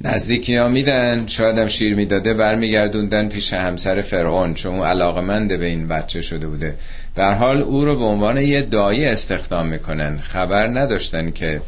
نزدیکی 0.04 0.56
ها 0.56 0.68
میدن 0.68 1.26
شاید 1.26 1.58
هم 1.58 1.66
شیر 1.66 1.94
می‌داده 1.94 2.34
برمیگردوندن 2.34 3.28
پیش 3.28 3.52
همسر 3.52 4.00
فرعون 4.00 4.54
چون 4.54 4.74
اون 4.74 4.86
علاقمند 4.86 5.58
به 5.58 5.66
این 5.66 5.88
بچه 5.88 6.20
شده 6.20 6.46
بوده. 6.46 6.74
به 7.14 7.24
حال 7.24 7.62
او 7.62 7.84
رو 7.84 7.98
به 7.98 8.04
عنوان 8.04 8.36
یه 8.36 8.62
دایی 8.62 9.04
استخدام 9.04 9.68
می‌کنن. 9.68 10.18
خبر 10.18 10.66
نداشتن 10.66 11.30
که 11.30 11.60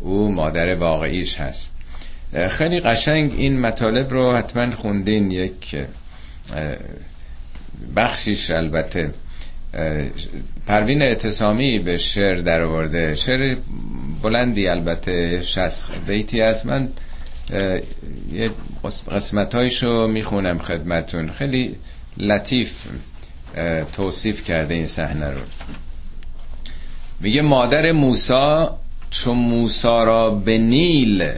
او 0.00 0.32
مادر 0.32 0.74
واقعیش 0.74 1.36
هست. 1.36 1.72
خیلی 2.50 2.80
قشنگ 2.80 3.32
این 3.36 3.60
مطالب 3.60 4.10
رو 4.10 4.32
حتما 4.32 4.70
خوندین. 4.70 5.30
یک 5.30 5.76
بخشیش 7.96 8.50
البته 8.50 9.10
پروین 10.66 11.02
اعتصامی 11.02 11.78
به 11.78 11.96
شعر 11.96 12.34
در 12.34 12.62
آورده 12.62 13.14
شعر 13.14 13.56
بلندی 14.22 14.68
البته 14.68 15.42
شست 15.42 15.88
بیتی 16.06 16.40
از 16.40 16.66
من 16.66 16.88
یه 18.32 18.50
قسمت 18.84 19.54
هایشو 19.54 20.06
می‌خونم 20.06 20.58
خدمتون. 20.58 21.30
خیلی 21.30 21.76
لطیف 22.16 22.86
توصیف 23.92 24.44
کرده 24.44 24.74
این 24.74 24.86
صحنه 24.86 25.30
رو. 25.30 25.40
میگه 27.20 27.42
مادر 27.42 27.92
موسا 27.92 28.78
چون 29.10 29.38
موسا 29.38 30.04
را 30.04 30.30
به 30.30 30.58
نیل 30.58 31.32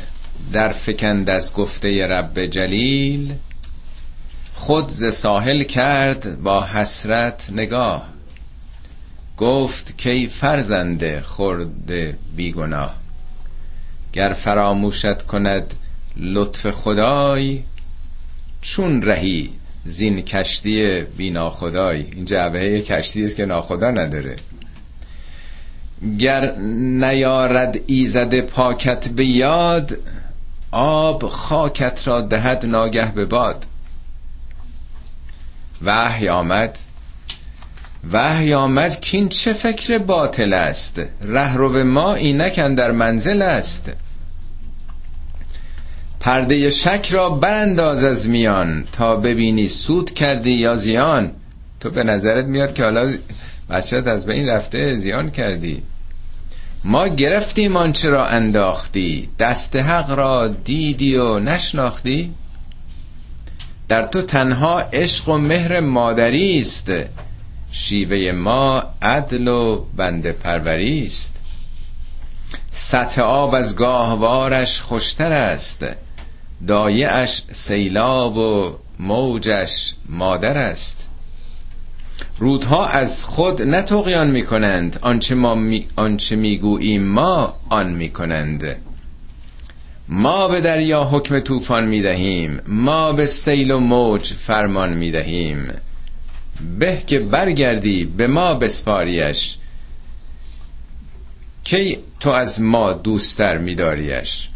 در 0.53 0.73
فکند 0.73 1.31
از 1.31 1.55
گفته 1.55 2.07
رب 2.07 2.47
جلیل 2.47 3.35
خود 4.55 4.89
ز 4.89 5.15
ساحل 5.15 5.63
کرد 5.63 6.43
با 6.43 6.67
حسرت 6.67 7.49
نگاه. 7.53 8.09
گفت 9.37 9.99
کی 9.99 10.27
فرزنده 10.27 11.21
خورده 11.23 12.19
بیگناه؟ 12.37 12.95
گر 14.13 14.33
فراموشت 14.33 15.23
کند 15.23 15.75
لطف 16.17 16.71
خدای 16.71 17.63
چون 18.61 19.03
رهی 19.03 19.51
زین 19.85 20.23
کشتی 20.23 21.03
بی 21.17 21.31
ناخدای 21.31 22.03
این 22.13 22.25
جعبه 22.25 22.83
کشتی 22.83 23.25
است 23.25 23.37
که 23.37 23.45
ناخدا 23.45 23.91
نداره. 23.91 24.37
گر 26.19 26.57
نیارد 27.01 27.81
ایزد 27.87 28.41
پاکت 28.41 29.09
به 29.09 29.25
یاد 29.25 29.99
آب 30.71 31.29
خاکت 31.29 32.09
را 32.09 32.21
دهد 32.21 32.67
ناگه 32.67 33.13
به 33.13 33.25
باد. 33.25 33.67
وحی 35.83 36.29
آمد. 36.29 36.79
وحی 38.13 38.55
آمد 38.55 39.01
کین 39.01 39.29
چه 39.29 39.53
فکر 39.53 39.99
باطل 39.99 40.53
است؟ 40.53 41.01
ره 41.23 41.57
رو 41.57 41.85
ما 41.85 42.15
اینک 42.15 42.61
در 42.61 42.93
منزل 42.93 43.43
است. 43.43 43.93
پرده 46.27 46.71
شک 46.71 47.09
را 47.11 47.31
برانداز 47.31 48.05
از 48.05 48.29
میان. 48.29 48.85
تا 48.93 49.17
ببینی 49.17 49.69
سود 49.69 50.15
کردی 50.15 50.51
یا 50.51 50.77
زیان. 50.77 51.33
تو 51.81 51.91
به 51.91 52.03
نظرت 52.03 52.45
میاد 52.45 52.73
که 52.73 52.85
حالا 52.85 53.15
بچت 53.71 54.07
از 54.07 54.27
بین 54.27 54.49
رفته 54.49 54.97
زیان 54.97 55.31
کردی. 55.31 55.83
ما 56.85 57.09
گرفتیم 57.09 57.77
آنچه 57.77 58.09
را 58.09 58.27
انداختی. 58.27 59.29
دست 59.39 59.77
حق 59.77 60.11
را 60.11 60.49
دیدی 60.49 61.17
و 61.17 61.39
نشناختی. 61.39 62.35
در 63.89 64.03
تو 64.03 64.23
تنها 64.23 64.81
عشق 64.81 65.29
و 65.29 65.39
مهر 65.39 65.81
مادری 65.81 66.59
است. 66.59 66.93
شیوه 67.71 68.33
ما 68.33 68.83
عدل 69.03 69.49
و 69.49 69.85
بنده 69.97 70.33
پروری 70.33 71.03
است. 71.07 71.43
سطح 72.71 73.23
آب 73.23 73.55
از 73.55 73.77
گاهوارش 73.77 74.81
خوشتر 74.81 75.33
است. 75.33 75.87
دایعش 76.67 77.43
سیلاب 77.51 78.37
و 78.37 78.77
موجش 78.99 79.95
مادر 80.09 80.59
است. 80.59 81.11
رودها 82.39 82.87
از 82.87 83.25
خود 83.25 83.63
نتقیان 83.63 84.31
می 84.31 84.47
کنند 84.47 84.99
آنچه, 85.03 85.35
ما 85.35 85.55
می 85.55 85.87
آنچه 85.97 86.37
می‌گوییم 86.37 87.03
ما 87.03 87.55
آن 87.69 87.93
می 87.93 88.09
کنند 88.09 88.77
ما 90.09 90.49
به 90.49 90.61
دریا 90.61 91.05
حکم 91.05 91.41
طوفان 91.41 91.85
می 91.85 92.03
دهیم 92.03 92.61
ما 92.67 93.13
به 93.13 93.27
سیل 93.27 93.71
و 93.71 93.79
موج 93.81 94.33
فرمان 94.33 94.93
می 94.93 95.11
دهیم 95.11 95.73
به 96.79 97.03
که 97.07 97.19
برگردی 97.19 98.05
به 98.05 98.27
ما 98.27 98.55
بسپاریش. 98.55 99.57
کی 101.65 101.99
تو 102.21 102.31
از 102.31 102.61
ما 102.61 102.93
دوستر 102.93 103.59
میداریش؟ 103.59 104.49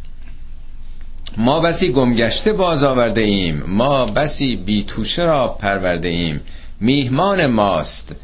ما 1.37 1.61
بسی 1.61 1.93
گمگشته 1.93 2.53
باز 2.53 2.85
آورده 2.85 3.21
ایم. 3.21 3.63
ما 3.67 4.07
بسی 4.07 4.57
بی 4.57 4.85
توشه 4.85 5.25
را 5.25 5.49
پرورده 5.49 6.09
ایم. 6.09 6.41
میهمان 6.81 7.47
ماست. 7.47 8.15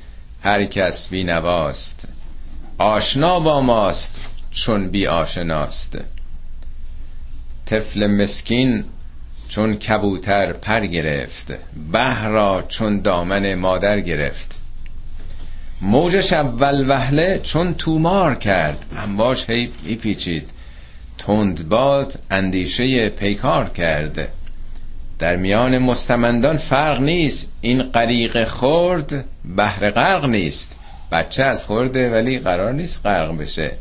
هر 0.42 0.64
کس 0.64 1.08
بی 1.08 1.24
نواست. 1.24 2.08
آشنا 2.78 3.40
با 3.40 3.60
ماست 3.60 4.16
چون 4.50 4.88
بی 4.88 5.06
آشناست. 5.06 5.98
طفل 7.66 8.06
مسکین 8.06 8.84
چون 9.48 9.74
کبوتر 9.74 10.52
پر 10.52 10.86
گرفت. 10.86 11.52
بهرا 11.92 12.64
چون 12.68 13.00
دامن 13.00 13.54
مادر 13.54 14.00
گرفت. 14.00 14.60
موجش 15.80 16.32
اول 16.32 16.90
وهله 16.90 17.40
چون 17.42 17.74
تومار 17.74 18.34
کرد. 18.34 18.86
امواج 18.96 19.44
هی 19.50 19.72
میپیچید 19.84 20.50
تندباد 21.18 22.18
اندیشه 22.30 23.08
پیکار 23.08 23.68
کرد 23.68 24.28
در 25.18 25.36
میان 25.36 25.78
مستمندان 25.78 26.56
فرق 26.56 27.00
نیست. 27.00 27.48
این 27.60 27.82
غریق 27.82 28.44
خورد 28.44 29.24
بهر 29.56 29.90
غرق 29.90 30.24
نیست. 30.24 30.78
بچه 31.12 31.44
از 31.44 31.64
خورده 31.64 32.10
ولی 32.10 32.38
قرار 32.38 32.72
نیست 32.72 33.06
غرق 33.06 33.38
بشه. 33.38 33.72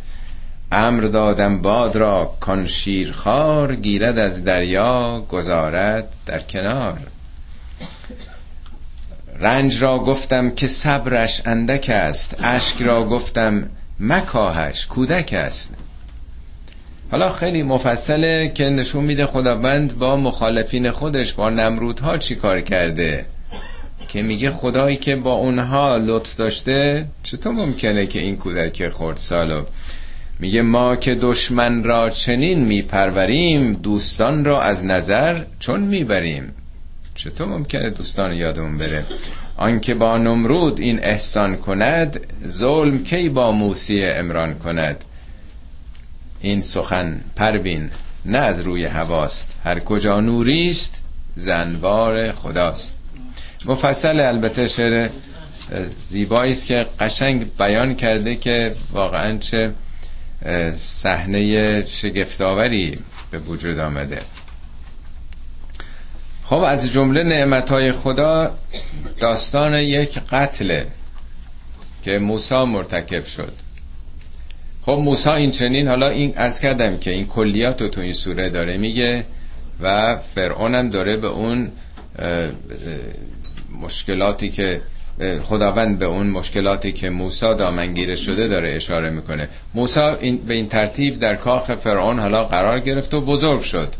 امر 0.71 1.01
دادم 1.01 1.61
باد 1.61 1.95
را 1.95 2.35
کان 2.39 2.67
شیرخوار 2.67 3.75
گیرد 3.75 4.17
از 4.17 4.43
دریا 4.43 5.25
گذارد 5.29 6.07
در 6.25 6.39
کنار. 6.39 6.97
رنج 9.39 9.83
را 9.83 9.99
گفتم 9.99 10.49
که 10.49 10.67
صبرش 10.67 11.41
اندک 11.45 11.89
است. 11.89 12.35
اشک 12.43 12.81
را 12.81 13.03
گفتم 13.03 13.69
مکاهش 13.99 14.85
کودک 14.85 15.33
است. 15.33 15.75
حالا 17.11 17.33
خیلی 17.33 17.63
مفصله 17.63 18.51
که 18.55 18.69
نشون 18.69 19.03
میده 19.03 19.25
خداوند 19.25 19.97
با 19.97 20.17
مخالفین 20.17 20.91
خودش 20.91 21.33
با 21.33 21.49
نمرودها 21.49 22.17
چی 22.17 22.35
کار 22.35 22.61
کرده؟ 22.61 23.25
که 24.07 24.21
میگه 24.21 24.51
خدایی 24.51 24.97
که 24.97 25.15
با 25.15 25.33
اونها 25.33 25.97
لطف 25.97 26.35
داشته 26.35 27.05
چطور 27.23 27.53
ممکنه 27.53 28.05
که 28.05 28.19
این 28.19 28.37
کودک 28.37 28.89
خورد 28.89 29.17
سالو؟ 29.17 29.63
میگه 30.39 30.61
ما 30.61 30.95
که 30.95 31.15
دشمن 31.15 31.83
را 31.83 32.09
چنین 32.09 32.59
میپروریم 32.65 33.73
دوستان 33.73 34.45
را 34.45 34.61
از 34.61 34.85
نظر 34.85 35.43
چون 35.59 35.79
می‌بریم. 35.79 36.53
چطور 37.15 37.47
ممکنه 37.47 37.89
دوستان 37.89 38.33
یادمون 38.33 38.77
بره؟ 38.77 39.05
آنکه 39.57 39.93
با 39.93 40.17
نمرود 40.17 40.79
این 40.79 40.99
احسان 41.03 41.57
کند 41.57 42.19
ظلم 42.47 43.03
کی 43.03 43.29
با 43.29 43.51
موسی 43.51 44.03
امران 44.03 44.53
کند؟ 44.53 45.05
این 46.45 46.61
سخن 46.61 47.21
پروین 47.35 47.89
نه 48.25 48.37
از 48.37 48.59
روی 48.59 48.85
هواست. 48.85 49.51
هر 49.63 49.79
کجا 49.79 50.19
نوریست 50.19 51.03
زنوار 51.35 52.31
خداست. 52.31 52.95
مفصل 53.65 54.19
البته 54.19 54.67
شعر 54.67 55.09
زیبایی 55.87 56.51
است 56.51 56.65
که 56.67 56.85
قشنگ 56.99 57.57
بیان 57.57 57.95
کرده 57.95 58.35
که 58.35 58.75
واقعا 58.91 59.37
چه 59.37 59.73
صحنه 60.73 61.85
شگفتآوری 61.85 62.99
به 63.31 63.37
وجود 63.37 63.79
آمده. 63.79 64.21
خب 66.43 66.59
از 66.67 66.91
جمله 66.93 67.23
نعمتهای 67.23 67.91
خدا 67.91 68.57
داستان 69.19 69.73
یک 69.73 70.19
قتل 70.29 70.83
که 72.03 72.11
موسی 72.11 72.63
مرتکب 72.63 73.25
شد. 73.25 73.64
خب 74.85 74.91
موسی 74.91 75.29
این 75.29 75.51
چنین 75.51 75.87
حالا 75.87 76.09
این 76.09 76.33
ارز 76.37 76.59
کردم 76.59 76.97
که 76.97 77.11
این 77.11 77.27
کلیات 77.27 77.81
رو 77.81 77.87
تو 77.87 78.01
این 78.01 78.13
سوره 78.13 78.49
داره 78.49 78.77
میگه 78.77 79.25
و 79.81 80.17
فرعون 80.35 80.75
هم 80.75 80.89
داره 80.89 81.17
به 81.17 81.27
اون 81.27 81.71
مشکلاتی 83.81 84.49
که 84.49 84.81
خداوند 85.43 85.99
به 85.99 86.05
اون 86.05 86.27
مشکلاتی 86.27 86.91
که 86.91 87.09
موسی 87.09 87.55
دامنگیره 87.55 88.15
شده 88.15 88.47
داره 88.47 88.75
اشاره 88.75 89.09
می‌کنه. 89.09 89.49
موسی 89.73 89.99
این 89.99 90.37
به 90.37 90.53
این 90.53 90.67
ترتیب 90.67 91.19
در 91.19 91.35
کاخ 91.35 91.75
فرعون 91.75 92.19
حالا 92.19 92.43
قرار 92.43 92.79
گرفت 92.79 93.13
و 93.13 93.21
بزرگ 93.21 93.61
شد. 93.61 93.93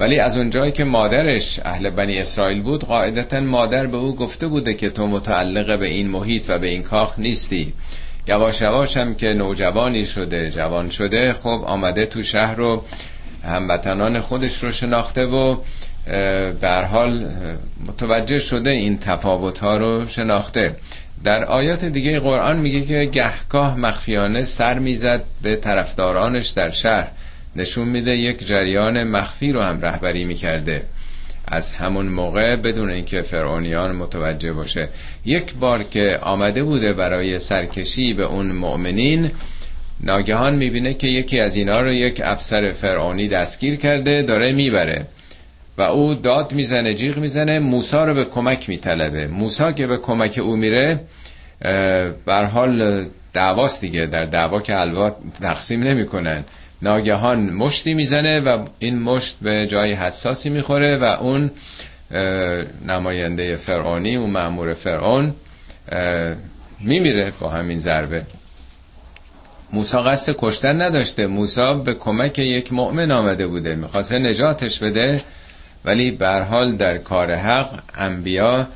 ولی 0.00 0.18
از 0.18 0.36
اونجایی 0.36 0.72
که 0.72 0.84
مادرش 0.84 1.60
اهل 1.64 1.90
بنی 1.90 2.18
اسرائیل 2.18 2.62
بود 2.62 2.84
قاعدتا 2.84 3.40
مادر 3.40 3.86
به 3.86 3.96
او 3.96 4.16
گفته 4.16 4.46
بوده 4.46 4.74
که 4.74 4.90
تو 4.90 5.06
متعلق 5.06 5.78
به 5.78 5.86
این 5.86 6.08
محیط 6.08 6.44
و 6.48 6.58
به 6.58 6.68
این 6.68 6.82
کاخ 6.82 7.18
نیستی. 7.18 7.72
یواش 8.28 8.60
یواش 8.60 8.96
هم 8.96 9.14
که 9.14 9.32
نوجوانی 9.32 10.06
شده 10.06 10.50
جوان 10.50 10.90
شده 10.90 11.32
خب 11.32 11.62
آمده 11.66 12.06
تو 12.06 12.22
شهر 12.22 12.54
رو 12.54 12.84
هموطنان 13.44 14.20
خودش 14.20 14.62
رو 14.62 14.72
شناخته 14.72 15.26
و 15.26 15.56
به 16.60 16.86
حال 16.90 17.28
متوجه 17.86 18.40
شده 18.40 18.70
این 18.70 18.98
تفاوت 18.98 19.58
ها 19.58 19.76
رو 19.76 20.06
شناخته. 20.06 20.76
در 21.24 21.44
آیات 21.44 21.84
دیگه 21.84 22.20
قرآن 22.20 22.58
میگه 22.58 22.82
که 22.82 23.10
گهگاه 23.12 23.76
مخفیانه 23.78 24.44
سر 24.44 24.78
می‌زد 24.78 25.24
به 25.42 25.56
طرفدارانش 25.56 26.48
در 26.48 26.70
شهر. 26.70 27.08
نشون 27.56 27.88
میده 27.88 28.16
یک 28.16 28.46
جریان 28.46 29.04
مخفی 29.04 29.52
رو 29.52 29.62
هم 29.62 29.80
رهبری 29.80 30.24
می‌کرده. 30.24 30.82
از 31.46 31.72
همون 31.72 32.08
موقع 32.08 32.56
بدون 32.56 32.90
اینکه 32.90 33.22
فرعونیان 33.22 33.96
متوجه 33.96 34.52
باشه. 34.52 34.88
یک 35.24 35.54
بار 35.54 35.82
که 35.82 36.18
آمده 36.22 36.64
بوده 36.64 36.92
برای 36.92 37.38
سرکشی 37.38 38.14
به 38.14 38.24
اون 38.24 38.52
مؤمنین 38.52 39.30
ناگهان 40.00 40.54
می‌بینه 40.54 40.94
که 40.94 41.06
یکی 41.06 41.40
از 41.40 41.56
اینا 41.56 41.80
رو 41.80 41.92
یک 41.92 42.20
افسر 42.24 42.70
فرعونی 42.70 43.28
دستگیر 43.28 43.76
کرده 43.76 44.22
داره 44.22 44.52
می‌بره. 44.52 45.06
و 45.78 45.82
او 45.82 46.14
داد 46.14 46.52
می‌زنه 46.52 46.94
جیغ 46.94 47.18
می‌زنه 47.18 47.58
موسا 47.58 48.04
رو 48.04 48.14
به 48.14 48.24
کمک 48.24 48.68
میطلبه. 48.68 49.26
موسا 49.26 49.72
که 49.72 49.86
به 49.86 49.96
کمک 49.96 50.38
او 50.42 50.56
میره 50.56 51.00
بر 52.26 52.44
حال 52.44 53.04
دعواست 53.32 53.80
دیگه. 53.80 54.06
در 54.06 54.24
دعوا 54.24 54.60
که 54.60 54.80
الوا 54.80 55.16
تقسیم 55.42 55.82
نمی‌کنن. 55.82 56.44
ناگهان 56.82 57.50
مشتی 57.50 57.94
می‌زنه 57.94 58.40
و 58.40 58.66
این 58.78 58.98
مشت 58.98 59.36
به 59.42 59.66
جای 59.66 59.92
حساسی 59.92 60.50
می‌خوره 60.50 60.96
و 60.96 61.04
اون 61.04 61.50
نماینده 62.86 63.56
فرعونی 63.56 64.16
و 64.16 64.26
معمور 64.26 64.74
فرعون 64.74 65.34
میمیره 66.80 67.32
با 67.40 67.50
همین 67.50 67.78
ضربه. 67.78 68.26
موسا 69.72 70.02
قصد 70.02 70.34
کشتن 70.38 70.82
نداشته. 70.82 71.26
موسا 71.26 71.74
به 71.74 71.94
کمک 71.94 72.38
یک 72.38 72.72
مؤمن 72.72 73.10
آمده 73.10 73.46
بوده. 73.46 73.74
می‌خواسته 73.74 74.18
نجاتش 74.18 74.78
بده 74.78 75.22
ولی 75.84 76.10
بر 76.10 76.42
حال 76.42 76.76
در 76.76 76.98
کار 76.98 77.34
حق 77.34 77.80
انبیا 77.94 78.68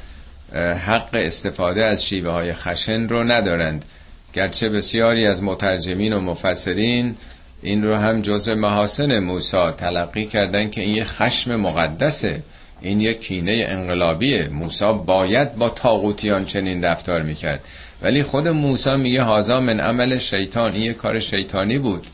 حق 0.87 1.09
استفاده 1.13 1.85
از 1.85 2.05
شیوه 2.05 2.31
های 2.31 2.53
خشن 2.53 3.09
رو 3.09 3.25
ندارند. 3.25 3.85
گرچه 4.33 4.69
بسیاری 4.69 5.27
از 5.27 5.43
مترجمین 5.43 6.13
و 6.13 6.21
مفسرین 6.21 7.17
این 7.63 7.85
رو 7.85 7.95
هم 7.95 8.23
جزء 8.23 8.55
محاسن 8.55 9.19
موسی 9.19 9.71
تلقی 9.79 10.27
کردن 10.27 10.71
که 10.71 10.81
این 10.81 10.95
یه 10.95 11.05
خشم 11.05 11.57
مقدسه. 11.57 12.43
این 12.81 13.01
یه 13.01 13.15
کینه 13.15 13.67
انقلابیه. 13.69 14.49
موسی 14.49 14.93
باید 15.07 15.55
با 15.55 15.71
تاغوتیان 15.71 16.45
چنین 16.45 16.85
رفتار 16.85 17.23
می‌کرد. 17.23 17.65
ولی 18.03 18.23
خود 18.23 18.49
موسی 18.49 18.97
میگه 18.97 19.23
هازا 19.23 19.61
من 19.61 19.81
عمل 19.81 20.19
شیطان. 20.19 20.73
این 20.73 20.83
یه 20.83 20.93
کار 20.93 21.19
شیطانی 21.19 21.79
بود. 21.79 22.07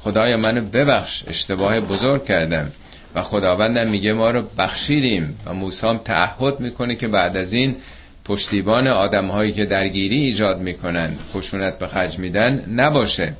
خدایا 0.00 0.36
منو 0.36 0.60
ببخش 0.60 1.24
اشتباه 1.26 1.80
بزرگ 1.80 2.24
کردم. 2.24 2.72
و 3.14 3.22
خداوندم 3.22 3.88
میگه 3.88 4.12
ما 4.12 4.30
رو 4.30 4.42
بخشیدیم. 4.58 5.38
و 5.46 5.54
موسی 5.54 5.86
هم 5.86 5.98
تعهد 5.98 6.60
می‌کنه 6.60 6.94
که 6.94 7.08
بعد 7.08 7.36
از 7.36 7.52
این 7.52 7.76
پشتیبان 8.24 8.86
آدم 8.86 9.28
هایی 9.28 9.52
که 9.52 9.64
درگیری 9.64 10.16
ایجاد 10.16 10.60
می‌کنن 10.60 11.18
خشونت 11.32 11.78
به 11.78 11.86
خرج 11.86 12.18
میدن 12.18 12.64
نباشه. 12.76 13.34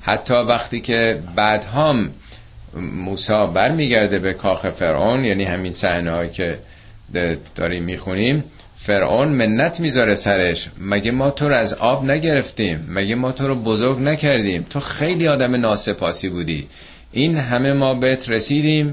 حتی 0.00 0.34
وقتی 0.34 0.80
که 0.80 1.22
بعد 1.36 1.64
هم 1.64 2.10
موسی 2.74 3.46
برمیگرده 3.54 4.18
به 4.18 4.32
کاخ 4.32 4.70
فرعون 4.70 5.24
یعنی 5.24 5.44
همین 5.44 5.72
صحنه 5.72 6.28
که 6.28 6.58
داریم 7.54 7.84
می‌خونیم 7.84 8.44
فرعون 8.78 9.28
منت 9.28 9.80
می‌ذاره 9.80 10.14
سرش. 10.14 10.68
مگه 10.78 11.10
ما 11.10 11.30
تو 11.30 11.48
رو 11.48 11.54
از 11.54 11.74
آب 11.74 12.10
نگرفتیم؟ 12.10 12.86
مگه 12.88 13.14
ما 13.14 13.32
تو 13.32 13.48
رو 13.48 13.54
بزرگ 13.54 14.00
نکردیم؟ 14.00 14.66
تو 14.70 14.80
خیلی 14.80 15.28
آدم 15.28 15.56
ناسپاسی 15.56 16.28
بودی. 16.28 16.68
این 17.12 17.36
همه 17.36 17.72
ما 17.72 17.94
بهت 17.94 18.30
رسیدیم. 18.30 18.92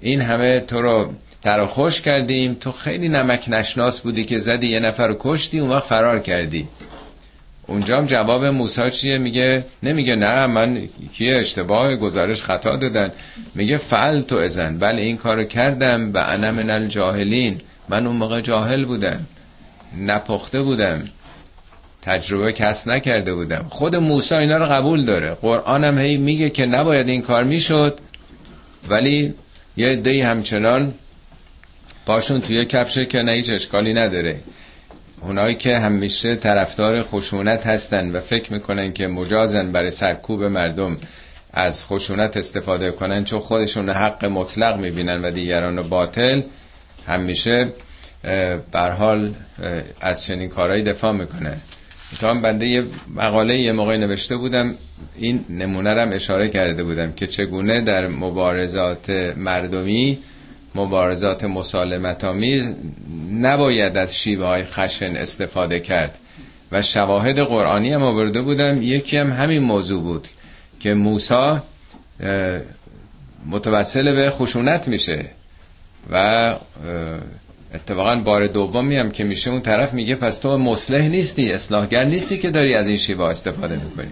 این 0.00 0.20
همه 0.20 0.60
تو 0.60 0.82
رو 0.82 1.12
تر 1.42 1.64
خوش 1.64 2.00
کردیم. 2.00 2.54
تو 2.54 2.72
خیلی 2.72 3.08
نمک 3.08 3.44
نشناس 3.48 4.00
بودی 4.00 4.24
که 4.24 4.38
زدی 4.38 4.66
یه 4.66 4.80
نفر 4.80 5.08
رو 5.08 5.16
کشتی 5.18 5.58
اون 5.58 5.70
وقت 5.70 5.84
فرار 5.84 6.18
کردی. 6.18 6.68
اونجا 7.66 7.98
هم 7.98 8.06
جواب 8.06 8.44
موسی 8.44 8.90
چیه؟ 8.90 9.18
میگه 9.18 9.64
نمیگه 9.82 10.16
نه 10.16 10.46
من 10.46 10.88
کیه 11.14 11.36
اشتباه 11.36 11.96
گزارش 11.96 12.42
خطا 12.42 12.76
دادن. 12.76 13.12
میگه 13.54 13.76
فعل 13.76 14.20
تو 14.20 14.36
ازن 14.36 14.78
بله 14.78 15.02
این 15.02 15.16
کارو 15.16 15.44
کردم. 15.44 16.12
و 16.14 16.18
انا 16.18 16.52
من 16.52 16.70
الجاهلین. 16.70 17.60
من 17.88 18.06
اون 18.06 18.16
موقع 18.16 18.40
جاهل 18.40 18.84
بودم. 18.84 19.26
نپخته 19.98 20.62
بودم. 20.62 21.04
تجربه 22.02 22.52
کسب 22.52 22.88
نکرده 22.88 23.34
بودم. 23.34 23.66
خود 23.70 23.96
موسی 23.96 24.34
اینا 24.34 24.58
رو 24.58 24.66
قبول 24.66 25.04
داره. 25.04 25.34
قرآن 25.34 25.84
هم 25.84 25.98
هی 25.98 26.16
میگه 26.16 26.50
که 26.50 26.66
نباید 26.66 27.08
این 27.08 27.22
کار 27.22 27.44
می‌شد. 27.44 28.00
ولی 28.88 29.34
یه 29.76 29.96
دی 29.96 30.20
همچنان 30.20 30.94
پاشون 32.06 32.40
توی 32.40 32.64
کفشه 32.64 33.06
که 33.06 33.22
نه 33.22 33.32
هیچ 33.32 33.50
اشکالی 33.50 33.94
نداره. 33.94 34.40
اونایی 35.26 35.54
که 35.54 35.78
همیشه 35.78 36.36
طرفدار 36.36 37.02
خشونت 37.02 37.66
هستن 37.66 38.10
و 38.10 38.20
فکر 38.20 38.52
می‌کنن 38.52 38.92
که 38.92 39.06
مجازن 39.06 39.72
برای 39.72 39.90
سرکوب 39.90 40.42
مردم 40.44 40.96
از 41.52 41.84
خشونت 41.84 42.36
استفاده 42.36 42.90
کنن 42.90 43.24
چون 43.24 43.40
خودشون 43.40 43.90
حق 43.90 44.24
مطلق 44.24 44.76
می‌بینن 44.80 45.24
و 45.24 45.30
دیگران 45.30 45.88
باطل 45.88 46.42
همیشه 47.06 47.72
بر 48.72 48.90
حال 48.90 49.34
از 50.00 50.24
چنین 50.24 50.48
کارهایی 50.48 50.82
دفاع 50.82 51.12
می‌کنن. 51.12 51.56
تا 52.20 52.30
هم 52.30 52.42
بنده 52.42 52.66
یه 52.66 52.84
مقاله 53.14 53.58
یه 53.58 53.72
موقع 53.72 53.96
نوشته 53.96 54.36
بودم 54.36 54.74
این 55.16 55.44
نمونه 55.50 55.90
رم 55.90 56.10
اشاره 56.12 56.48
کرده 56.48 56.84
بودم 56.84 57.12
که 57.12 57.26
چگونه 57.26 57.80
در 57.80 58.06
مبارزات 58.06 59.10
مردمی 59.36 60.18
مبارزات 60.76 61.44
مسالمت 61.44 62.24
آمیز 62.24 62.74
نباید 63.32 63.96
از 63.96 64.16
شیوه 64.16 64.46
های 64.46 64.64
خشن 64.64 65.16
استفاده 65.16 65.80
کرد. 65.80 66.18
و 66.72 66.82
شواهد 66.82 67.38
قرآنی 67.38 67.92
هم 67.92 68.02
آورده 68.02 68.42
بودم. 68.42 68.82
یکی 68.82 69.16
هم 69.16 69.32
همین 69.32 69.62
موضوع 69.62 70.02
بود 70.02 70.28
که 70.80 70.94
موسا 70.94 71.62
متوسل 73.46 74.14
به 74.14 74.30
خشونت 74.30 74.88
میشه 74.88 75.30
و 76.10 76.56
اتفاقا 77.74 78.16
بار 78.16 78.46
دومی 78.46 78.96
هم 78.96 79.10
که 79.10 79.24
میشه 79.24 79.50
اون 79.50 79.60
طرف 79.60 79.92
میگه 79.92 80.14
پس 80.14 80.38
تو 80.38 80.58
مصلح 80.58 81.08
نیستی 81.08 81.52
اصلاحگر 81.52 82.04
نیستی 82.04 82.38
که 82.38 82.50
داری 82.50 82.74
از 82.74 82.88
این 82.88 82.96
شیوه 82.96 83.24
استفاده 83.24 83.84
می‌کنی. 83.84 84.10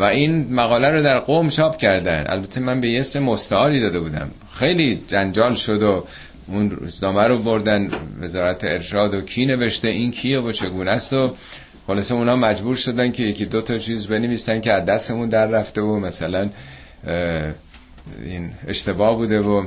و 0.00 0.04
این 0.04 0.54
مقاله 0.54 0.88
رو 0.88 1.02
در 1.02 1.18
قوم 1.18 1.48
چاپ 1.48 1.76
کردن. 1.76 2.24
البته 2.26 2.60
من 2.60 2.80
به 2.80 2.98
اسم 2.98 3.22
مستعاری 3.22 3.80
داده 3.80 4.00
بودم. 4.00 4.30
خیلی 4.52 5.02
جنجال 5.06 5.54
شد 5.54 5.82
و 5.82 6.04
اون 6.48 6.70
روزنامه 6.70 7.24
رو 7.24 7.38
بردن 7.38 7.90
وزارت 8.20 8.64
ارشاد 8.64 9.14
و 9.14 9.20
کی 9.20 9.46
نوشته 9.46 9.88
این 9.88 10.10
کیه 10.10 10.40
و 10.40 10.52
چگونه 10.52 10.90
است 10.90 11.12
و 11.12 11.34
خلاصه 11.86 12.14
اونا 12.14 12.36
مجبور 12.36 12.76
شدن 12.76 13.12
که 13.12 13.22
یکی 13.22 13.46
دو 13.46 13.60
تا 13.60 13.78
چیز 13.78 14.06
بنویسن 14.06 14.60
که 14.60 14.72
از 14.72 14.84
دستمون 14.84 15.28
در 15.28 15.46
رفته 15.46 15.80
و 15.80 15.96
مثلا 15.98 16.50
این 18.24 18.50
اشتباه 18.66 19.16
بوده 19.16 19.40
و 19.40 19.66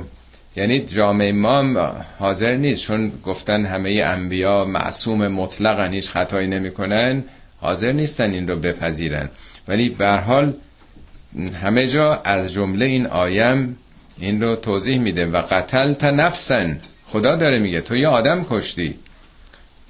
یعنی 0.56 0.80
جامعه 0.80 1.32
ما 1.32 1.78
حاضر 2.18 2.56
نیست. 2.56 2.82
چون 2.82 3.12
گفتن 3.22 3.66
همه 3.66 4.02
انبیا 4.06 4.64
معصوم 4.64 5.28
مطلقا 5.28 5.84
هیچ 5.84 6.10
خطایی 6.10 6.46
نمی‌کنن. 6.46 7.24
حاضر 7.60 7.92
نیستن 7.92 8.30
این 8.30 8.48
رو 8.48 8.56
بپذیرن. 8.56 9.30
ولی 9.68 9.88
به 9.88 10.08
حال 10.08 10.54
همه 11.62 11.86
جا 11.86 12.14
از 12.24 12.52
جمله 12.52 12.84
این 12.84 13.06
آیم 13.06 13.76
این 14.18 14.42
رو 14.42 14.56
توضیح 14.56 14.98
میده 14.98 15.26
و 15.26 15.42
قتلت 15.50 16.04
نفسن 16.04 16.80
خدا 17.06 17.36
داره 17.36 17.58
میگه 17.58 17.80
تو 17.80 17.96
یه 17.96 18.08
آدم 18.08 18.46
کشتی. 18.50 18.94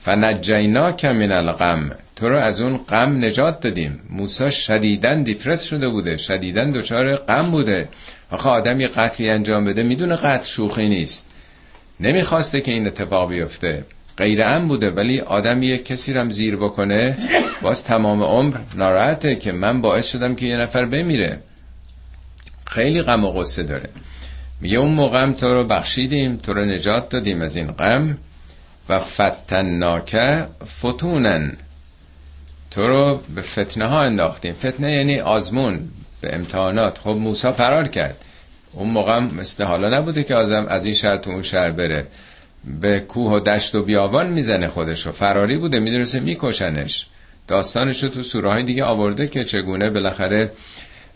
فنجینا 0.02 0.94
من 1.02 1.32
الغم. 1.32 1.90
تو 2.16 2.28
رو 2.28 2.38
از 2.38 2.60
اون 2.60 2.76
غم 2.76 3.24
نجات 3.24 3.60
دادیم. 3.60 4.00
موسی 4.10 4.50
شدیدن 4.50 5.22
دیپرس 5.22 5.64
شده 5.64 5.88
بوده 5.88 6.16
شدیدن 6.16 6.70
دچار 6.70 7.16
غم 7.16 7.50
بوده. 7.50 7.88
آخه 8.30 8.48
آدم 8.48 8.80
یه 8.80 8.88
قتلی 8.88 9.30
انجام 9.30 9.64
بده 9.64 9.82
می‌دونه 9.82 10.16
قتل 10.16 10.46
شوخی 10.46 10.88
نیست. 10.88 11.26
نمی‌خواسته 12.00 12.60
که 12.60 12.72
این 12.72 12.86
اتفاق 12.86 13.28
بیفته. 13.28 13.84
غیر 14.16 14.42
ام 14.44 14.68
بوده 14.68 14.90
ولی 14.90 15.20
آدم 15.20 15.62
یک 15.62 15.84
کسی 15.84 16.12
رم 16.12 16.30
زیر 16.30 16.56
بکنه 16.56 17.18
باز 17.62 17.84
تمام 17.84 18.22
عمر 18.22 18.56
ناراحته 18.74 19.36
که 19.36 19.52
من 19.52 19.80
باعث 19.80 20.06
شدم 20.06 20.34
که 20.34 20.46
یه 20.46 20.56
نفر 20.56 20.84
بمیره. 20.84 21.38
خیلی 22.66 23.02
غم 23.02 23.24
و 23.24 23.30
غصه 23.30 23.62
داره. 23.62 23.88
میگه 24.60 24.78
اون 24.78 24.90
موقع 24.90 25.32
تو 25.32 25.54
رو 25.54 25.64
بخشیدیم 25.64 26.36
تو 26.36 26.54
رو 26.54 26.64
نجات 26.64 27.08
دادیم 27.08 27.42
از 27.42 27.56
این 27.56 27.66
غم 27.66 28.18
و 28.88 28.98
فتنناکه 28.98 30.46
فتونن. 30.80 31.56
تو 32.70 32.88
رو 32.88 33.20
به 33.34 33.42
فتنه 33.42 33.86
ها 33.86 34.02
انداختیم. 34.02 34.54
فتنه 34.54 34.92
یعنی 34.92 35.20
آزمون 35.20 35.88
به 36.20 36.34
امتحانات. 36.34 36.98
خب 36.98 37.10
موسی 37.10 37.52
فرار 37.52 37.88
کرد. 37.88 38.16
اون 38.72 38.90
موقع 38.90 39.18
مثل 39.18 39.64
حالا 39.64 39.98
نبوده 39.98 40.24
که 40.24 40.34
آزم 40.34 40.66
از 40.68 40.84
این 40.84 40.94
شهر 40.94 41.16
تو 41.16 41.30
اون 41.30 41.42
شهر 41.42 41.70
بره. 41.70 42.06
به 42.80 43.00
کوه 43.00 43.32
و 43.32 43.40
دشت 43.40 43.74
و 43.74 43.82
بیابان 43.82 44.26
می‌زنه 44.26 44.68
خودش 44.68 45.06
رو 45.06 45.12
فراری 45.12 45.58
بوده 45.58 45.78
می‌دونسته 45.78 46.20
میکشنش. 46.20 47.06
داستانش 47.48 48.02
رو 48.02 48.08
تو 48.08 48.22
سوره 48.22 48.50
های 48.50 48.62
دیگه 48.62 48.84
آورده 48.84 49.28
که 49.28 49.44
چگونه 49.44 49.90
بالاخره 49.90 50.52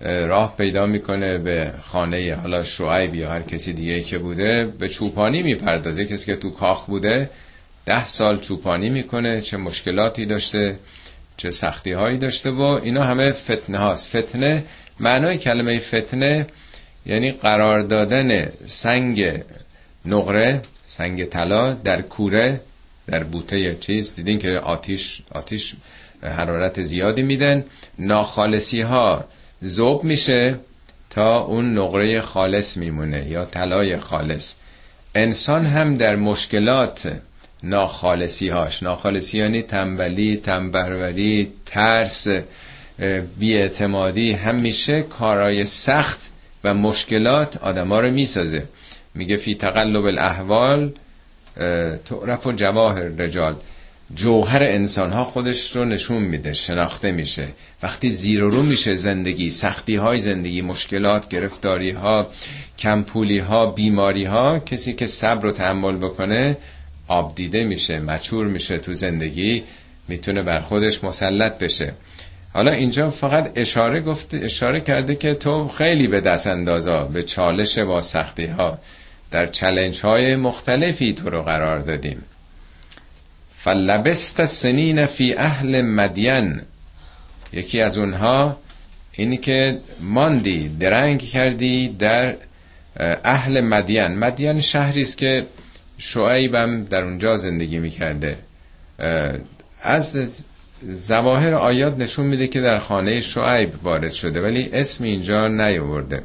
راه 0.01 0.57
پیدا 0.57 0.87
می‌کنه 0.87 1.39
به 1.39 1.73
خانه 1.83 2.35
حالا 2.35 2.63
شعیب 2.63 3.15
یا 3.15 3.31
هر 3.31 3.43
کسی 3.43 3.73
دیگه 3.73 4.01
که 4.01 4.19
بوده 4.19 4.65
به 4.65 4.89
چوپانی 4.89 5.43
می‌پردازه. 5.43 6.05
کسی 6.05 6.27
که 6.27 6.37
تو 6.37 6.51
کاخ 6.51 6.87
بوده 6.87 7.31
ده 7.87 8.07
سال 8.07 8.41
چوپانی 8.41 8.91
می‌کنه 8.91 9.41
چه 9.41 9.57
مشکلاتی 9.57 10.27
داشته 10.27 10.79
چه 11.37 11.51
سختی 11.51 11.93
هایی 11.93 12.19
داشته 12.19 12.51
و 12.51 12.63
اینا 12.63 13.05
همه 13.05 13.33
فتنه 13.33 13.79
هاست. 13.79 14.17
فتنه 14.17 14.65
معنای 15.01 15.39
کلمه 15.39 15.79
فتنه 15.79 16.47
یعنی 17.07 17.33
قرار 17.33 17.81
دادن 17.81 18.49
سنگ 18.67 19.43
نقره 20.09 20.63
سنگ 20.87 21.25
طلا 21.25 21.73
در 21.73 22.03
کوره 22.03 22.61
در 23.07 23.25
بوته 23.25 23.77
چیز. 23.81 24.15
دیدین 24.15 24.39
که 24.39 24.49
آتیش 24.49 25.23
آتیش 25.31 25.75
حرارت 26.23 26.83
زیادی 26.83 27.23
میدن. 27.23 27.65
ناخالصی 27.99 28.81
ها 28.81 29.25
زوب 29.61 30.05
میشه 30.05 30.59
تا 31.11 31.41
اون 31.41 31.79
نقره 31.79 32.21
خالص 32.21 32.77
میمونه 32.77 33.29
یا 33.29 33.45
طلای 33.45 33.97
خالص. 33.97 34.55
انسان 35.15 35.67
هم 35.67 35.97
در 35.97 36.17
مشکلات 36.17 37.13
ناخالصی 37.63 38.49
هاش 38.49 38.83
ناخالصی 38.83 39.39
یعنی 39.39 39.63
تنبلی 39.63 40.37
تنبروری 40.37 41.53
ترس 41.67 42.27
بیاعتمادی 43.39 44.33
همیشه 44.33 45.03
کارای 45.03 45.65
سخت 45.65 46.31
و 46.65 46.75
مشکلات 46.75 47.57
آدما 47.57 48.01
رو 48.01 48.11
می‌سازه. 48.11 48.65
میگه 49.19 49.37
فی 49.37 49.55
تقلب 49.55 50.05
الاحوال 50.05 50.93
تعرف 52.05 52.47
و 52.47 52.53
جواهر 52.53 53.03
رجال. 53.03 53.57
جوهر 54.15 54.63
انسان 54.63 55.13
ها 55.13 55.25
خودش 55.25 55.77
رو 55.77 55.85
نشون 55.85 56.23
میده 56.23 56.53
شناخته 56.53 57.13
میشه. 57.13 57.49
وقتی 57.83 58.11
زیر 58.11 58.45
و 58.45 58.51
رو 58.51 58.63
میشه 58.63 58.95
زندگی 58.95 59.51
سختی 59.51 59.97
های 59.97 60.19
زندگی 60.19 60.63
مشکلات 60.63 61.29
گرفتاری 61.29 61.91
ها 61.91 62.27
کمپولی 62.79 63.39
ها 63.39 63.67
بیماری 63.67 64.25
ها 64.25 64.59
کسی 64.59 64.93
که 64.93 65.07
صبر 65.07 65.47
و 65.47 65.53
تحمل 65.53 65.97
بکنه 65.97 66.57
آب 67.09 67.35
دیده 67.35 67.65
میشه 67.65 67.99
مچور 68.01 68.47
میشه 68.47 68.79
تو 68.79 68.95
زندگی 68.95 69.63
می‌تونه 70.09 70.43
بر 70.43 70.61
خودش 70.61 71.05
مسلط 71.05 71.59
بشه. 71.59 71.95
حالا 72.55 72.71
اینجا 72.71 73.11
فقط 73.11 73.53
اشاره 73.57 74.01
گفته 74.01 74.41
اشاره 74.43 74.81
کرده 74.81 75.15
که 75.15 75.35
تو 75.35 75.69
خیلی 75.69 76.07
به 76.07 76.21
دست 76.21 76.47
اندازا 76.47 77.05
به 77.05 77.23
چالش 77.23 77.79
با 77.79 78.03
سختی 78.03 78.47
ها 78.47 78.79
در 79.31 79.47
چلنج 79.47 80.01
های 80.01 80.37
مختلفی 80.37 81.13
تو 81.13 81.31
رو 81.31 81.43
قرار 81.43 81.79
دادیم. 81.79 82.23
فلبست 83.55 84.45
سنین 84.45 85.07
فی 85.07 85.35
اهل 85.35 85.83
مدین 85.83 86.61
یکی 87.53 87.81
از 87.81 87.99
اونها 87.99 88.57
اینی 89.13 89.37
که 89.37 89.81
ماندی 90.01 90.69
درنگ 90.69 91.21
کردی 91.23 91.89
در 91.89 92.37
اهل 93.25 93.61
مدین. 93.61 94.07
مدین 94.07 94.61
شهری 94.61 95.03
است 95.03 95.19
که 95.19 95.47
شعیبم 95.99 96.85
در 96.85 97.05
اونجا 97.05 97.37
زندگی 97.37 97.79
می‌کرده. 97.79 98.39
از 99.83 100.35
زواهر 100.83 101.55
آیات 101.55 101.99
نشون 101.99 102.27
میده 102.27 102.47
که 102.47 102.61
در 102.61 102.79
خانه 102.79 103.21
شعیب 103.21 103.73
وارد 103.83 104.13
شده 104.13 104.41
ولی 104.41 104.71
اسم 104.73 105.05
اینجا 105.05 105.49
نیاورده. 105.49 106.23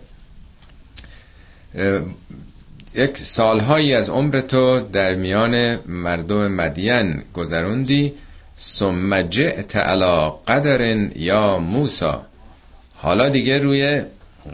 یک 2.95 3.17
سالهایی 3.17 3.93
از 3.93 4.09
عمر 4.09 4.39
تو 4.39 4.79
در 4.79 5.15
میان 5.15 5.79
مردم 5.85 6.47
مدین 6.47 7.23
گذروندی. 7.33 8.13
ثم 8.57 9.21
جئت 9.21 9.75
علی 9.75 10.31
قدر 10.47 10.81
یا 11.15 11.57
موسا 11.57 12.25
حالا 12.95 13.29
دیگه 13.29 13.57
روی 13.57 14.01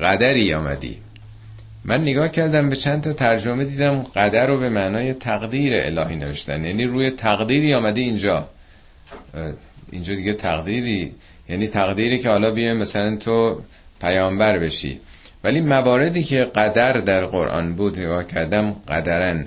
قدری 0.01 0.53
آمدی. 0.53 0.97
من 1.85 2.01
نگاه 2.01 2.29
کردم 2.29 2.69
به 2.69 2.75
چند 2.75 3.03
تا 3.03 3.13
ترجمه 3.13 3.65
دیدم 3.65 4.03
قدر 4.15 4.47
رو 4.47 4.59
به 4.59 4.69
معنای 4.69 5.13
تقدیر 5.13 5.73
الهی 5.75 6.15
نوشتن. 6.15 6.63
یعنی 6.63 6.83
روی 6.83 7.11
تقدیری 7.11 7.73
آمدی 7.73 8.01
اینجا. 8.01 8.49
اینجا 9.91 10.15
دیگه 10.15 10.33
تقدیری. 10.33 11.13
یعنی 11.49 11.67
تقدیری 11.67 12.19
که 12.19 12.29
حالا 12.29 12.51
بیه 12.51 12.73
مثلا 12.73 13.15
تو 13.15 13.61
پیامبر 14.01 14.59
بشی. 14.59 14.99
ولی 15.43 15.61
مواردی 15.61 16.23
که 16.23 16.51
قدر 16.55 16.93
در 16.93 17.25
قرآن 17.25 17.75
بود 17.75 17.99
نگاه 17.99 18.23
کردم 18.23 18.75
قدرن 18.87 19.45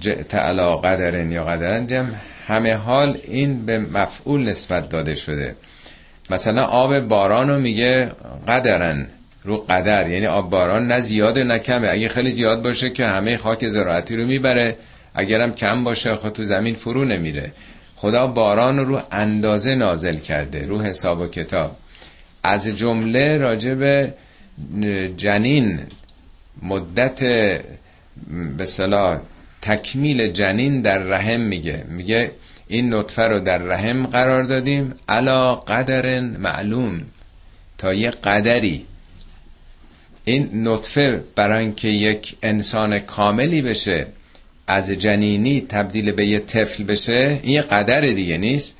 جئت 0.00 0.34
علا 0.34 0.76
قدرن 0.76 1.32
یا 1.32 1.44
قدرن 1.44 1.84
دیدم 1.84 2.20
همه 2.46 2.74
حال 2.74 3.18
این 3.24 3.66
به 3.66 3.78
مفعول 3.78 4.50
نسبت 4.50 4.88
داده 4.88 5.14
شده. 5.14 5.56
مثلا 6.30 6.64
آب 6.64 7.00
باران 7.00 7.48
رو 7.48 7.58
میگه 7.58 8.12
قدرن 8.48 9.06
رو 9.44 9.56
قدر. 9.56 10.08
یعنی 10.08 10.26
آب 10.26 10.50
باران 10.50 10.86
نه 10.86 11.00
زیاده 11.00 11.44
نه 11.44 11.58
کمه. 11.58 11.88
اگه 11.88 12.08
خیلی 12.08 12.30
زیاد 12.30 12.62
باشه 12.62 12.90
که 12.90 13.06
همه 13.06 13.36
خاک 13.36 13.68
زراعتی 13.68 14.16
رو 14.16 14.26
می‌بره. 14.26 14.76
اگرم 15.14 15.54
کم 15.54 15.84
باشه 15.84 16.14
خود 16.14 16.32
تو 16.32 16.44
زمین 16.44 16.74
فرو 16.74 17.04
نمیره. 17.04 17.52
خدا 17.96 18.26
باران 18.26 18.78
رو 18.78 19.00
اندازه 19.12 19.74
نازل 19.74 20.16
کرده 20.16 20.66
رو 20.66 20.82
حساب 20.82 21.18
و 21.18 21.26
کتاب. 21.26 21.76
از 22.42 22.68
جمله 22.68 23.38
راجب 23.38 24.08
جنین 25.16 25.80
مدت 26.62 27.20
به 28.56 28.64
صلاح 28.64 29.20
تکمیل 29.62 30.32
جنین 30.32 30.80
در 30.80 30.98
رحم 30.98 31.40
میگه. 31.40 31.84
میگه 31.88 32.32
این 32.68 32.94
نطفه 32.94 33.22
رو 33.22 33.40
در 33.40 33.58
رحم 33.58 34.06
قرار 34.06 34.42
دادیم 34.42 34.94
علا 35.08 35.54
قدر 35.54 36.20
معلوم. 36.20 37.02
تا 37.78 37.94
یه 37.94 38.10
قدری. 38.10 38.86
این 40.24 40.68
نطفه 40.68 41.24
برای 41.34 41.64
اینکه 41.64 41.88
یک 41.88 42.36
انسان 42.42 42.98
کاملی 42.98 43.62
بشه 43.62 44.06
از 44.66 44.90
جنینی 44.90 45.60
تبدیل 45.60 46.12
به 46.12 46.26
یه 46.26 46.38
طفل 46.38 46.84
بشه 46.84 47.40
این 47.42 47.52
یه 47.52 47.62
قدر 47.62 48.00
دیگه 48.00 48.36
نیست. 48.36 48.76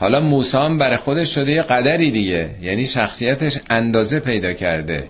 حالا 0.00 0.20
موسی 0.20 0.56
هم 0.56 0.78
برای 0.78 0.96
خودش 0.96 1.34
شده 1.34 1.52
یه 1.52 1.62
قدری 1.62 2.10
دیگه. 2.10 2.50
یعنی 2.62 2.86
شخصیتش 2.86 3.58
اندازه 3.70 4.20
پیدا 4.20 4.52
کرده. 4.52 5.08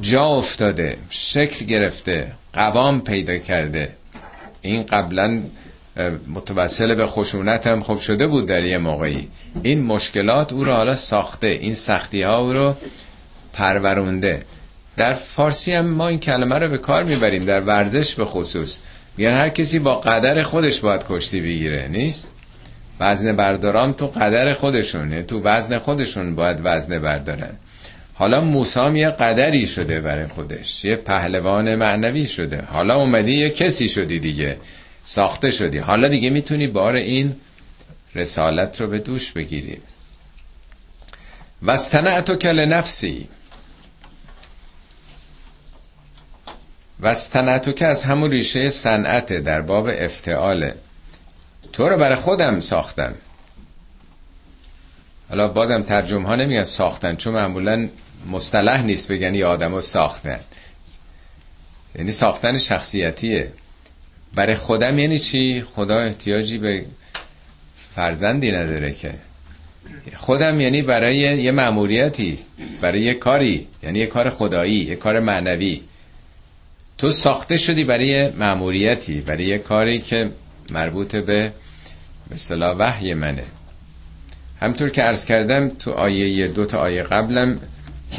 جا 0.00 0.24
افتاده 0.24 0.96
شکل 1.10 1.66
گرفته 1.66 2.32
قوام 2.52 3.00
پیدا 3.00 3.38
کرده. 3.38 3.88
این 4.62 4.82
قبلا 4.82 5.42
متوسل 6.28 6.94
به 6.94 7.06
خشونت 7.06 7.66
هم 7.66 7.80
خوب 7.80 7.98
شده 7.98 8.26
بود 8.26 8.46
در 8.46 8.64
یه 8.64 8.78
موقعی. 8.78 9.28
این 9.62 9.82
مشکلات 9.82 10.52
او 10.52 10.64
رو 10.64 10.72
حالا 10.72 10.96
ساخته 10.96 11.46
این 11.46 11.74
سختی 11.74 12.22
ها 12.22 12.38
او 12.38 12.52
رو 12.52 12.74
پرورونده. 13.52 14.42
در 14.96 15.12
فارسی 15.12 15.72
هم 15.72 15.86
ما 15.86 16.08
این 16.08 16.20
کلمه 16.20 16.58
رو 16.58 16.68
به 16.68 16.78
کار 16.78 17.04
می‌بریم 17.04 17.44
در 17.44 17.60
ورزش 17.60 18.14
به 18.14 18.24
خصوص. 18.24 18.78
میگن 19.16 19.34
هر 19.34 19.48
کسی 19.48 19.78
با 19.78 19.94
قدر 19.94 20.42
خودش 20.42 20.80
باید 20.80 21.04
کشتی 21.08 21.40
بگیره 21.40 21.88
نیست؟ 21.88 22.35
وزن 23.00 23.36
بردارام 23.36 23.92
تو 23.92 24.06
قدر 24.06 24.54
خودشونه 24.54 25.22
تو 25.22 25.42
وزن 25.42 25.78
خودشون 25.78 26.34
باید 26.34 26.60
وزن 26.64 26.98
بردارن. 26.98 27.56
حالا 28.14 28.40
موسام 28.40 28.96
یه 28.96 29.10
قدری 29.10 29.66
شده 29.66 30.00
برای 30.00 30.26
خودش 30.26 30.84
یه 30.84 30.96
پهلوان 30.96 31.74
معنوی 31.74 32.26
شده. 32.26 32.62
حالا 32.62 32.94
اومدی 32.94 33.32
یه 33.32 33.50
کسی 33.50 33.88
شدی 33.88 34.18
دیگه 34.18 34.56
ساخته 35.02 35.50
شدی. 35.50 35.78
حالا 35.78 36.08
دیگه 36.08 36.30
می‌تونی 36.30 36.68
بار 36.68 36.94
این 36.94 37.36
رسالت 38.14 38.80
رو 38.80 38.86
به 38.86 38.98
دوش 38.98 39.32
بگیری. 39.32 39.78
وستنعتو 41.62 42.36
کل 42.36 42.64
نفسی 42.64 43.28
وستنعتو 47.00 47.72
که 47.72 47.86
از 47.86 48.04
همون 48.04 48.30
ریشه 48.30 48.70
صنعت 48.70 49.32
در 49.32 49.60
باب 49.60 49.88
افتعاله. 49.88 50.74
تو 51.72 51.88
رو 51.88 51.96
برای 51.96 52.16
خودم 52.16 52.60
ساختم 52.60 53.14
حالا 55.28 55.48
بازم 55.48 55.82
ترجمه 55.82 56.28
ها 56.28 56.34
نمیگن 56.34 56.64
ساختن 56.64 57.16
چون 57.16 57.34
معمولا 57.34 57.88
مصطلح 58.30 58.82
نیست 58.82 59.12
بگن 59.12 59.34
یه 59.34 59.46
آدم 59.46 59.74
رو 59.74 59.80
ساختن. 59.80 60.40
یعنی 61.94 62.12
ساختن 62.12 62.58
شخصیتیه. 62.58 63.52
برای 64.34 64.54
خودم 64.54 64.98
یعنی 64.98 65.18
چی؟ 65.18 65.64
خدا 65.74 65.98
احتیاجی 66.00 66.58
به 66.58 66.84
فرزندی 67.94 68.50
نداره 68.50 68.92
که. 68.92 69.14
خودم 70.16 70.60
یعنی 70.60 70.82
برای 70.82 71.16
یه 71.16 71.50
مأموریتی 71.52 72.38
برای 72.80 73.00
یه 73.00 73.14
کاری 73.14 73.68
یعنی 73.82 73.98
یه 73.98 74.06
کار 74.06 74.30
خدایی 74.30 74.74
یه 74.74 74.96
کار 74.96 75.20
معنوی. 75.20 75.82
تو 76.98 77.12
ساخته 77.12 77.56
شدی 77.56 77.84
برای 77.84 78.06
یه 78.06 78.32
مأموریتی 78.36 79.20
برای 79.20 79.44
یه 79.44 79.58
کاری 79.58 79.98
که 79.98 80.30
مربوط 80.70 81.16
به 81.16 81.52
مثلا 82.30 82.76
وحی 82.78 83.14
منه. 83.14 83.44
همطور 84.60 84.88
که 84.88 85.02
عرض 85.02 85.24
کردم 85.24 85.68
تو 85.68 85.90
آیه 85.90 86.48
دو 86.48 86.64
تا 86.66 86.78
آیه 86.78 87.02
قبلم 87.02 87.60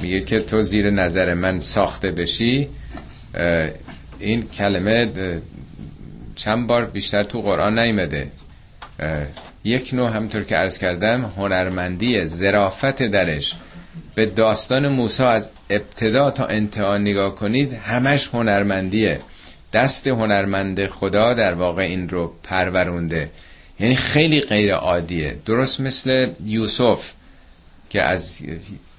میگه 0.02 0.22
که 0.22 0.40
تو 0.40 0.62
زیر 0.62 0.90
نظر 0.90 1.34
من 1.34 1.60
ساخته 1.60 2.12
بشی 2.12 2.68
این 4.20 4.42
کلمه 4.42 5.12
چند 6.36 6.68
بار 6.68 6.86
بیشتر 6.86 7.24
تو 7.24 7.42
قرآن 7.42 7.80
نیمده. 7.80 8.32
یک 9.64 9.94
نوع 9.94 10.10
همطور 10.10 10.44
که 10.44 10.56
عرض 10.56 10.78
کردم 10.78 11.22
هنرمندی 11.38 12.26
زرافت 12.26 13.04
درش. 13.04 13.56
به 14.16 14.26
داستان 14.26 14.88
موسی 14.88 15.24
از 15.24 15.50
ابتدا 15.70 16.32
تا 16.32 16.46
انتها 16.46 16.98
نگاه 16.98 17.36
کنید 17.36 17.74
همش 17.74 18.30
هنرمندیه. 18.34 19.20
دست 19.74 20.08
هنرمند 20.08 20.88
خدا 20.88 21.34
در 21.34 21.54
واقع 21.54 21.82
این 21.82 22.10
رو 22.10 22.34
پرورونده. 22.44 23.32
یعنی 23.80 23.96
خیلی 23.96 24.42
غیر 24.42 24.74
عادیه. 24.74 25.38
درست 25.46 25.80
مثل 25.82 26.30
یوسف 26.44 27.12
که 27.90 28.08
از 28.08 28.42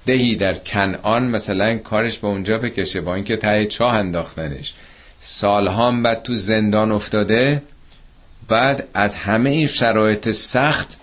دهی 0.05 0.35
در 0.35 0.53
کنعان 0.53 1.27
مثلا 1.27 1.77
کارش 1.77 2.19
به 2.19 2.27
اونجا 2.27 2.57
بکشه 2.57 3.01
با 3.01 3.15
اینکه 3.15 3.37
ته 3.37 3.65
چاه 3.65 3.93
انداختنش. 3.95 4.73
سالها 5.17 5.91
بعد 5.91 6.23
تو 6.23 6.35
زندان 6.35 6.91
افتاده 6.91 7.61
بعد 8.47 8.87
از 8.93 9.15
همه 9.15 9.49
این 9.49 9.67
شرایط 9.67 10.31
سخت 10.31 10.99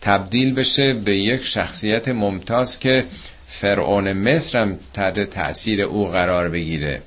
تبدیل 0.00 0.54
بشه 0.54 0.94
به 0.94 1.16
یک 1.16 1.44
شخصیت 1.44 2.08
ممتاز 2.08 2.78
که 2.78 3.04
فرعون 3.46 4.12
مصر 4.12 4.58
هم 4.58 4.78
تحت 4.92 5.20
تأثیر 5.20 5.82
او 5.82 6.08
قرار 6.08 6.48
بگیره. 6.48 7.02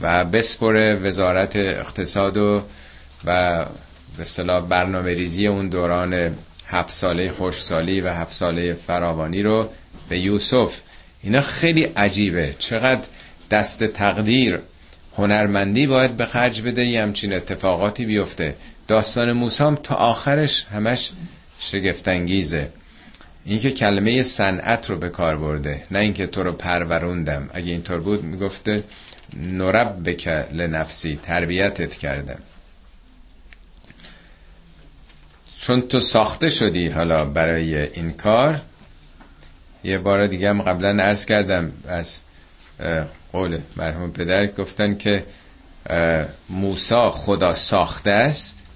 و 0.00 0.24
بسپره 0.24 0.94
وزارت 0.94 1.56
اقتصاد 1.56 2.36
و 2.36 2.62
و 3.24 3.64
به 4.16 4.22
اصطلاح 4.22 4.68
برنامه 4.68 5.14
ریزی 5.14 5.46
اون 5.46 5.68
دوران 5.68 6.36
هفت 6.66 6.90
ساله 6.90 7.30
خوشسالی 7.30 8.00
و 8.00 8.08
هفت 8.08 8.32
ساله 8.32 8.74
فراوانی 8.74 9.42
رو 9.42 9.68
به 10.08 10.20
یوسف. 10.20 10.80
اینا 11.22 11.40
خیلی 11.40 11.82
عجیبه. 11.82 12.54
چقدر 12.58 13.04
دست 13.50 13.84
تقدیر 13.84 14.58
هنرمندی 15.16 15.86
باید 15.86 16.16
به 16.16 16.26
خرج 16.26 16.62
بده 16.62 16.84
یه 16.84 17.02
همچین 17.02 17.34
اتفاقاتی 17.34 18.06
بیفته. 18.06 18.56
داستان 18.88 19.32
موسام 19.32 19.74
تا 19.74 19.94
آخرش 19.94 20.66
همش 20.66 21.10
شگفتانگیزه. 21.58 22.68
اینکه 23.44 23.70
کلمه 23.70 24.22
صنعت 24.22 24.90
رو 24.90 24.96
به 24.96 25.08
کار 25.08 25.36
برده 25.36 25.82
نه 25.90 25.98
اینکه 25.98 26.26
تو 26.26 26.42
رو 26.42 26.52
پروروندم 26.52 27.50
اگه 27.52 27.72
اینطور 27.72 28.00
بود 28.00 28.24
می‌گفته 28.24 28.84
نرب 29.36 30.10
بک 30.10 30.28
لنفسی 30.52 31.20
تربیتت 31.22 31.94
کردم 31.94 32.38
چون 35.60 35.80
تو 35.80 36.00
ساخته 36.00 36.50
شدی 36.50 36.88
حالا 36.88 37.24
برای 37.24 37.82
این 37.82 38.12
کار 38.12 38.60
یه 39.84 39.98
بار 39.98 40.26
دیگه 40.26 40.50
هم 40.50 40.62
قبلا 40.62 41.02
عرض 41.04 41.24
کردم 41.26 41.72
از 41.88 42.20
قول 43.32 43.60
مرحوم 43.76 44.12
پدر 44.12 44.46
گفتن 44.46 44.94
که 44.96 45.24
موسا 46.48 47.10
خدا 47.10 47.54
ساخته 47.54 48.10
است 48.10 48.66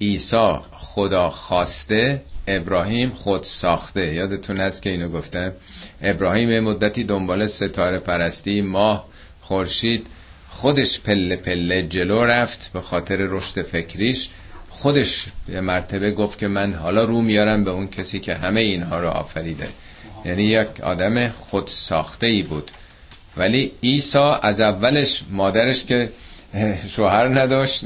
عیسی 0.00 0.58
خدا 0.72 1.30
خواسته 1.30 2.22
ابراهیم 2.48 3.10
خود 3.10 3.42
ساخته. 3.42 4.14
یادتون 4.14 4.60
هست 4.60 4.82
که 4.82 4.90
اینو 4.90 5.08
گفتم؟ 5.08 5.52
ابراهیم 6.02 6.60
مدتی 6.60 7.04
دنبال 7.04 7.46
ستاره 7.46 8.00
پرستی 8.00 8.62
ماه 8.62 9.08
خورشید 9.48 10.06
خودش 10.48 11.00
پله 11.00 11.36
پله 11.36 11.82
جلو 11.82 12.24
رفت 12.24 12.70
به 12.72 12.80
خاطر 12.80 13.16
رشد 13.16 13.62
فکریش. 13.62 14.28
خودش 14.68 15.26
یه 15.48 15.60
مرتبه 15.60 16.10
گفت 16.10 16.38
که 16.38 16.48
من 16.48 16.74
حالا 16.74 17.04
رو 17.04 17.22
میارم 17.22 17.64
به 17.64 17.70
اون 17.70 17.88
کسی 17.88 18.20
که 18.20 18.34
همه 18.34 18.60
اینها 18.60 19.00
رو 19.00 19.08
آفریده. 19.08 19.68
یعنی 20.24 20.44
یک 20.44 20.80
آدم 20.82 21.28
خود 21.28 21.66
ساخته 21.66 22.26
ای 22.26 22.42
بود. 22.42 22.70
ولی 23.36 23.72
عیسی 23.82 24.32
از 24.42 24.60
اولش 24.60 25.22
مادرش 25.30 25.84
که 25.84 26.10
شوهر 26.88 27.28
نداشت 27.40 27.84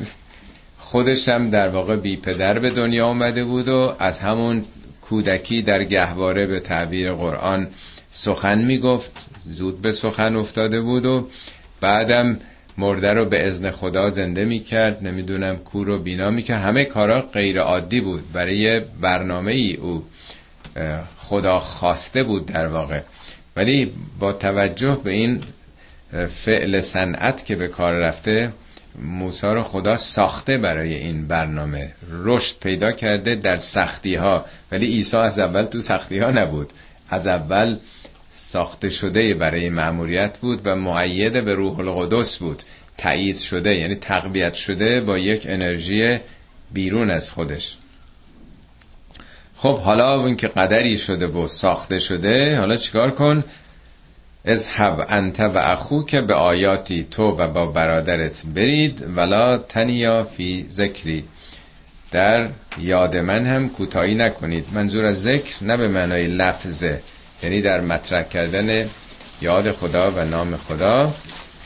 خودش 0.79 1.29
هم 1.29 1.51
در 1.51 1.69
واقع 1.69 1.97
بی 1.97 2.17
پدر 2.17 2.59
به 2.59 2.71
دنیا 2.71 3.07
آمده 3.07 3.45
بود 3.45 3.69
و 3.69 3.97
از 3.99 4.19
همون 4.19 4.65
کودکی 5.01 5.63
در 5.63 5.85
گهواره 5.85 6.47
به 6.47 6.61
تعبیر 6.61 7.13
قرآن 7.13 7.69
سخن 8.15 8.59
می‌گفت 8.59 9.27
زود 9.47 9.83
به 9.83 9.93
سخن 9.93 10.37
افتاده 10.37 10.81
بود 10.81 11.07
و 11.07 11.29
بعدم 11.81 12.39
مرده 12.79 13.13
رو 13.13 13.25
به 13.25 13.47
ازن 13.47 13.71
خدا 13.71 14.11
زنده 14.11 14.45
می‌کرد. 14.45 15.07
نمی‌دونم 15.07 15.57
کور 15.57 15.89
و 15.89 15.99
بینا 15.99 16.31
می‌کرد. 16.31 16.63
همه 16.63 16.85
کارا 16.85 17.21
غیر 17.21 17.61
عادی 17.61 18.01
بود. 18.01 18.33
برای 18.33 18.81
برنامه 18.81 19.53
ای 19.53 19.77
او 19.77 20.05
خدا 21.19 21.59
خواسته 21.59 22.23
بود 22.23 22.47
در 22.47 22.67
واقع. 22.67 23.01
ولی 23.57 23.93
با 24.19 24.33
توجه 24.33 25.01
به 25.05 25.11
این 25.11 25.45
فعل 26.29 26.81
صنعت 26.81 27.45
که 27.47 27.57
به 27.57 27.69
کار 27.69 27.93
رفته 27.93 28.53
موسی 29.03 29.47
رو 29.47 29.63
خدا 29.63 29.97
ساخته 29.97 30.59
برای 30.59 30.95
این 30.95 31.27
برنامه. 31.27 31.93
رشد 32.11 32.59
پیدا 32.59 32.93
کرده 32.93 33.35
در 33.35 33.57
سختی 33.57 34.15
ها 34.15 34.45
ولی 34.73 34.87
عیسی 34.87 35.17
از 35.17 35.39
اول 35.39 35.65
تو 35.65 35.81
سختی 35.81 36.19
ها 36.19 36.31
نبود. 36.31 36.73
از 37.09 37.27
اول 37.27 37.79
ساخته 38.47 38.89
شده 38.89 39.35
برای 39.35 39.69
معموریت 39.69 40.39
بود 40.39 40.61
و 40.65 40.77
معید 40.77 41.45
به 41.45 41.55
روح 41.55 41.79
القدس 41.79 42.39
بود. 42.39 42.63
تایید 42.97 43.39
شده 43.39 43.75
یعنی 43.75 43.95
تقویت 43.95 44.55
شده 44.55 45.01
با 45.01 45.19
یک 45.19 45.47
انرژی 45.49 46.19
بیرون 46.73 47.11
از 47.11 47.31
خودش. 47.31 47.77
خب 49.57 49.79
حالا 49.79 50.21
اون 50.21 50.37
که 50.37 50.49
قدری 50.49 50.99
شده 50.99 51.27
و 51.27 51.47
ساخته 51.47 51.99
شده 51.99 52.59
حالا 52.59 52.77
چیکار 52.77 53.11
کن؟ 53.11 53.45
اذهب 54.45 55.07
انت 55.09 55.41
و 55.41 55.59
اخو 55.59 56.05
که 56.05 56.21
به 56.21 56.35
آیاتی 56.35 57.07
تو 57.11 57.23
و 57.23 57.49
با 57.49 57.67
برادرت 57.67 58.43
برید. 58.55 59.05
ولا 59.17 59.59
تنیا 59.59 60.25
فی 60.25 60.67
ذکری. 60.71 61.25
در 62.11 62.49
یاد 62.79 63.17
من 63.17 63.47
هم 63.47 63.69
کوتاهی 63.69 64.15
نکنید. 64.15 64.67
منظور 64.73 65.07
از 65.07 65.23
ذکر 65.23 65.65
نه 65.65 65.77
به 65.77 65.89
معنای 65.89 66.27
لفظه 66.27 67.01
یعنی 67.43 67.61
در 67.61 67.81
مطرح 67.81 68.23
کردن 68.23 68.89
یاد 69.41 69.73
خدا 69.73 70.11
و 70.11 70.25
نام 70.25 70.57
خدا. 70.57 71.15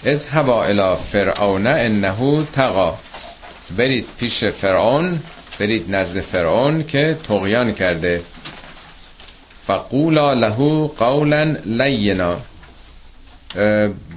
اذهبا 0.04 0.64
الی 0.64 0.96
فرعون 1.12 1.66
انه 1.66 2.44
تقا. 2.52 2.98
برید 3.76 4.06
پیش 4.18 4.44
فرعون 4.44 5.20
برید 5.60 5.94
نزد 5.94 6.20
فرعون 6.20 6.84
که 6.84 7.16
تقیان 7.28 7.72
کرده. 7.72 8.22
فقولا 9.66 10.34
له 10.34 10.86
قولا 10.86 11.56
لینا. 11.64 12.40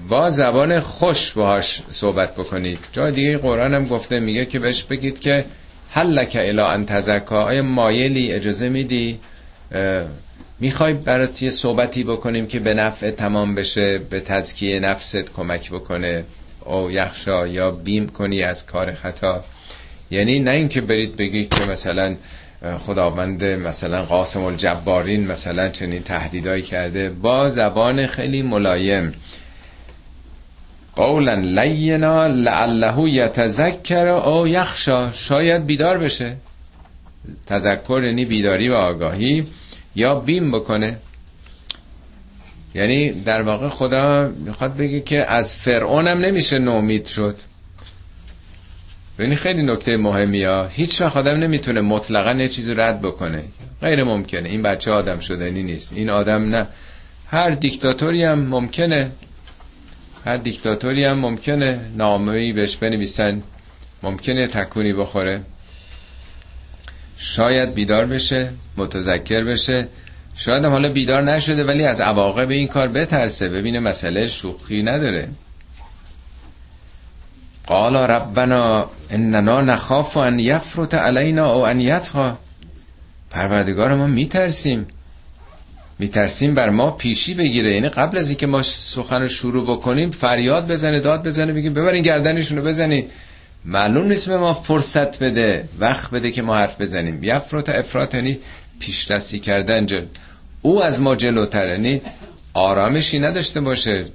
با 0.09 0.29
زبان 0.29 0.79
خوش 0.79 1.31
باهاش 1.31 1.81
صحبت 1.91 2.35
بکنید. 2.35 2.79
جای 2.91 3.11
دیگه 3.11 3.37
قرآن 3.37 3.73
هم 3.73 3.85
گفته 3.85 4.19
میگه 4.19 4.45
که 4.45 4.59
بهش 4.59 4.83
بگید 4.83 5.19
که 5.19 5.45
حل 5.91 6.07
لک 6.07 6.37
الا 6.41 6.67
ان 6.67 6.85
تزکا 6.85 7.41
آیا 7.41 7.63
مایلی 7.63 8.31
اجازه 8.31 8.69
میدی. 8.69 9.19
می‌خوای 10.59 10.93
برات 10.93 11.41
یه 11.41 11.51
صحبتی 11.51 12.03
بکنیم 12.03 12.47
که 12.47 12.59
به 12.59 12.73
نفع 12.73 13.11
تمام 13.11 13.55
بشه 13.55 13.97
به 13.97 14.19
تزکیه 14.19 14.79
نفست 14.79 15.33
کمک 15.33 15.71
بکنه 15.71 16.23
او 16.65 16.91
یخشا 16.91 17.47
یا 17.47 17.71
بیم 17.71 18.09
کنی 18.09 18.43
از 18.43 18.65
کار 18.65 18.93
خطا. 18.93 19.43
یعنی 20.11 20.39
نه 20.39 20.51
اینکه 20.51 20.81
برید 20.81 21.15
بگید 21.15 21.49
که 21.53 21.65
مثلا 21.65 22.15
خداوند 22.79 23.43
مثلا 23.43 24.05
قاسم 24.05 24.43
الجبارین 24.43 25.27
مثلا 25.27 25.69
چنین 25.69 26.03
تهدیدایی 26.03 26.61
کرده. 26.61 27.09
با 27.09 27.49
زبان 27.49 28.07
خیلی 28.07 28.41
ملایم. 28.41 29.13
قولا 30.95 31.33
لینا 31.33 32.27
لعله 32.27 33.09
یتذکر 33.09 34.07
او 34.07 34.47
یخشا. 34.47 35.11
شاید 35.11 35.65
بیدار 35.65 35.97
بشه. 35.97 36.35
تذکر 37.47 38.03
یعنی 38.03 38.25
بیداری 38.25 38.69
و 38.69 38.73
آگاهی. 38.73 39.47
یا 39.99 40.15
بیم 40.15 40.51
بکنه. 40.51 40.97
یعنی 42.75 43.11
در 43.11 43.41
واقع 43.41 43.69
خدا 43.69 44.27
می‌خواد 44.27 44.77
بگه 44.77 44.99
که 44.99 45.31
از 45.31 45.55
فرعون 45.55 46.07
هم 46.07 46.19
نمیشه 46.19 46.59
نومید 46.59 47.05
شد. 47.05 47.35
ببینی 49.17 49.35
خیلی 49.35 49.63
نکته 49.63 49.97
مهمی 49.97 50.43
ها 50.43 50.67
هیچ 50.67 51.01
وقت 51.01 51.17
آدم 51.17 51.37
نمی‌تونه 51.37 51.81
مطلقا 51.81 52.33
یه 52.33 52.47
چیزی 52.47 52.73
رد 52.73 53.01
بکنه. 53.01 53.43
غیر 53.81 54.03
ممکنه. 54.03 54.49
این 54.49 54.61
بچه 54.61 54.91
آدم 54.91 55.19
شدنی 55.19 55.63
نیست. 55.63 55.93
این 55.93 56.09
آدم 56.09 56.49
نه. 56.55 56.67
هر 57.27 57.49
دیکتاتوری 57.49 58.23
هم 58.23 58.39
ممکنه. 58.39 59.11
هر 60.25 60.37
دیکتاتوری 60.37 61.05
هم 61.05 61.19
ممکنه. 61.19 61.79
نامه‌ای 61.97 62.53
بهش 62.53 62.75
بنویسن. 62.77 63.41
ممکنه 64.03 64.47
تکونی 64.47 64.93
بخوره. 64.93 65.41
شاید 67.21 67.73
بیدار 67.73 68.05
بشه 68.05 68.51
متذکر 68.77 69.43
بشه. 69.43 69.87
شاید 70.35 70.65
هم 70.65 70.71
حالا 70.71 70.91
بیدار 70.91 71.23
نشده 71.23 71.63
ولی 71.63 71.85
از 71.85 72.01
عواقب 72.01 72.49
این 72.49 72.67
کار 72.67 72.87
بترسه. 72.87 73.49
ببینه 73.49 73.79
مسئله 73.79 74.27
شوخی 74.27 74.83
نداره. 74.83 75.29
قال 77.67 77.95
ربنا 77.95 78.89
اننا 79.09 79.61
نخاف 79.61 80.17
ان 80.17 80.39
یفرط 80.39 80.93
علینا 80.93 81.53
او 81.53 81.67
ان 81.67 81.79
یتخا 81.79 82.37
پروردگار 83.29 83.95
ما 83.95 84.07
میترسیم. 84.07 84.87
میترسیم 85.99 86.55
بر 86.55 86.69
ما 86.69 86.91
پیشی 86.91 87.33
بگیره. 87.33 87.73
یعنی 87.73 87.89
قبل 87.89 88.17
از 88.17 88.29
اینکه 88.29 88.47
ما 88.47 88.61
سخن 88.61 89.21
رو 89.21 89.27
شروع 89.27 89.77
بکنیم 89.77 90.11
فریاد 90.11 90.67
بزنه 90.67 90.99
داد 90.99 91.27
بزنه 91.27 91.53
بگیم 91.53 91.73
ببرین 91.73 92.03
گردنشون 92.03 92.57
رو 92.57 92.63
بزنید 92.63 93.11
معلوم 93.65 94.07
نیست 94.07 94.29
به 94.29 94.37
ما 94.37 94.53
فرصت 94.53 95.19
بده 95.23 95.69
وقت 95.79 96.11
بده 96.11 96.31
که 96.31 96.41
ما 96.41 96.57
حرف 96.57 96.81
بزنیم. 96.81 97.23
یفرط 97.23 97.69
افراط 97.69 98.15
یعنی 98.15 98.39
پیش 98.79 99.11
دستی 99.11 99.39
کردن 99.39 99.85
جل. 99.85 100.05
او 100.61 100.83
از 100.83 101.01
ما 101.01 101.15
جلوتر 101.15 101.67
یعنی 101.67 102.01
آرامشی 102.53 103.19
نداشته 103.19 103.61
باشه. 103.61 104.05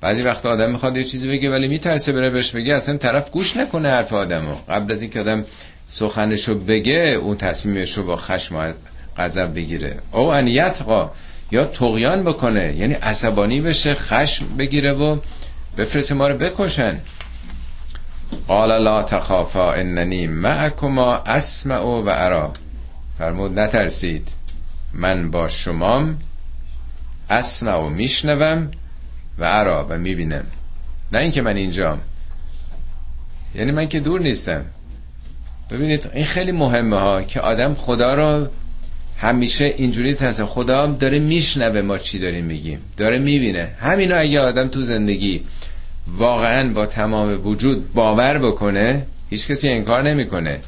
بعضی 0.00 0.22
وقت 0.22 0.46
آدم 0.46 0.70
می‌خواد 0.70 0.96
یه 0.96 1.04
چیزی 1.04 1.28
بگه 1.28 1.50
ولی 1.50 1.68
میترسه 1.68 2.12
بره 2.12 2.30
بهش 2.30 2.50
بگه. 2.50 2.74
اصلا 2.74 2.96
طرف 2.96 3.30
گوش 3.30 3.56
نکنه 3.56 3.88
حرف 3.88 4.12
آدمو. 4.12 4.54
قبل 4.68 4.92
از 4.92 5.02
اینکه 5.02 5.20
آدم 5.20 5.44
سخنشو 5.88 6.58
بگه 6.58 7.18
اون 7.22 7.36
تصمیمش 7.36 7.92
رو 7.92 8.04
با 8.06 8.16
خشم 8.16 8.56
و 8.56 8.72
غضب 9.16 9.54
بگیره. 9.54 9.98
او 10.12 10.20
انیتقا 10.26 11.10
یا 11.50 11.64
تقیان 11.64 12.24
بکنه. 12.24 12.74
یعنی 12.76 12.94
عصبانی 12.94 13.60
بشه 13.60 13.94
خشم 13.94 14.56
بگیره 14.58 14.92
و 14.92 15.16
بفرسته 15.78 16.14
ما 16.14 16.28
رو 16.28 16.38
بکشن. 16.38 16.98
قال 18.48 18.82
لا 18.82 19.02
تخافا 19.02 19.72
اننی 19.72 20.26
معکما 20.26 21.16
اسمع 21.16 21.80
و 21.80 22.08
ارا. 22.08 22.52
فرمود 23.18 23.60
نترسید. 23.60 24.28
من 24.92 25.30
با 25.30 25.48
شمام 25.48 26.18
اسمع 27.30 27.76
و 27.76 27.88
میشنوم 27.88 28.70
و 29.38 29.44
ارا 29.44 29.86
و 29.90 29.98
می‌بینم. 29.98 30.44
نه 31.12 31.18
اینکه 31.18 31.42
من 31.42 31.56
اینجام. 31.56 32.00
یعنی 33.54 33.72
من 33.72 33.88
که 33.88 34.00
دور 34.00 34.20
نیستم. 34.20 34.64
ببینید 35.70 36.10
این 36.14 36.24
خیلی 36.24 36.52
مهمه 36.52 37.00
ها 37.00 37.22
که 37.22 37.40
آدم 37.40 37.74
خدا 37.74 38.14
رو 38.14 38.48
همیشه 39.18 39.64
اینجوری 39.76 40.14
تنسه 40.14 40.46
خدا 40.46 40.86
داره 40.86 41.18
میشنوه 41.18 41.82
ما 41.82 41.98
چی 41.98 42.18
داریم 42.18 42.44
میگیم. 42.44 42.80
داره 42.96 43.18
می‌بینه. 43.18 43.74
همینو 43.80 44.18
اگه 44.18 44.40
آدم 44.40 44.68
تو 44.68 44.82
زندگی 44.82 45.44
واقعا 46.06 46.72
با 46.72 46.86
تمام 46.86 47.46
وجود 47.46 47.92
باور 47.92 48.38
بکنه 48.38 49.06
هیچ 49.30 49.48
کسی 49.48 49.68
انکار 49.68 50.02
نمی‌کنه. 50.02 50.60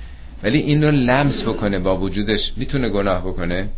ولی 0.42 0.58
این 0.58 0.84
رو 0.84 0.90
لمس 0.90 1.42
بکنه 1.42 1.78
با 1.78 1.96
وجودش 1.96 2.52
می‌تونه 2.56 2.88
گناه 2.88 3.22
بکنه. 3.26 3.68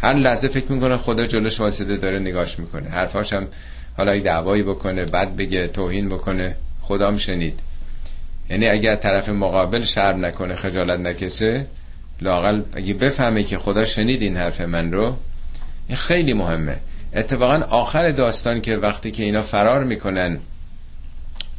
هر 0.00 0.14
لحظه 0.14 0.48
فکر 0.48 0.72
می‌کنه 0.72 0.96
خدا 0.96 1.26
جلوش 1.26 1.60
واسطه 1.60 1.96
داره 1.96 2.18
نگاش 2.18 2.58
می‌کنه. 2.58 2.88
حرفاش 2.88 3.32
هم 3.32 3.48
حالا 3.96 4.14
یک 4.14 4.24
دعوایی 4.24 4.62
بکنه 4.62 5.04
بد 5.04 5.36
بگه 5.36 5.68
توهین 5.68 6.08
بکنه. 6.08 6.56
خدام 6.80 7.16
شنید. 7.16 7.60
یعنی 8.50 8.66
اگر 8.68 8.94
طرف 8.94 9.28
مقابل 9.28 9.82
شرم 9.82 10.24
نکنه 10.24 10.54
خجالت 10.54 11.00
نکشه 11.00 11.66
لاقل 12.20 12.62
اگه 12.72 12.94
بفهمه 12.94 13.44
که 13.44 13.58
خدا 13.58 13.84
شنید 13.84 14.22
این 14.22 14.36
حرف 14.36 14.60
من 14.60 14.92
رو 14.92 15.16
این 15.88 15.96
خیلی 15.96 16.32
مهمه. 16.32 16.76
اتفاقا 17.14 17.66
آخر 17.70 18.10
داستان 18.10 18.60
که 18.60 18.76
وقتی 18.76 19.10
که 19.10 19.22
اینا 19.22 19.42
فرار 19.42 19.84
می‌کنن 19.84 20.38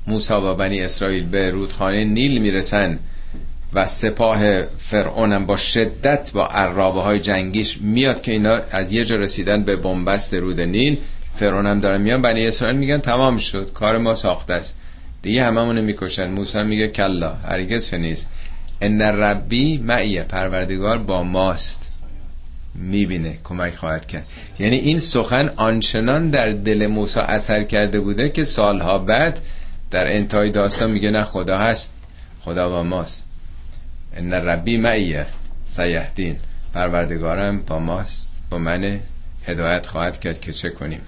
موسا 0.08 0.54
و 0.54 0.56
بنی 0.56 0.82
اسرائیل 0.82 1.30
به 1.30 1.52
رودخانه 1.52 2.06
نیل 2.06 2.42
می‌رسن 2.42 3.00
و 3.74 3.86
سپاه 3.86 4.66
فرعونم 4.78 5.46
با 5.46 5.56
شدت 5.56 6.32
با 6.34 6.48
عرابه 6.48 7.02
های 7.02 7.20
جنگیش 7.20 7.82
میاد 7.82 8.22
که 8.22 8.32
اینا 8.32 8.62
از 8.72 8.94
یه 8.94 9.06
جا 9.06 9.16
رسیدن 9.16 9.64
به 9.64 9.76
بنبست 9.76 10.34
رود 10.34 10.62
نیل. 10.62 10.98
فرعون 11.36 11.66
هم 11.66 11.80
دارن 11.80 12.02
میان. 12.02 12.22
بنی 12.22 12.48
اسرائیل 12.48 12.80
میگن 12.80 12.98
تمام 12.98 13.38
شد. 13.38 13.74
کار 13.74 13.98
ما 13.98 14.14
ساخته 14.14 14.54
است. 14.54 14.76
دیگه 15.22 15.44
هممون 15.44 15.82
می‌کشن. 15.82 16.28
موسی 16.28 16.64
میگه 16.64 16.88
کلا. 16.88 17.34
هرگز 17.34 17.94
نیست. 17.94 18.30
ان 18.82 19.02
ربی 19.02 19.78
معیه 19.78 20.24
پروردگار 20.24 20.98
با 20.98 21.24
ماست. 21.24 22.00
می‌بینه. 22.76 23.38
کمک 23.44 23.76
خواهد 23.76 24.06
کرد. 24.06 24.26
یعنی 24.60 24.76
این 24.76 25.00
سخن 25.00 25.50
آنچنان 25.56 26.30
در 26.30 26.50
دل 26.50 26.88
موسی 26.88 27.20
اثر 27.20 27.64
کرده 27.64 28.00
بوده 28.00 28.30
که 28.30 28.44
سالها 28.44 28.98
بعد 28.98 29.40
در 29.92 30.14
انتهای 30.14 30.52
داستان 30.52 30.92
میگه 30.92 31.10
نه 31.10 31.24
خدا 31.24 31.58
هست 31.58 31.98
خدا 32.42 32.70
با 32.70 32.84
ماست. 32.84 33.26
ان 34.18 34.34
ربی 34.34 34.78
معیه 34.78 35.26
سیهدین 35.66 36.36
پروردگارم 36.74 37.62
با 37.62 37.80
ماست 37.80 38.44
با 38.50 38.58
من 38.58 39.00
هدایت 39.48 39.88
خواهد 39.88 40.20
کرد 40.20 40.40
که 40.40 40.54
چه 40.54 40.70
کنیم. 40.70 41.02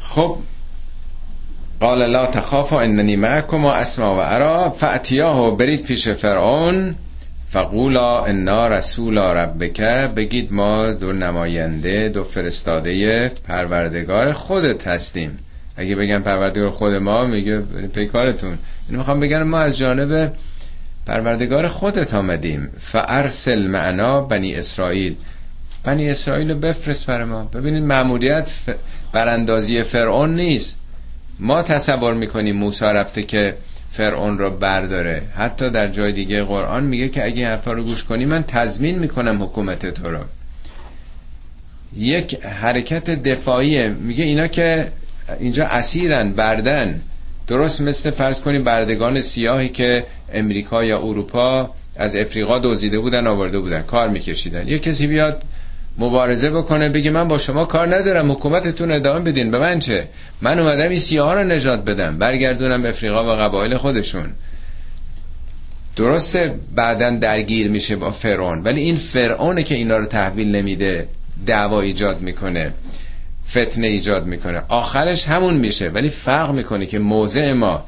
خب 0.00 0.38
قال 1.80 2.10
لا 2.10 2.26
تخافا 2.26 2.80
اننی 2.80 3.16
معکما 3.16 3.72
اسمع 3.72 4.06
و 4.06 4.18
ارا 4.24 4.70
فاتیاه 4.70 5.56
برید 5.56 5.82
پیش 5.82 6.08
فرعون 6.08 6.94
فقولا 7.48 8.24
انا 8.24 8.68
رسول 8.68 9.18
ربک 9.18 9.80
بگید 10.16 10.52
ما 10.52 10.92
دو 10.92 11.12
نماینده 11.12 12.08
دو 12.08 12.24
فرستاده 12.24 13.28
پروردگار 13.28 14.32
خودت 14.32 14.86
هستیم. 14.86 15.38
اگه 15.80 15.96
بگن 15.96 16.20
پروردگار 16.22 16.70
خود 16.70 16.92
ما 16.92 17.26
میگه 17.26 17.60
پیکارتون. 17.94 18.58
این 18.88 18.98
می‌خوام 18.98 19.20
بگن 19.20 19.42
ما 19.42 19.58
از 19.58 19.78
جانب 19.78 20.32
پروردگار 21.06 21.68
خودت 21.68 22.14
آمدیم. 22.14 22.68
فارسل 22.78 23.66
معنا 23.66 24.20
بنی 24.20 24.54
اسرائیل. 24.54 25.14
بنی 25.84 26.10
اسرائیل 26.10 26.50
رو 26.50 26.58
بفرست 26.58 27.06
بر 27.06 27.24
ما. 27.24 27.44
ببینید 27.44 27.82
معمولیت 27.82 28.50
براندازی 29.12 29.82
فرعون 29.82 30.34
نیست. 30.34 30.78
ما 31.38 31.62
تصور 31.62 32.14
می‌کنیم 32.14 32.56
موسی 32.56 32.84
رفته 32.84 33.22
که 33.22 33.54
فرعون 33.90 34.38
رو 34.38 34.50
برداره. 34.50 35.22
حتی 35.36 35.70
در 35.70 35.88
جای 35.88 36.12
دیگه 36.12 36.44
قرآن 36.44 36.84
میگه 36.84 37.08
که 37.08 37.24
اگه 37.24 37.46
حرفا 37.46 37.72
رو 37.72 37.84
گوش 37.84 38.04
کنی 38.04 38.24
من 38.24 38.42
تضمین 38.42 38.98
می‌کنم 38.98 39.42
حکومت 39.42 39.86
تو 39.86 40.10
رو. 40.10 40.24
یک 41.96 42.44
حرکت 42.44 43.10
دفاعیه. 43.10 43.88
میگه 43.88 44.24
اینا 44.24 44.46
که 44.46 44.92
اینجا 45.40 45.66
اسیرن 45.66 46.32
بردن. 46.32 47.00
درست 47.46 47.80
مثل 47.80 48.10
فرض 48.10 48.40
کنیم 48.40 48.64
بردگان 48.64 49.20
سیاهی 49.20 49.68
که 49.68 50.04
امریکا 50.32 50.84
یا 50.84 50.98
اروپا 50.98 51.74
از 51.96 52.16
افریقا 52.16 52.58
دزدیده 52.58 52.98
بودن 52.98 53.26
آورده 53.26 53.58
بودن. 53.58 53.82
کار 53.82 54.08
میکشیدن. 54.08 54.68
یه 54.68 54.78
کسی 54.78 55.06
بیاد 55.06 55.42
مبارزه 55.98 56.50
بکنه 56.50 56.88
بگه 56.88 57.10
من 57.10 57.28
با 57.28 57.38
شما 57.38 57.64
کار 57.64 57.96
ندارم 57.96 58.32
حکومتتون 58.32 58.90
ادامه 58.90 59.20
بدین. 59.20 59.50
به 59.50 59.58
من 59.58 59.78
چه؟ 59.78 60.08
من 60.40 60.58
اومدم 60.58 60.88
این 60.88 60.98
سیاه 60.98 61.34
رو 61.34 61.44
نجات 61.44 61.84
بدم. 61.84 62.18
برگردونم 62.18 62.84
افریقا 62.84 63.24
و 63.24 63.36
قبایل 63.36 63.76
خودشون. 63.76 64.32
درسته 65.96 66.54
بعدا 66.74 67.10
درگیر 67.10 67.70
میشه 67.70 67.96
با 67.96 68.10
فرعون. 68.10 68.62
ولی 68.62 68.80
این 68.80 68.96
فرعونه 68.96 69.62
که 69.62 69.74
اینا 69.74 69.96
رو 69.96 70.06
تحویل 70.06 70.56
نمیده 70.56 71.08
دعوا 71.46 71.80
ایجاد 71.80 72.20
می‌کنه. 72.20 72.72
فتنه 73.50 73.86
ایجاد 73.86 74.26
می‌کنه. 74.26 74.62
آخرش 74.68 75.28
همون 75.28 75.54
میشه. 75.54 75.88
ولی 75.88 76.08
فرق 76.08 76.50
می‌کنه 76.50 76.86
که 76.86 76.98
موضع 76.98 77.52
ما 77.52 77.84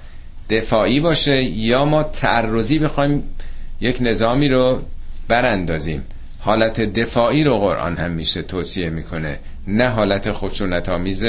دفاعی 0.51 1.01
باشه 1.01 1.43
یا 1.43 1.85
ما 1.85 2.03
تعرضی 2.03 2.79
بخوایم 2.79 3.23
یک 3.81 3.99
نظامی 4.01 4.49
رو 4.49 4.83
براندازیم. 5.29 6.05
حالت 6.39 6.81
دفاعی 6.81 7.45
رو 7.45 7.59
قرآن 7.59 7.97
هم 7.97 8.11
میشه 8.11 8.43
توصیه 8.43 8.91
می‌کنه. 8.91 9.39
نه 9.67 9.89
حالت 9.89 10.33
خشونت 10.33 10.89
آمیز 10.89 11.25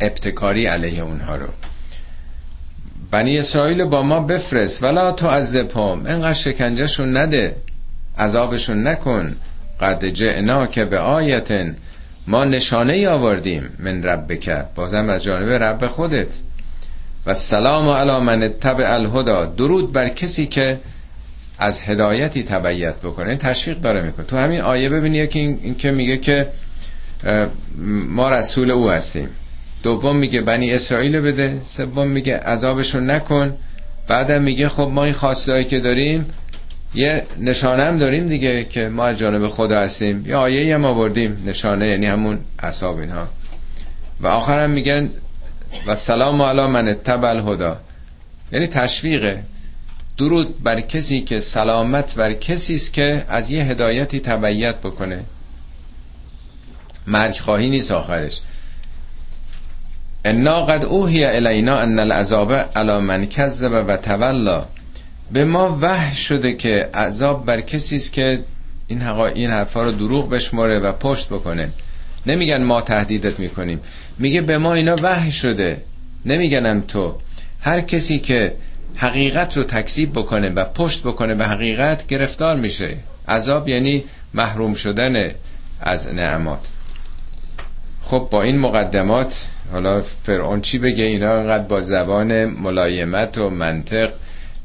ابتکاری 0.00 0.66
علیه 0.66 1.02
اونها 1.02 1.36
رو. 1.36 1.46
بنی 3.10 3.38
اسرائیل 3.38 3.84
با 3.84 4.02
ما 4.02 4.20
بفرست. 4.20 4.82
ولا 4.82 5.12
تو 5.12 5.26
از 5.26 5.50
زپام 5.50 6.06
اینقدر 6.06 6.32
شکنجهشون 6.32 7.16
نده. 7.16 7.56
عذابشون 8.18 8.86
نکن. 8.88 9.36
قد 9.80 10.04
جعنا 10.04 10.66
که 10.66 10.84
به 10.84 10.98
آیتن 10.98 11.76
ما 12.26 12.44
نشانه 12.44 12.92
ای 12.92 13.06
آوردیم 13.06 13.68
من 13.78 14.02
ربک. 14.02 14.64
بازم 14.74 15.10
از 15.10 15.22
جانب 15.22 15.48
رب 15.62 15.86
خودت. 15.86 16.28
و 17.26 17.34
سلام 17.34 17.88
علی 17.88 18.24
من 18.24 18.48
تبع 18.48 18.94
الهدا 18.94 19.44
درود 19.44 19.92
بر 19.92 20.08
کسی 20.08 20.46
که 20.46 20.78
از 21.58 21.80
هدایتی 21.80 22.42
تبعیت 22.42 22.94
بکنه. 22.94 23.36
تشویق 23.36 23.80
داره 23.80 24.02
می‌کنه. 24.02 24.26
تو 24.26 24.36
همین 24.36 24.60
آیه 24.60 24.88
ببینی 24.88 25.26
که 25.26 25.38
این, 25.38 25.74
که 25.74 25.90
میگه 25.90 26.16
که 26.16 26.48
ما 28.08 28.30
رسول 28.30 28.70
او 28.70 28.90
هستیم. 28.90 29.28
دوم 29.82 30.16
میگه 30.16 30.40
بنی 30.40 30.74
اسرائیل 30.74 31.20
بده. 31.20 31.58
سوم 31.62 32.08
میگه 32.08 32.38
عذابشون 32.38 33.10
نکن. 33.10 33.56
بعدم 34.08 34.42
میگه 34.42 34.68
خب 34.68 34.90
ما 34.92 35.04
این 35.04 35.14
خواستهایی 35.14 35.64
که 35.64 35.80
داریم 35.80 36.26
یه 36.94 37.26
نشانه 37.38 37.84
هم 37.84 37.98
داریم 37.98 38.28
دیگه 38.28 38.64
که 38.64 38.88
ما 38.88 39.04
از 39.04 39.18
جانب 39.18 39.48
خدا 39.48 39.80
هستیم. 39.80 40.26
یه 40.26 40.36
آیه 40.36 40.74
هم 40.74 40.84
آوردیم 40.84 41.42
نشانه 41.46 41.86
یعنی 41.86 42.06
همون 42.06 42.38
عذاب 42.62 42.98
اینها. 42.98 43.28
و 44.20 44.26
آخرم 44.26 44.70
میگن 44.70 45.10
و 45.86 45.94
سلام 45.94 46.42
علی 46.42 46.66
من 46.66 46.94
تبع 46.94 47.28
الهدا 47.28 47.80
یعنی 48.52 48.66
تشویقه. 48.66 49.42
درود 50.18 50.62
بر 50.62 50.80
کسی 50.80 51.20
که 51.20 51.40
سلامت 51.40 52.14
بر 52.14 52.32
کسی 52.32 52.74
است 52.74 52.92
که 52.92 53.24
از 53.28 53.50
یه 53.50 53.64
هدایتی 53.64 54.20
تبعیت 54.20 54.76
بکنه. 54.76 55.24
مرگ 57.06 57.38
خواهی 57.38 57.70
نیست 57.70 57.92
آخرش. 57.92 58.40
انا 60.24 60.64
قد 60.64 60.84
اوهی 60.84 61.24
الینا 61.24 61.76
ان 61.76 61.98
العذاب 61.98 62.52
علی 62.52 62.98
من 62.98 63.26
کذب 63.26 63.84
و 63.88 63.96
تولا 63.96 64.66
به 65.32 65.44
ما 65.44 65.78
وحی 65.80 66.16
شده 66.16 66.52
که 66.52 66.90
عذاب 66.94 67.44
بر 67.44 67.60
کسی 67.60 67.96
است 67.96 68.12
که 68.12 68.38
این 68.86 69.00
حقا 69.00 69.26
این 69.26 69.50
حرفا 69.50 69.84
رو 69.84 69.92
دروغ 69.92 70.30
بشماره 70.30 70.78
و 70.78 70.92
پشت 70.92 71.28
بکنه. 71.28 71.68
نمیگن 72.26 72.62
ما 72.62 72.80
تهدیدت 72.80 73.40
می‌کنیم. 73.40 73.80
میگه 74.18 74.40
به 74.40 74.58
ما 74.58 74.74
اینا 74.74 74.96
وحی 75.02 75.32
شده. 75.32 75.82
نمیگنم 76.26 76.80
تو. 76.80 77.14
هر 77.60 77.80
کسی 77.80 78.18
که 78.18 78.54
حقیقت 78.96 79.56
رو 79.56 79.64
تکذیب 79.64 80.12
بکنه 80.12 80.50
و 80.50 80.64
پشت 80.64 81.02
بکنه 81.02 81.34
به 81.34 81.46
حقیقت 81.46 82.06
گرفتار 82.06 82.56
میشه. 82.56 82.96
عذاب 83.28 83.68
یعنی 83.68 84.04
محروم 84.34 84.74
شدن 84.74 85.30
از 85.80 86.14
نعمات. 86.14 86.68
خب 88.02 88.28
با 88.30 88.42
این 88.42 88.58
مقدمات 88.58 89.48
حالا 89.72 90.02
فرعون 90.02 90.60
چی 90.60 90.78
بگه؟ 90.78 91.04
اینا 91.04 91.34
انقدر 91.34 91.64
با 91.64 91.80
زبان 91.80 92.44
ملایمت 92.44 93.38
و 93.38 93.50
منطق 93.50 94.12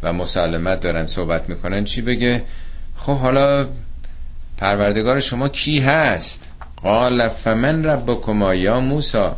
و 0.03 0.13
مسالمت 0.13 0.79
دارن 0.79 1.05
صحبت 1.05 1.49
می‌کنن 1.49 1.83
چی 1.83 2.01
بگه؟ 2.01 2.43
خب 2.95 3.17
حالا 3.17 3.67
پروردگار 4.57 5.19
شما 5.19 5.49
کی 5.49 5.79
هست؟ 5.79 6.51
قال 6.83 7.29
فمن 7.29 7.85
ربکما 7.85 8.55
یا 8.55 8.79
موسا 8.79 9.37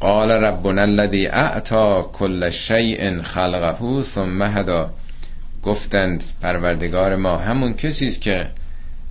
قال 0.00 0.30
ربنا 0.30 0.82
الذي 0.82 1.26
اعطى 1.26 2.02
كل 2.12 2.50
شيء 2.50 3.22
خلقه 3.22 4.02
ثم 4.02 4.42
هدا. 4.42 4.90
گفتند 5.62 6.24
پروردگار 6.42 7.16
ما 7.16 7.36
همون 7.36 7.74
کسی 7.74 8.06
است 8.06 8.20
که 8.20 8.46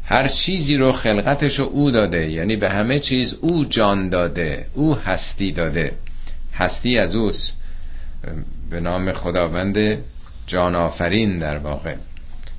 هر 0.06 0.28
چیزی 0.28 0.78
رو 0.78 0.92
خلقتش 0.92 1.60
رو 1.60 1.66
او 1.66 1.92
داده 1.92 2.30
یعنی 2.30 2.56
به 2.56 2.70
همه 2.70 3.00
چیز 3.00 3.38
او 3.42 3.66
جان 3.66 4.10
داده 4.10 4.66
او 4.74 4.96
هستی 4.96 5.52
داده. 5.52 5.94
هستی 6.54 6.98
از 6.98 7.16
اوست. 7.16 7.58
به 8.72 8.80
نام 8.80 9.12
خداوند 9.12 9.78
جان 10.48 10.76
آفرین 10.76 11.40
در 11.40 11.58
واقع. 11.58 11.96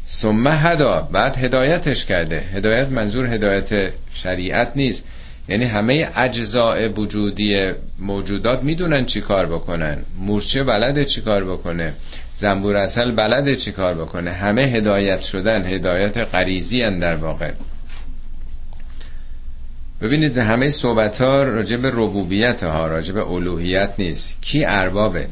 ثم 0.06 0.48
هدا 0.48 1.08
بعد 1.12 1.36
هدایتش 1.36 2.06
کرده. 2.06 2.40
هدایت 2.40 2.88
منظور 2.88 3.26
هدایت 3.26 3.92
شریعت 4.14 4.72
نیست. 4.76 5.04
یعنی 5.48 5.64
همه 5.64 6.08
اجزاء 6.16 6.88
وجودی 6.88 7.72
موجودات 7.98 8.62
می‌دونن 8.62 9.06
چی 9.06 9.20
کار 9.20 9.46
بکنن. 9.46 9.98
مورچه 10.18 10.62
بلده 10.62 11.04
چی 11.04 11.20
کار 11.20 11.44
بکنه؟ 11.44 11.92
زنبور 12.36 12.76
اصل 12.76 13.10
بلده 13.10 13.56
چی 13.56 13.72
کار 13.72 13.94
بکنه؟ 13.94 14.32
همه 14.32 14.62
هدایت 14.62 15.20
شدن 15.20 15.64
هدایت 15.64 16.18
غریزی 16.18 16.90
در 16.90 17.16
واقع. 17.16 17.52
ببینید 20.00 20.38
همه 20.38 20.70
صحبت 20.70 21.20
ها 21.20 21.42
راجع 21.42 21.76
به 21.76 21.90
ربوبیت 21.94 22.62
ها 22.62 22.86
راجع 22.86 23.14
به 23.14 23.30
الوهیت 23.30 23.92
نیست. 23.98 24.38
کی 24.42 24.64
اربابه؟ 24.64 25.26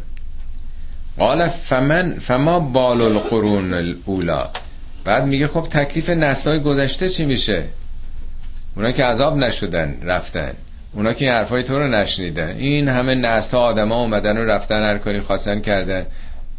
قال 1.19 1.49
فمن 1.49 2.13
فما 2.13 2.61
بال 2.61 3.01
القرون 3.01 3.75
الاولا 3.75 4.49
بعد 5.05 5.25
میگه 5.25 5.47
خب 5.47 5.67
تکلیف 5.71 6.11
نسلهای 6.11 6.61
گذشته 6.61 7.09
چی 7.09 7.25
میشه؟ 7.25 7.65
اونا 8.77 8.93
که 8.93 9.05
عذاب 9.05 9.37
نشدن 9.37 9.99
رفتن. 10.03 10.53
اونا 10.93 11.13
که 11.13 11.33
حرفای 11.33 11.63
تو 11.63 11.79
رو 11.79 11.89
نشنیدن. 11.89 12.57
این 12.57 12.89
همه 12.89 13.15
نسل 13.15 13.57
ها 13.57 13.63
آدم 13.63 13.89
ها 13.89 14.01
اومدن 14.01 14.39
و 14.39 14.45
رفتن 14.45 14.83
هر 14.83 14.99
کاری 14.99 15.21
خواستن 15.21 15.61
کردن. 15.61 16.07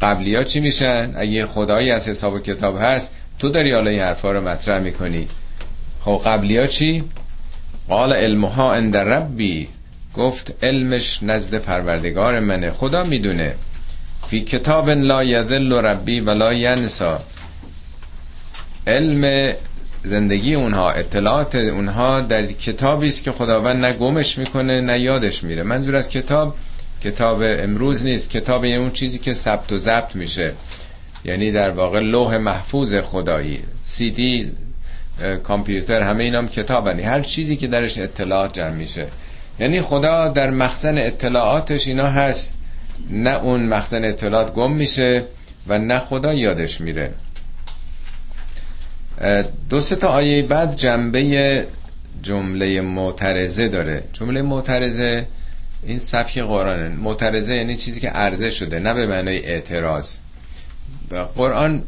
قبلی 0.00 0.44
چی 0.44 0.60
میشن؟ 0.60 1.12
اگه 1.16 1.46
خدایی 1.46 1.90
از 1.90 2.08
حساب 2.08 2.32
و 2.34 2.38
کتاب 2.38 2.76
هست 2.80 3.14
تو 3.38 3.48
داری 3.50 3.72
حالا 3.72 3.90
این 3.90 4.00
حرفا 4.00 4.32
رو 4.32 4.48
مطرح 4.48 4.78
می‌کنی. 4.78 5.28
خب 6.00 6.22
قبلی 6.24 6.58
ها 6.58 6.66
چی؟ 6.66 7.04
قال 7.88 8.12
علمها 8.12 8.74
عند 8.74 8.96
ربی. 8.96 9.68
گفت 10.14 10.54
علمش 10.62 11.22
نزد 11.22 11.54
پروردگار 11.58 12.40
منه. 12.40 12.70
خدا 12.70 13.04
می‌دونه. 13.04 13.54
فی 14.28 14.40
کتاب 14.40 14.90
لا 14.90 15.24
یذل 15.24 15.72
ربی 15.72 16.20
ولا 16.20 16.52
ینسا. 16.52 17.20
علم 18.86 19.52
زندگی 20.04 20.54
اونها 20.54 20.90
اطلاعات 20.90 21.54
اونها 21.54 22.20
در 22.20 22.46
کتابی 22.46 23.06
است 23.06 23.22
که 23.22 23.32
خداوند 23.32 23.84
نه 23.84 23.92
گمش 23.92 24.38
می‌کنه 24.38 24.80
نه 24.80 25.00
یادش 25.00 25.44
میره. 25.44 25.62
منظور 25.62 25.96
از 25.96 26.08
کتاب 26.08 26.54
کتاب 27.04 27.42
امروز 27.42 28.04
نیست. 28.04 28.30
کتاب 28.30 28.64
یه 28.64 28.76
اون 28.76 28.90
چیزی 28.90 29.18
که 29.18 29.34
ثبت 29.34 29.72
و 29.72 29.78
ضبط 29.78 30.16
میشه. 30.16 30.54
یعنی 31.24 31.52
در 31.52 31.70
واقع 31.70 32.00
لوح 32.00 32.36
محفوظ 32.36 32.94
خدایی. 32.94 33.62
سی 33.82 34.10
دی 34.10 34.52
کامپیوتر 35.42 36.02
همه 36.02 36.24
اینام 36.24 36.48
کتابنی 36.48 37.02
هر 37.02 37.20
چیزی 37.20 37.56
که 37.56 37.66
درش 37.66 37.98
اطلاعات 37.98 38.54
جمع 38.54 38.70
میشه. 38.70 39.06
یعنی 39.60 39.80
خدا 39.80 40.28
در 40.28 40.50
مخزن 40.50 40.98
اطلاعاتش 40.98 41.88
اینا 41.88 42.06
هست. 42.06 42.54
نه 43.10 43.30
اون 43.30 43.62
مخزن 43.62 44.04
اطلاعات 44.04 44.54
گم 44.54 44.72
میشه 44.72 45.24
و 45.66 45.78
نه 45.78 45.98
خدا 45.98 46.34
یادش 46.34 46.80
میره. 46.80 47.14
دو 49.70 49.80
سه 49.80 49.96
تا 49.96 50.08
آیه 50.08 50.42
بعد 50.42 50.76
جنبه 50.76 51.66
جمله 52.22 52.80
معترضه 52.80 53.68
داره. 53.68 54.04
جمله 54.12 54.42
معترضه 54.42 55.26
این 55.82 55.98
سبک 55.98 56.38
قرآن 56.38 56.92
معترضه 56.92 57.54
یعنی 57.54 57.76
چیزی 57.76 58.00
که 58.00 58.08
عرضه 58.08 58.50
شده 58.50 58.78
نه 58.78 58.94
به 58.94 59.06
معنای 59.06 59.46
اعتراض. 59.46 60.16
قرآن 61.36 61.82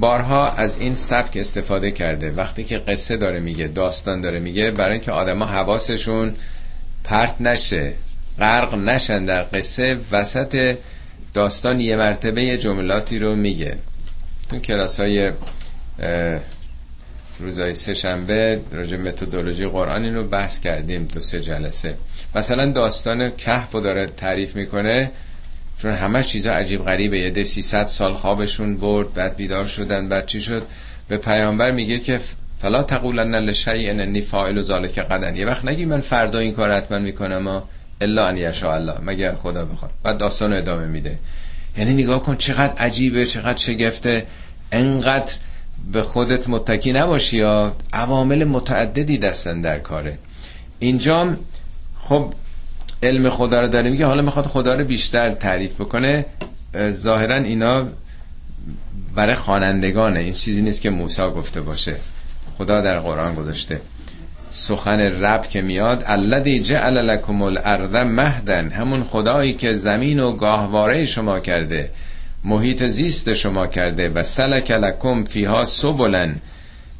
بارها 0.00 0.48
از 0.48 0.78
این 0.78 0.94
سبک 0.94 1.36
استفاده 1.36 1.90
کرده. 1.90 2.30
وقتی 2.30 2.64
که 2.64 2.78
قصه 2.78 3.16
داره 3.16 3.40
میگه 3.40 3.68
داستان 3.68 4.20
داره 4.20 4.40
میگه 4.40 4.70
برای 4.70 4.92
اینکه 4.92 5.12
آدما 5.12 5.46
حواسشون 5.46 6.34
پرت 7.04 7.40
نشه. 7.40 7.94
غرق 8.38 8.74
نشن 8.74 9.24
در 9.24 9.42
قصه 9.42 9.98
وسط 10.12 10.76
داستان 11.34 11.80
یه 11.80 11.96
مرتبه 11.96 12.58
جملاتی 12.58 13.18
رو 13.18 13.36
میگه. 13.36 13.78
تو 14.50 14.58
کلاس 14.58 15.00
های 15.00 15.32
روزای 17.40 17.74
سه 17.74 17.94
شنبه 17.94 18.60
راجع 18.72 18.96
متدولوژی 18.96 19.66
قرآن 19.66 20.04
اینو 20.04 20.24
بحث 20.24 20.60
کردیم 20.60 21.04
دو 21.04 21.20
سه 21.20 21.40
جلسه. 21.40 21.96
مثلا 22.34 22.72
داستان 22.72 23.30
کهف 23.30 23.72
رو 23.72 23.80
داره 23.80 24.06
تعریف 24.06 24.56
می‌کنه. 24.56 25.10
چون 25.78 25.92
همه 25.92 26.22
چیزا 26.22 26.52
عجیب 26.52 26.84
غریبه. 26.84 27.18
یه 27.18 27.30
ده 27.30 27.44
300 27.44 27.84
سال 27.84 28.12
خوابشون 28.12 28.76
برد 28.76 29.14
بعد 29.14 29.36
بیدار 29.36 29.66
شدن 29.66 30.08
بعد 30.08 30.26
چی 30.26 30.40
شد؟ 30.40 30.62
به 31.08 31.16
پیامبر 31.16 31.70
میگه 31.70 31.98
که 31.98 32.20
فلا 32.62 32.82
تقولن 32.82 33.34
لشیء 33.34 33.90
اننی 33.90 34.20
فاعل 34.20 34.62
ذلک 34.62 34.98
غدا 34.98 35.30
یه 35.30 35.46
وقت 35.46 35.64
نگی 35.64 35.84
من 35.84 36.00
فردا 36.00 36.38
این 36.38 36.52
کار 36.52 36.72
حتما 36.72 36.98
می‌کنم 36.98 37.62
الا 38.00 38.28
ان 38.28 38.36
یشاء 38.36 38.74
الله 38.74 39.00
مگر 39.02 39.34
خدا 39.34 39.64
بخواد. 39.64 39.90
بعد 40.02 40.18
داستان 40.18 40.52
ادامه 40.52 40.86
میده. 40.86 41.18
یعنی 41.76 42.02
نگاه 42.02 42.22
کن 42.22 42.36
چقدر 42.36 42.72
عجیبه 42.72 43.26
چقدر 43.26 43.58
شگفته. 43.58 44.26
انقدر 44.72 45.32
به 45.92 46.02
خودت 46.02 46.48
متکی 46.48 46.92
نباشی 46.92 47.36
یا 47.38 47.76
عوامل 47.92 48.44
متعددی 48.44 49.18
دستن 49.18 49.60
در 49.60 49.78
کاره. 49.78 50.18
اینجا 50.78 51.36
خب 52.00 52.34
علم 53.02 53.30
خدا 53.30 53.60
رو 53.60 53.68
داره. 53.68 53.90
میگه 53.90 54.06
حالا 54.06 54.22
می‌خواد 54.22 54.46
خدا 54.46 54.74
رو 54.74 54.84
بیشتر 54.84 55.34
تعریف 55.34 55.80
بکنه. 55.80 56.26
ظاهرا 56.90 57.36
اینا 57.36 57.88
برای 59.14 59.34
خوانندگانه. 59.34 60.20
این 60.20 60.32
چیزی 60.32 60.62
نیست 60.62 60.82
که 60.82 60.90
موسی 60.90 61.22
گفته 61.22 61.60
باشه. 61.60 61.96
خدا 62.58 62.80
در 62.80 63.00
قرآن 63.00 63.34
گذاشته. 63.34 63.80
سخن 64.50 65.00
رب 65.00 65.46
که 65.46 65.62
میاد 65.62 66.04
الذی 66.06 66.60
جعل 66.60 66.98
لکم 66.98 67.42
الارض 67.42 67.94
مهدن 67.94 68.68
همون 68.68 69.04
خدایی 69.04 69.54
که 69.54 69.72
زمین 69.72 70.20
و 70.20 70.32
گاهواره 70.32 71.04
شما 71.04 71.40
کرده 71.40 71.90
محیط 72.44 72.84
زیست 72.84 73.32
شما 73.32 73.66
کرده 73.66 74.08
و 74.08 74.22
سلک 74.22 74.70
لکم 74.70 75.24
فیها 75.24 75.64
سبلن 75.64 76.36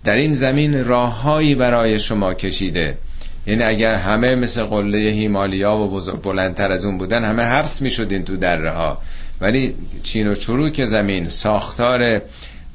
در 0.04 0.14
این 0.14 0.34
زمین 0.34 0.84
راههایی 0.84 1.54
برای 1.54 1.98
شما 1.98 2.34
کشیده. 2.34 2.98
یعنی 3.46 3.62
اگر 3.62 3.94
همه 3.94 4.34
مثل 4.34 4.62
قله 4.62 4.98
هیمالیا 4.98 5.76
و 5.76 6.00
بلندتر 6.22 6.72
از 6.72 6.84
اون 6.84 6.98
بودن 6.98 7.24
همه 7.24 7.42
حبس 7.42 7.82
می 7.82 7.90
شدین 7.90 8.24
تو 8.24 8.36
دره 8.36 8.70
ها. 8.70 8.98
ولی 9.40 9.74
چین 10.02 10.28
و 10.28 10.34
چروک 10.34 10.84
زمین 10.84 11.28
ساختار 11.28 12.22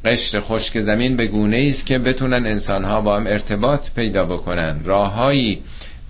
قشر 0.05 0.39
خشک 0.39 0.79
زمین 0.79 1.15
به 1.15 1.25
گونه 1.25 1.67
است 1.69 1.85
که 1.85 1.99
بتونن 1.99 2.45
انسان 2.45 2.83
ها 2.83 3.01
با 3.01 3.17
هم 3.17 3.27
ارتباط 3.27 3.91
پیدا 3.95 4.25
بکنن. 4.25 4.81
راههایی 4.83 5.61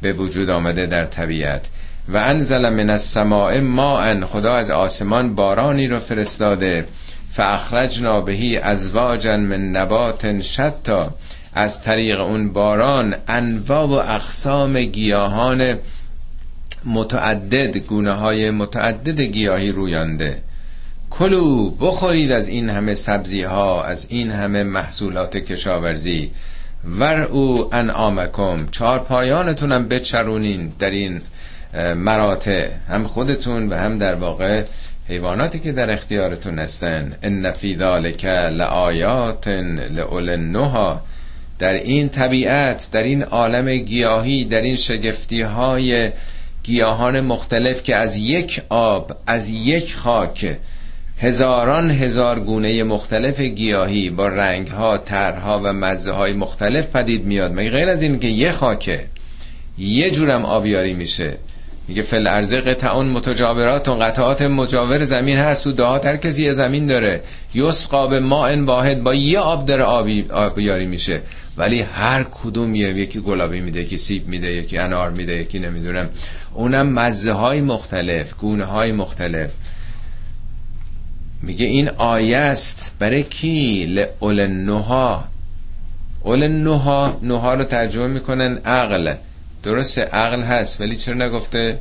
به 0.02 0.14
وجود 0.14 0.52
آمده 0.52 0.86
در 0.86 1.06
طبیعت. 1.06 1.70
و 2.10 2.18
انزل 2.18 2.70
من 2.70 2.90
السماء 2.90 3.62
ماء 3.62 4.26
خدا 4.26 4.54
از 4.54 4.72
آسمان 4.72 5.36
بارانی 5.36 5.88
رو 5.88 6.00
فرستاده. 6.00 6.88
فاخرجنا 7.32 8.22
بهی 8.22 8.58
ازواجا 8.58 9.38
من 9.38 9.70
نبات 9.70 10.42
شتا 10.42 11.16
از 11.54 11.82
طریق 11.84 12.22
اون 12.22 12.54
باران 12.54 13.16
انواع 13.28 13.86
و 13.86 13.92
اقسام 13.92 14.80
گیاهان 14.80 15.76
متعدد 16.86 17.78
گونه 17.78 18.12
های 18.12 18.52
متعدد 18.52 19.22
گیاهی 19.22 19.72
رویانده. 19.72 20.42
کلو 21.10 21.72
بخورید 21.72 22.32
از 22.32 22.48
این 22.48 22.70
همه 22.70 22.96
سبزی 22.96 23.44
ها 23.44 23.84
از 23.84 24.08
این 24.10 24.32
همه 24.32 24.64
محصولات 24.64 25.38
کشاورزی. 25.38 26.32
ور 26.86 27.22
او 27.22 27.76
انعامکم 27.76 28.68
چهار 28.72 29.00
پایانتونم 29.00 29.88
بچرونین 29.88 30.72
در 30.80 30.90
این 30.90 31.22
مراتع 31.96 32.70
هم 32.88 33.04
خودتون 33.04 33.70
و 33.70 33.76
هم 33.76 33.98
در 33.98 34.16
واقع 34.16 34.64
حیواناتی 35.08 35.60
که 35.60 35.72
در 35.72 35.92
اختیارتون 35.92 36.60
هستن. 36.60 37.14
ان 37.24 37.52
فی 37.52 37.78
ذالک 37.78 38.26
لآیات 38.26 39.48
لأول 39.48 40.30
النهی 40.30 40.96
در 41.60 41.74
این 41.74 42.10
طبیعت 42.10 42.90
در 42.92 43.04
این 43.04 43.24
عالم 43.24 43.78
گیاهی 43.78 44.46
در 44.46 44.62
این 44.62 44.76
شگفتی 44.76 45.42
های 45.42 46.12
گیاهان 46.64 47.20
مختلف 47.20 47.84
که 47.84 47.96
از 47.96 48.18
یک 48.18 48.62
آب 48.70 49.18
از 49.28 49.50
یک 49.50 49.96
خاک 49.96 50.58
هزاران 51.22 51.92
هزار 51.92 52.40
گونه 52.40 52.84
مختلف 52.84 53.42
گیاهی 53.42 54.10
با 54.10 54.28
رنگ 54.28 54.68
ها 54.68 54.98
ترها 54.98 55.60
و 55.64 55.74
مزه 55.74 56.12
های 56.12 56.34
مختلف 56.34 56.88
پدید 56.88 57.26
میاد. 57.26 57.54
مگه 57.54 57.70
غیر 57.70 57.90
از 57.90 58.02
این 58.02 58.20
که 58.20 58.28
یه 58.28 58.52
خاکه 58.52 59.06
یه 59.78 60.12
جورم 60.12 60.46
آبیاری 60.46 60.94
میشه. 60.94 61.38
میگه 61.88 62.02
فل 62.02 62.28
ارزه 62.28 62.62
قطعون 62.62 63.06
متجاورات 63.06 63.90
قطعات 63.90 64.42
مجاور 64.42 65.04
زمین 65.04 65.38
هست. 65.38 65.64
تو 65.64 65.72
دهات 65.72 66.06
هر 66.06 66.18
کسی 66.18 66.44
یه 66.44 66.54
زمین 66.54 66.88
داره. 66.88 67.22
یسقا 67.54 68.08
به 68.08 68.20
ماء 68.20 68.64
واحد 68.64 69.04
با 69.04 69.14
یه 69.14 69.40
آب 69.40 69.66
داره 69.66 69.84
آبی 69.84 70.26
آبیاری 70.32 70.88
میشه. 70.88 71.22
ولی 71.58 71.82
هر 71.82 72.24
کدوم 72.24 72.76
یه 72.76 72.88
یکی 72.88 73.20
گلابی 73.20 73.62
میده 73.62 73.82
یکی 73.82 73.98
سیب 73.98 74.28
میده 74.28 74.48
یکی 74.48 74.78
انار 74.78 75.10
میده 75.10 75.34
یکی 75.34 75.60
نمی‌دونم. 75.60 76.10
اونم 76.54 76.90
مزه 76.90 77.32
های 77.32 77.62
مختلف 77.62 78.34
گونه 78.38 78.66
های 78.66 78.92
مختلف. 78.92 79.52
میگه 81.42 81.66
این 81.66 81.90
آیه 81.90 82.38
است 82.38 82.96
برای 83.00 83.24
کی؟ 83.24 83.86
لعل 83.86 84.48
نوها 84.48 85.26
اول 86.24 86.48
نوها 86.48 87.20
نوها 87.24 87.54
رو 87.54 87.64
ترجمه 87.64 88.08
می‌کنن 88.08 88.58
عقل. 88.66 89.14
درسته 89.64 90.02
عقل 90.02 90.42
هست 90.42 90.82
ولی 90.82 90.96
چرا 90.96 91.16
نگفته 91.16 91.80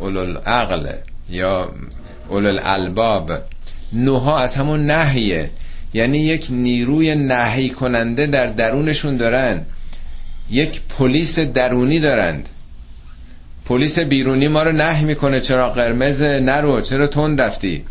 اول 0.00 0.36
عقل 0.36 0.92
یا 1.28 1.70
اول 2.30 2.46
الالباب 2.46 3.32
نوها 3.92 4.38
از 4.38 4.56
همون 4.56 4.86
نهیه 4.86 5.50
یعنی 5.94 6.18
یک 6.18 6.46
نیروی 6.50 7.14
نهی 7.14 7.68
کننده 7.68 8.26
در 8.26 8.46
درونشون 8.46 9.16
دارن. 9.16 9.66
یک 10.50 10.80
پلیس 10.98 11.38
درونی 11.38 12.00
دارند. 12.00 12.48
پلیس 13.64 13.98
بیرونی 13.98 14.48
ما 14.48 14.62
رو 14.62 14.72
نه 14.72 15.00
می‌کنه. 15.04 15.40
چرا 15.40 15.70
قرمز 15.70 16.22
نرو؟ 16.22 16.80
چرا 16.80 17.06
تون 17.06 17.38
رفتی؟ 17.38 17.84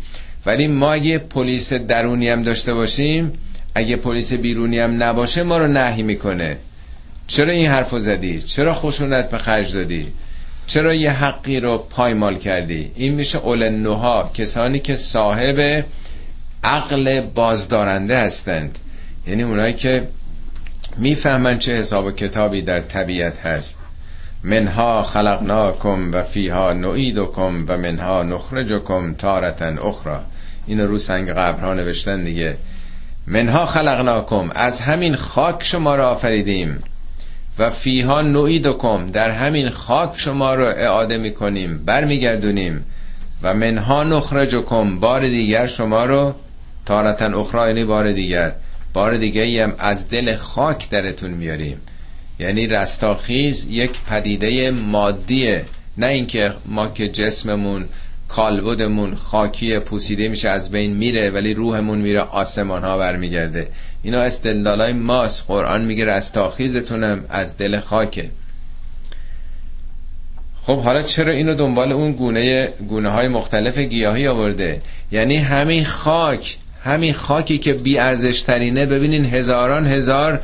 ولی 0.46 0.68
ما 0.68 0.92
اگه 0.92 1.18
پلیس 1.18 1.72
درونی 1.72 2.28
هم 2.28 2.42
داشته 2.42 2.74
باشیم 2.74 3.32
اگه 3.74 3.96
پلیس 3.96 4.32
بیرونی 4.32 4.78
هم 4.78 5.02
نباشه 5.02 5.42
ما 5.42 5.58
رو 5.58 5.66
نهی 5.66 6.02
می‌کنه. 6.02 6.56
چرا 7.26 7.52
این 7.52 7.66
حرفو 7.66 7.98
زدی؟ 7.98 8.42
چرا 8.42 8.74
خشونت 8.74 9.30
به 9.30 9.38
خرج 9.38 9.74
دادی؟ 9.74 10.06
چرا 10.66 10.94
یه 10.94 11.10
حقی 11.10 11.60
رو 11.60 11.78
پایمال 11.78 12.38
کردی؟ 12.38 12.90
این 12.94 13.14
میشه 13.14 13.38
اول 13.38 13.68
نوها 13.68 14.30
کسانی 14.34 14.78
که 14.78 14.96
صاحب 14.96 15.84
عقل 16.64 17.20
بازدارنده 17.20 18.18
هستند. 18.18 18.78
یعنی 19.26 19.42
اونایی 19.42 19.74
که 19.74 20.08
می‌فهمن 20.96 21.58
چه 21.58 21.76
حساب 21.76 22.04
و 22.04 22.10
کتابی 22.10 22.62
در 22.62 22.80
طبیعت 22.80 23.38
هست. 23.38 23.78
منها 24.42 25.02
خلقناکم 25.02 26.10
و 26.12 26.22
فیها 26.22 26.72
نعیدکم 26.72 27.64
و 27.68 27.76
منها 27.76 28.22
نخرجکم 28.22 29.14
تارتن 29.14 29.78
اخرى 29.78 30.20
این 30.66 30.80
رو 30.80 30.98
سنگ 30.98 31.30
قبرها 31.30 31.74
نوشتن 31.74 32.24
دیگه. 32.24 32.56
منها 33.26 33.66
خلقناکم 33.66 34.50
از 34.54 34.80
همین 34.80 35.16
خاک 35.16 35.64
شما 35.64 35.94
را 35.94 36.10
آفریدیم. 36.10 36.82
و 37.58 37.70
فیها 37.70 38.22
نعیدکم 38.22 39.10
در 39.10 39.30
همین 39.30 39.68
خاک 39.68 40.10
شما 40.16 40.54
را 40.54 40.70
اعاده 40.70 41.18
می‌کنیم 41.18 41.84
برمیگردونیم. 41.84 42.84
و 43.42 43.54
منها 43.54 44.04
نخرجکم 44.04 45.00
بار 45.00 45.20
دیگر 45.20 45.66
شما 45.66 46.04
رو 46.04 46.34
تارتن 46.86 47.34
اخرى 47.34 47.68
یعنی 47.68 47.84
بار 47.84 48.12
دیگر 48.12 48.52
بار 48.94 49.16
دیگه 49.16 49.64
هم 49.64 49.74
از 49.78 50.08
دل 50.08 50.36
خاک 50.36 50.90
درتون 50.90 51.30
میاریم. 51.30 51.80
یعنی 52.38 52.66
رستاخیز 52.66 53.66
یک 53.70 54.00
پدیده 54.06 54.70
مادیه. 54.70 55.64
نه 55.98 56.06
اینکه 56.06 56.52
ما 56.66 56.86
که 56.86 57.08
جسممون 57.08 57.88
کالبدمون 58.28 59.14
خاکی 59.14 59.78
پوسیده 59.78 60.28
میشه 60.28 60.48
از 60.48 60.70
بین 60.70 60.96
میره 60.96 61.30
ولی 61.30 61.54
روحمون 61.54 61.98
میره 61.98 62.20
آسمان 62.20 62.84
ها 62.84 62.98
برمیگرده. 62.98 63.68
اینا 64.02 64.20
استدلالای 64.20 64.92
ماست. 64.92 65.44
قرآن 65.48 65.84
میگه 65.84 66.04
رستاخیزتونم 66.04 67.24
از 67.28 67.56
دل 67.56 67.80
خاکه. 67.80 68.30
خب 70.62 70.78
حالا 70.78 71.02
چرا 71.02 71.32
اینو 71.32 71.54
دنبال 71.54 71.92
اون 71.92 72.12
گونه 72.12 72.66
گونه 72.88 73.08
های 73.08 73.28
مختلف 73.28 73.78
گیاهی 73.78 74.26
آورده؟ 74.26 74.82
یعنی 75.12 75.36
همین 75.36 75.84
خاک 75.84 76.56
همین 76.84 77.12
خاکی 77.12 77.58
که 77.58 77.72
بی 77.72 77.98
ترینه 78.46 78.86
ببینین 78.86 79.24
هزاران 79.24 79.86
هزار 79.86 80.40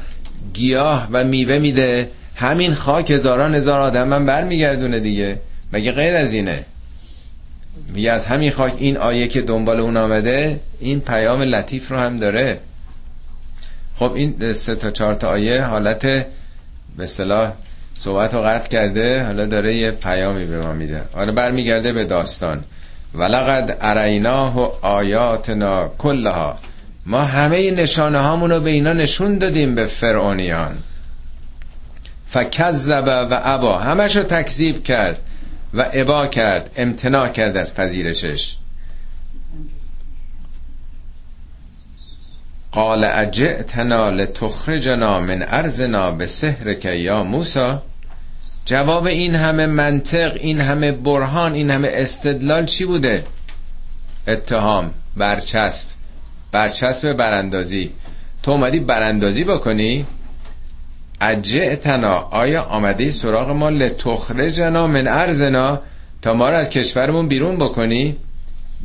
گیاه 0.52 1.08
و 1.12 1.24
میوه 1.24 1.58
میده. 1.58 2.10
همین 2.34 2.74
خاک 2.74 3.10
هزاران 3.10 3.54
هزار 3.54 3.80
آدم 3.80 4.08
من 4.08 4.26
برمیگردونه 4.26 5.00
دیگه. 5.00 5.38
مگه 5.72 5.92
غیر 5.92 6.16
از 6.16 6.32
اینه؟ 6.32 6.64
میگه 7.94 8.12
از 8.12 8.26
همین 8.26 8.50
خاک 8.50 8.74
این 8.78 8.96
آیه 8.96 9.28
که 9.28 9.40
دنبال 9.40 9.80
اون 9.80 9.96
آمده 9.96 10.60
این 10.80 11.00
پیام 11.00 11.42
لطیف 11.42 11.90
رو 11.90 11.98
هم 11.98 12.16
داره. 12.16 12.60
خب 13.96 14.12
این 14.12 14.52
سه 14.52 14.74
تا 14.74 14.90
چهار 14.90 15.14
تا 15.14 15.28
آیه 15.28 15.62
حالت 15.62 16.06
به 16.06 16.26
اصطلاح 16.98 17.52
صحبت 17.94 18.34
رو 18.34 18.42
قطع 18.42 18.68
کرده 18.68 19.24
حالا 19.24 19.46
داره 19.46 19.74
یه 19.74 19.90
پیامی 19.90 20.44
به 20.44 20.60
ما 20.60 20.72
میده. 20.72 21.02
حالا 21.12 21.32
برمیگرده 21.32 21.92
به 21.92 22.04
داستان. 22.04 22.64
ولقد 23.14 23.76
اریناه 23.80 24.58
و 24.58 24.86
آیاتنا 24.86 25.88
کلها. 25.98 26.58
ما 27.06 27.20
همه 27.20 27.70
نشانه 27.70 28.18
هامونو 28.18 28.60
به 28.60 28.70
اینا 28.70 28.92
نشون 28.92 29.38
دادیم 29.38 29.74
به 29.74 29.84
فرعونیان. 29.84 30.78
فکذب 32.28 33.26
و 33.30 33.40
ابا. 33.44 33.78
همش 33.78 34.16
رو 34.16 34.22
تکذیب 34.22 34.84
کرد. 34.84 35.18
و 35.74 35.90
ابا 35.92 36.26
کرد 36.26 36.70
امتناع 36.76 37.28
کرد 37.28 37.56
از 37.56 37.74
پذیرشش. 37.74 38.56
قال 42.72 43.04
اجئتنا 43.04 44.08
لتخرجنا 44.08 45.20
من 45.20 45.42
ارزنا 45.42 46.10
به 46.10 46.26
سحرک 46.26 46.84
یا 46.84 47.22
موسا 47.22 47.82
جواب 48.64 49.06
این 49.06 49.34
همه 49.34 49.66
منطق 49.66 50.36
این 50.40 50.60
همه 50.60 50.92
برهان 50.92 51.52
این 51.52 51.70
همه 51.70 51.88
استدلال 51.92 52.66
چی 52.66 52.84
بوده؟ 52.84 53.24
اتهام 54.28 54.90
برچسب. 55.16 55.88
برچسب 56.52 57.12
براندازی 57.12 57.90
تو 58.42 58.50
اومدی 58.50 58.80
براندازی 58.80 59.44
بکنی؟ 59.44 60.06
اجعتنا 61.22 62.14
آیا 62.14 62.62
آمده 62.62 63.10
سراغ 63.10 63.50
ما؟ 63.50 63.68
لتخرجنا 63.68 64.86
من 64.86 65.08
ارزنا 65.08 65.80
تا 66.22 66.32
ما 66.34 66.50
رو 66.50 66.56
از 66.56 66.70
کشورمون 66.70 67.28
بیرون 67.28 67.56
بکنی. 67.56 68.16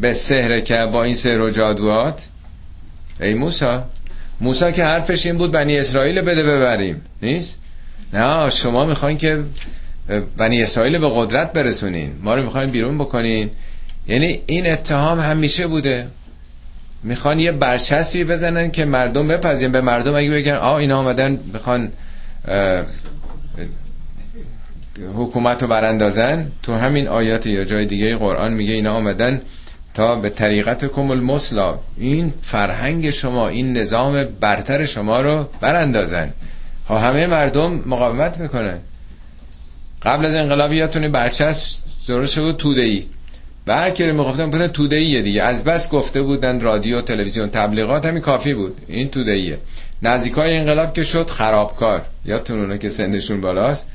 به 0.02 0.14
سهر 0.14 0.60
که 0.60 0.86
با 0.94 1.04
این 1.04 1.16
سهر 1.16 1.42
و 1.42 1.50
جادوات 1.50 2.28
ای 3.22 3.34
موسا 3.34 3.84
موسا 4.42 4.72
که 4.72 4.84
حرفش 4.84 5.26
این 5.26 5.38
بود 5.38 5.52
بنی 5.52 5.78
اسرائیل 5.78 6.22
بده 6.22 6.44
ببریم. 6.44 7.02
نیست؟ 7.22 7.58
نه 8.14 8.50
شما 8.50 8.86
می‌خواین 8.86 9.18
که 9.18 9.44
بنی 10.38 10.62
اسرائیل 10.62 10.98
به 10.98 11.10
قدرت 11.14 11.54
برسونین. 11.54 12.12
ما 12.22 12.36
رو 12.36 12.44
می‌خواین 12.44 12.72
بیرون 12.72 12.98
بکنین. 12.98 13.50
یعنی 14.08 14.42
این 14.46 14.72
اتهام 14.72 15.20
همیشه 15.20 15.68
بوده. 15.68 16.08
می‌خوان 17.04 17.40
یه 17.40 17.52
برچسبی 17.52 18.24
بزنن 18.24 18.72
که 18.72 18.86
مردم 18.86 19.28
بپذیرن. 19.28 19.72
به 19.72 19.82
مردم 19.82 20.16
اگه 20.16 20.32
بگن 20.32 20.54
آ 20.54 20.76
اینا 20.76 21.00
آمدن 21.00 21.40
می‌خوان 21.54 21.92
حکومت 25.16 25.62
رو 25.62 25.68
براندازن. 25.68 26.52
تو 26.64 26.74
همین 26.74 27.08
آیات 27.08 27.46
یا 27.46 27.64
جای 27.64 27.86
دیگه 27.86 28.16
قرآن 28.16 28.54
میگه 28.54 28.74
اینا 28.74 28.94
آمدن 28.94 29.42
تا 29.94 30.16
به 30.16 30.30
طریقت 30.30 30.86
کمل 30.86 31.20
مسلا 31.20 31.80
این 31.98 32.34
فرهنگ 32.42 33.10
شما 33.10 33.48
این 33.48 33.78
نظام 33.78 34.24
برتر 34.24 34.86
شما 34.86 35.22
رو 35.22 35.50
براندازن. 35.62 36.34
ها 36.88 37.00
همه 37.00 37.28
مردم 37.28 37.84
مقاومت 37.86 38.40
می‌کنن. 38.40 38.78
قبل 40.02 40.26
از 40.26 40.36
انقلاب 40.36 40.74
یادتونه 40.74 41.10
برچسب 41.10 41.84
درست 42.08 42.40
بود 42.40 42.58
توده 42.58 42.82
ای 42.82 43.04
برکره 43.66 44.12
می‌گفتن 44.12 44.50
بودن 44.52 44.68
توده 44.68 44.96
ایه 44.96 45.22
دیگه. 45.22 45.44
از 45.44 45.64
بس 45.64 45.90
گفته 45.90 46.22
بودن 46.22 46.62
رادیو 46.62 47.02
تلویزیون 47.02 47.50
تبلیغات 47.50 48.06
همین 48.06 48.22
کافی 48.22 48.54
بود. 48.54 48.82
این 48.88 49.10
توده 49.10 49.32
ایه 49.32 49.58
نزدیکای 50.02 50.58
انقلاب 50.58 50.94
که 50.94 51.04
شد 51.04 51.30
خرابکار. 51.30 52.06
یادتون 52.26 52.60
اونه 52.60 52.78
که 52.78 52.90
سندشون 52.90 53.42
بالاست؟ 53.42 53.88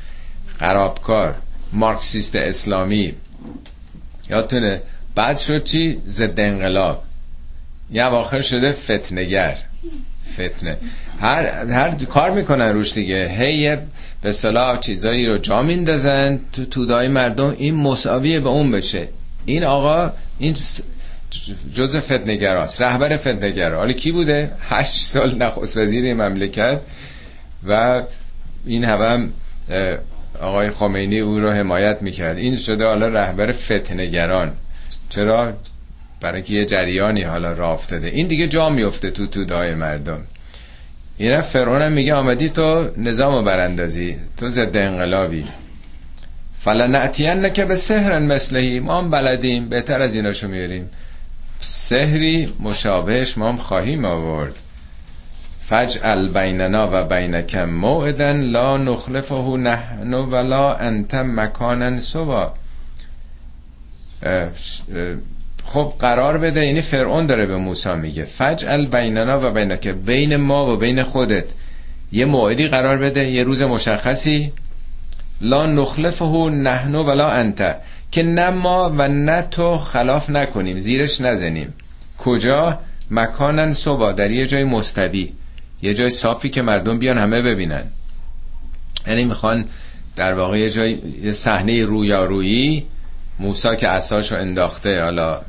خرابکار. 0.46 1.34
مارکسیست 1.72 2.36
اسلامی. 2.36 3.14
یادتونه؟ 4.30 4.82
بعد 5.14 5.38
شد 5.38 5.64
چی؟ 5.64 6.02
ضد 6.08 6.40
انقلاب. 6.40 7.02
یه 7.90 8.06
اواخر 8.06 8.40
شده 8.40 8.72
فتنگر 8.72 9.56
فتنه. 10.32 10.76
هر, 11.20 11.66
هر 11.66 11.90
کار 11.90 12.30
می‌کنن 12.30 12.68
روش 12.68 12.92
دیگه. 12.92 13.28
هی 13.28 13.76
به 14.22 14.32
صلاح 14.32 14.80
چیزایی 14.80 15.26
رو 15.26 15.38
جا 15.38 15.62
میندازن. 15.62 16.40
تو 16.52 16.64
تودای 16.64 17.08
مردم 17.08 17.54
این 17.58 17.74
مساویه 17.74 18.40
به 18.40 18.48
اون 18.48 18.70
بشه. 18.70 19.08
این 19.44 19.64
آقا 19.64 20.12
این 20.38 20.56
جز 21.74 21.96
فتنگراست 21.96 22.82
رهبر 22.82 23.16
فتنگرا 23.16 23.76
حالا 23.76 23.92
کی 23.92 24.12
بوده؟ 24.12 24.50
هشت 24.60 25.06
سال 25.06 25.38
نخست 25.38 25.76
وزیر 25.76 26.14
مملکت 26.14 26.80
و 27.68 28.02
این 28.66 28.84
هم 28.84 29.32
آقای 30.40 30.70
خمینی 30.70 31.20
او 31.20 31.40
رو 31.40 31.50
حمایت 31.50 32.02
می‌کرد. 32.02 32.38
این 32.38 32.56
شده 32.56 32.86
حالا 32.86 33.08
رهبر 33.08 33.52
فتنگران 33.52 34.52
چرا؟ 35.08 35.52
برای 36.20 36.42
که 36.42 36.54
یه 36.54 36.64
جریانی 36.64 37.22
حالا 37.22 37.52
راه 37.52 37.70
افتاده. 37.70 38.08
این 38.08 38.26
دیگه 38.26 38.48
جا 38.48 38.68
میفته 38.68 39.10
تو 39.10 39.26
تو 39.26 39.44
دای 39.44 39.74
مردم. 39.74 40.20
این 41.16 41.40
فرعون 41.40 41.82
هم 41.82 41.92
میگه 41.92 42.14
آمدی 42.14 42.48
تو 42.48 42.90
نظام 42.96 43.44
براندازی 43.44 44.16
تو 44.36 44.48
ضد 44.48 44.76
انقلابی. 44.76 45.44
فلنعتین 46.58 47.48
که 47.48 47.64
به 47.64 47.76
سهرن 47.76 48.22
مثلهی 48.22 48.80
ما 48.80 48.98
هم 48.98 49.10
بلدیم 49.10 49.68
بهتر 49.68 50.02
از 50.02 50.14
ایناشو 50.14 50.48
میاریم. 50.48 50.90
سهری 51.64 52.52
مشابهش 52.60 53.38
ما 53.38 53.48
هم 53.48 53.56
خواهیم 53.56 54.04
آورد. 54.04 54.54
فجعل 55.64 56.28
بیننا 56.28 56.88
و 56.92 57.08
بینکم 57.08 57.64
موعدا 57.64 58.32
لا 58.32 58.76
نخلفه 58.76 59.56
نحن 59.56 60.14
ولا 60.14 60.74
انت 60.74 61.14
مکانا 61.14 62.00
سوا. 62.00 62.54
خب 65.64 65.92
قرار 65.98 66.38
بده 66.38 66.66
یعنی 66.66 66.80
فرعون 66.80 67.26
داره 67.26 67.46
به 67.46 67.56
موسی 67.56 67.94
میگه. 67.94 68.24
فجعل 68.24 68.86
بیننا 68.86 69.40
و 69.48 69.50
بینک 69.50 69.88
بین 69.88 70.36
ما 70.36 70.72
و 70.72 70.76
بین 70.76 71.02
خودت. 71.02 71.44
یه 72.12 72.24
موعدی 72.24 72.68
قرار 72.68 72.98
بده 72.98 73.30
یه 73.30 73.44
روز 73.44 73.62
مشخصی. 73.62 74.52
لا 75.40 75.66
نخلفه 75.66 76.50
نحن 76.50 76.94
ولا 76.94 77.30
انت. 77.30 77.76
که 78.12 78.22
نه 78.22 78.50
ما 78.50 78.94
و 78.98 79.08
نه 79.08 79.42
تو 79.42 79.78
خلاف 79.78 80.30
نکنیم 80.30 80.78
زیرش 80.78 81.20
نزنیم. 81.20 81.74
کجا؟ 82.18 82.78
مکانن 83.10 83.72
صبا 83.72 84.12
در 84.12 84.30
یه 84.30 84.46
جای 84.46 84.64
مستوی. 84.64 85.32
یه 85.82 85.94
جای 85.94 86.10
صافی 86.10 86.48
که 86.48 86.62
مردم 86.62 86.98
بیان 86.98 87.18
همه 87.18 87.42
ببینن. 87.42 87.84
یعنی 89.06 89.24
می‌خوان 89.24 89.64
در 90.16 90.34
واقع 90.34 90.58
یه 90.58 90.70
جای 90.70 90.98
صحنه 91.32 91.84
رویارویی. 91.84 92.86
موسا 93.38 93.74
که 93.74 93.88
اساش 93.88 94.32
رو 94.32 94.38
انداخته 94.38 95.02
حالا 95.02 95.40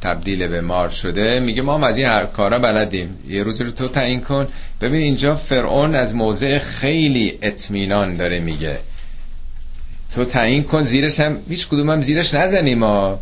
تبدیل 0.00 0.48
به 0.48 0.60
مار 0.60 0.88
شده 0.88 1.40
میگه 1.40 1.62
ما 1.62 1.86
از 1.86 1.96
این 1.96 2.06
هر 2.06 2.26
کارا 2.26 2.58
بلدیم. 2.58 3.16
یه 3.28 3.42
روزی 3.42 3.64
رو 3.64 3.70
تو 3.70 3.88
تعیین 3.88 4.20
کن. 4.20 4.48
ببین 4.80 5.00
اینجا 5.00 5.36
فرعون 5.36 5.94
از 5.94 6.14
موضع 6.14 6.58
خیلی 6.58 7.38
اطمینان 7.42 8.16
داره 8.16 8.40
میگه. 8.40 8.78
تو 10.14 10.24
تعیین 10.24 10.64
کن 10.64 10.82
زیرش 10.82 11.20
هم 11.20 11.38
هیچ 11.48 11.68
کدوم 11.68 11.90
هم 11.90 12.00
زیرش 12.00 12.34
نزنیم 12.34 12.78
ما. 12.78 13.20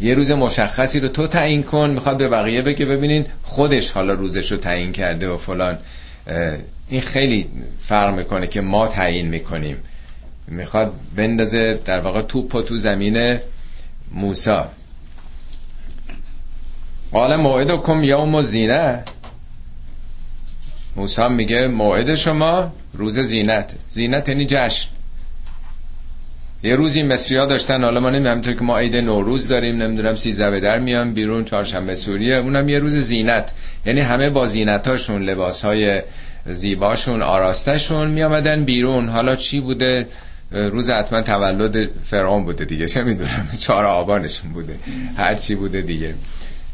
یه 0.00 0.14
روز 0.14 0.30
مشخصی 0.30 1.00
رو 1.00 1.08
تو 1.08 1.26
تعیین 1.26 1.62
کن 1.62 1.90
می‌خواد 1.90 2.18
به 2.18 2.28
بقیه 2.28 2.62
بگه 2.62 2.86
ببینین 2.86 3.26
خودش 3.42 3.90
حالا 3.90 4.12
روزش 4.12 4.52
رو 4.52 4.58
تعیین 4.58 4.92
کرده 4.92 5.28
و 5.28 5.36
فلان. 5.36 5.78
این 6.88 7.00
خیلی 7.00 7.46
فرق 7.80 8.14
می‌کنه 8.14 8.46
که 8.46 8.60
ما 8.60 8.88
تعیین 8.88 9.28
می‌کنیم. 9.28 9.76
می‌خواد 10.48 10.92
بندازه 11.16 11.80
در 11.84 12.00
واقع 12.00 12.22
توپ 12.22 12.64
تو 12.64 12.78
زمین 12.78 13.38
موسا. 14.12 14.68
قال 17.12 17.36
موعدکم 17.36 18.04
یوم 18.04 18.40
زینه 18.40 19.04
موسی 20.96 21.28
میگه 21.28 21.66
موعد 21.66 22.14
شما 22.14 22.72
روز 22.94 23.18
زینت. 23.18 23.74
زینت 23.88 24.28
یعنی 24.28 24.46
جشن. 24.46 24.88
یه 26.64 26.76
روزی 26.76 27.02
مصری 27.02 27.36
داشتن 27.36 27.84
حالا 27.84 28.00
ما 28.00 28.08
همینطور 28.08 28.54
که 28.54 28.64
ما 28.64 28.78
عید 28.78 28.96
نوروز 28.96 29.48
داریم 29.48 29.82
نمی‌دونم 29.82 30.14
سیزده 30.14 30.60
در 30.60 30.78
میان 30.78 31.12
بیرون 31.12 31.44
چهارشنبه 31.44 31.94
سوریه 31.94 32.36
اونم 32.36 32.68
یه 32.68 32.78
روز 32.78 32.94
زینت. 32.96 33.52
یعنی 33.86 34.00
همه 34.00 34.30
با 34.30 34.46
زینتاشون 34.46 35.22
لباس 35.22 35.64
های 35.64 36.02
زیباشون 36.46 37.22
آراستشون 37.22 38.10
می 38.10 38.64
بیرون. 38.64 39.08
حالا 39.08 39.36
چی 39.36 39.60
بوده؟ 39.60 40.06
روز 40.50 40.90
حتما 40.90 41.20
تولد 41.20 41.90
فرعون 42.04 42.44
بوده 42.44 42.64
دیگه 42.64 42.86
چه 42.86 43.02
می‌دونم 43.02 43.48
چهار 43.60 43.84
آبانشون 43.84 44.52
بوده 44.52 44.76
هر 45.16 45.34
چی 45.34 45.54
بوده 45.54 45.80
دیگه. 45.82 46.14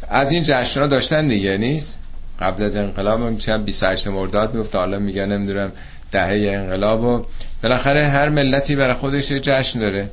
از 0.08 0.32
این 0.32 0.42
جشن 0.46 0.86
داشتن 0.86 1.26
دیگه 1.26 1.56
نیست؟ 1.56 1.98
قبل 2.40 2.62
از 2.62 2.76
انقلاب 2.76 3.20
میشه 3.20 3.58
28 3.58 4.08
مرداد 4.08 4.54
میفته 4.54 4.78
حالا 4.78 4.98
میگن 4.98 5.32
نمی‌دونم 5.32 5.72
دهه 6.10 6.52
انقلاب 6.52 7.04
و 7.04 7.26
بالاخره 7.62 8.04
هر 8.04 8.28
ملتی 8.28 8.76
برای 8.76 8.94
خودش 8.94 9.32
جشن 9.32 9.80
داره. 9.80 10.10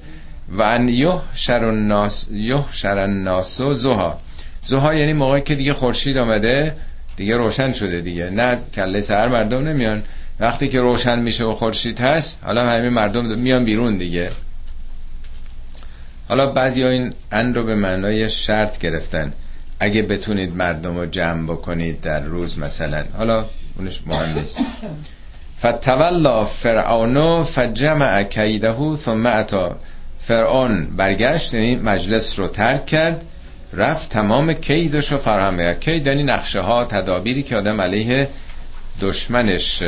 و 0.49 0.61
ان 0.61 0.89
یه 0.89 1.13
شر 1.33 1.65
الناس 1.65 2.27
یه 2.31 2.63
شر 2.71 2.97
الناس 2.97 3.61
و 3.61 3.75
زها. 3.75 4.19
زها 4.63 4.93
یعنی 4.93 5.13
موقعی 5.13 5.41
که 5.41 5.55
دیگه 5.55 5.73
خورشید 5.73 6.17
آمده 6.17 6.73
دیگه 7.15 7.37
روشن 7.37 7.73
شده 7.73 8.01
دیگه. 8.01 8.29
نه 8.29 8.57
کله 8.73 9.01
سر 9.01 9.27
مردم 9.27 9.67
نمیان. 9.67 10.03
وقتی 10.39 10.67
که 10.67 10.79
روشن 10.79 11.19
میشه 11.19 11.45
و 11.45 11.53
خورشید 11.53 11.99
هست 11.99 12.39
حالا 12.43 12.69
همه 12.69 12.89
مردم 12.89 13.25
میان 13.25 13.65
بیرون 13.65 13.97
دیگه. 13.97 14.31
حالا 16.27 16.47
بعضی 16.47 16.83
این 16.83 17.13
ان 17.31 17.53
رو 17.53 17.63
به 17.63 17.75
معنای 17.75 18.29
شرط 18.29 18.79
گرفتن. 18.79 19.33
اگه 19.79 20.01
بتونید 20.01 20.55
مردم 20.55 20.97
رو 20.97 21.05
جمع 21.05 21.43
بکنید 21.43 22.01
در 22.01 22.19
روز 22.19 22.59
مثلا. 22.59 23.05
حالا 23.17 23.45
اونش 23.77 24.01
مهم 24.07 24.39
نیست. 24.39 24.57
فتولا 25.59 26.43
فرعون 26.43 27.43
فجمع 27.43 28.23
کیده 28.23 28.75
ثم 28.95 29.25
اتا. 29.25 29.75
فرعون 30.19 30.95
برگشت 30.97 31.53
یعنی 31.53 31.75
مجلس 31.75 32.39
رو 32.39 32.47
ترک 32.47 32.85
کرد 32.85 33.25
رفت 33.73 34.09
تمام 34.09 34.53
کیدش 34.53 35.11
رو 35.11 35.17
فراهم 35.17 35.57
کرد. 35.57 35.79
کید 35.79 36.07
یعنی 36.07 36.23
نقشه 36.23 36.59
ها 36.59 36.85
تدابیری 36.85 37.43
که 37.43 37.55
آدم 37.55 37.81
علیه 37.81 38.29
دشمنش 39.01 39.83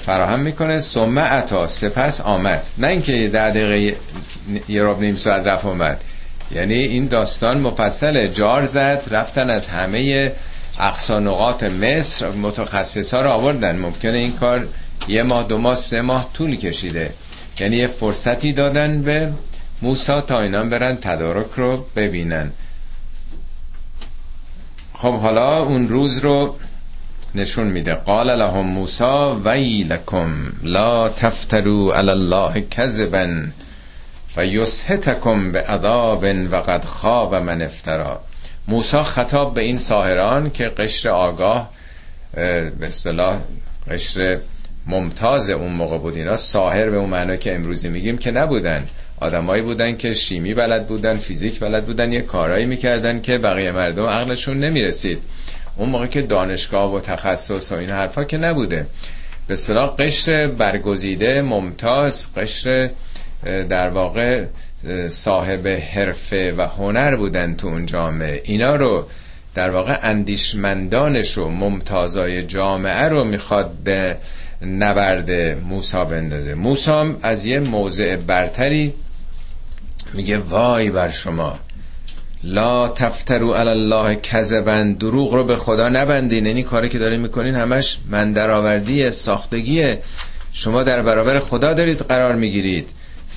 فراهم 0.00 0.40
می‌کنه. 0.40 0.78
ثم 0.80 1.18
اتا 1.18 1.66
سپس 1.66 2.20
آمد. 2.20 2.62
نه 2.78 2.86
اینکه 2.86 3.28
در 3.28 3.50
دقیقه 3.50 3.96
یه 4.68 4.82
رب 4.82 5.00
نیم 5.00 5.16
ساعت 5.16 5.46
رفت 5.46 5.64
اومد. 5.64 6.04
یعنی 6.50 6.74
این 6.74 7.06
داستان 7.06 7.60
مفصل 7.60 8.26
جار 8.26 8.66
زد 8.66 9.08
رفتن 9.10 9.50
از 9.50 9.68
همه 9.68 10.32
اقصا 10.78 11.20
نقاط 11.20 11.64
مصر 11.64 12.30
متخصص 12.30 13.14
ها 13.14 13.22
رو 13.22 13.30
آوردن. 13.30 13.78
ممکنه 13.78 14.18
این 14.18 14.32
کار 14.32 14.68
یه 15.08 15.22
ماه 15.22 15.48
دو 15.48 15.58
ماه 15.58 15.74
سه 15.74 16.00
ماه 16.00 16.30
طول 16.34 16.56
کشیده. 16.56 17.12
یعنی 17.60 17.76
یه 17.76 17.86
فرصتی 17.86 18.52
دادن 18.52 19.02
به 19.02 19.32
موسا 19.82 20.20
تا 20.20 20.40
اینا 20.40 20.64
برن 20.64 20.96
تدارک 20.96 21.46
رو 21.56 21.86
ببینن. 21.96 22.52
خب 24.94 25.14
حالا 25.14 25.62
اون 25.62 25.88
روز 25.88 26.18
رو 26.18 26.56
نشون 27.34 27.66
میده. 27.66 27.94
قال 27.94 28.38
لهم 28.38 28.66
موسا 28.66 29.40
ویلکم 29.44 30.34
لا 30.62 31.08
تفترو 31.08 31.90
علی 31.90 32.10
الله 32.10 32.60
کذبا 32.60 33.26
فیسهتکم 34.28 35.52
به 35.52 35.62
عذاب 35.62 36.24
و 36.50 36.56
قد 36.56 36.84
خواب 36.84 37.34
من 37.34 37.62
افترا. 37.62 38.20
موسا 38.68 39.02
خطاب 39.02 39.54
به 39.54 39.62
این 39.62 39.78
ساهران 39.78 40.50
که 40.50 40.64
قشر 40.64 41.08
آگاه 41.08 41.70
به 42.34 42.72
اصطلاح 42.82 43.40
قشر 43.90 44.38
ممتاز 44.86 45.50
اون 45.50 45.72
موقع 45.72 45.98
بود. 45.98 46.16
اینا 46.16 46.36
ساهر 46.36 46.90
به 46.90 46.96
اون 46.96 47.10
معنا 47.10 47.36
که 47.36 47.54
امروزی 47.54 47.88
میگیم 47.88 48.18
که 48.18 48.30
نبودن. 48.30 48.86
آدمایی 49.20 49.62
بودن 49.62 49.96
که 49.96 50.12
شیمی 50.12 50.54
بلد 50.54 50.86
بودن 50.86 51.16
فیزیک 51.16 51.60
بلد 51.60 51.86
بودن 51.86 52.12
یه 52.12 52.20
کارایی 52.20 52.66
می‌کردن 52.66 53.20
که 53.20 53.38
بقیه 53.38 53.70
مردم 53.70 54.06
عقلشون 54.06 54.58
نمی‌رسید. 54.58 55.18
اون 55.76 55.88
موقع 55.88 56.06
که 56.06 56.22
دانشگاه 56.22 56.94
و 56.94 57.00
تخصص 57.00 57.72
و 57.72 57.74
این 57.74 57.90
حرفا 57.90 58.24
که 58.24 58.36
نبوده. 58.36 58.86
به 59.46 59.54
اصطلاح 59.54 59.96
قشر 59.96 60.46
برگزیده 60.46 61.42
ممتاز 61.42 62.34
قشر 62.34 62.90
در 63.44 63.90
واقع 63.90 64.44
صاحب 65.08 65.66
حرفه 65.66 66.54
و 66.58 66.62
هنر 66.62 67.16
بودن 67.16 67.56
تو 67.56 67.68
اون 67.68 67.86
جامعه. 67.86 68.42
اینا 68.44 68.76
رو 68.76 69.06
در 69.54 69.70
واقع 69.70 69.98
اندیشمندانش 70.02 71.38
و 71.38 71.48
ممتازای 71.48 72.42
جامعه 72.42 73.08
رو 73.08 73.24
می‌خواد 73.24 73.70
به 73.84 74.16
نبرد 74.62 75.30
موسا 75.58 76.04
بندازه. 76.04 76.54
موسا 76.54 77.14
از 77.22 77.46
یه 77.46 77.60
موضع 77.60 78.16
برتری 78.16 78.94
میگه 80.14 80.38
وای 80.38 80.90
بر 80.90 81.10
شما. 81.10 81.58
لا 82.44 82.88
تفترو 82.88 83.52
علی 83.54 83.68
الله 83.68 84.14
کذبن. 84.14 84.92
دروغ 84.92 85.34
رو 85.34 85.44
به 85.44 85.56
خدا 85.56 85.88
نبندین. 85.88 86.46
یعنی 86.46 86.62
کاری 86.62 86.88
که 86.88 86.98
دارین 86.98 87.20
می‌کنین 87.20 87.54
همش 87.54 87.98
من 88.10 88.32
درآوردی 88.32 89.10
ساختگی 89.10 89.94
شما 90.52 90.82
در 90.82 91.02
برابر 91.02 91.38
خدا 91.38 91.74
دارید 91.74 91.98
قرار 91.98 92.34
می‌گیرید. 92.34 92.90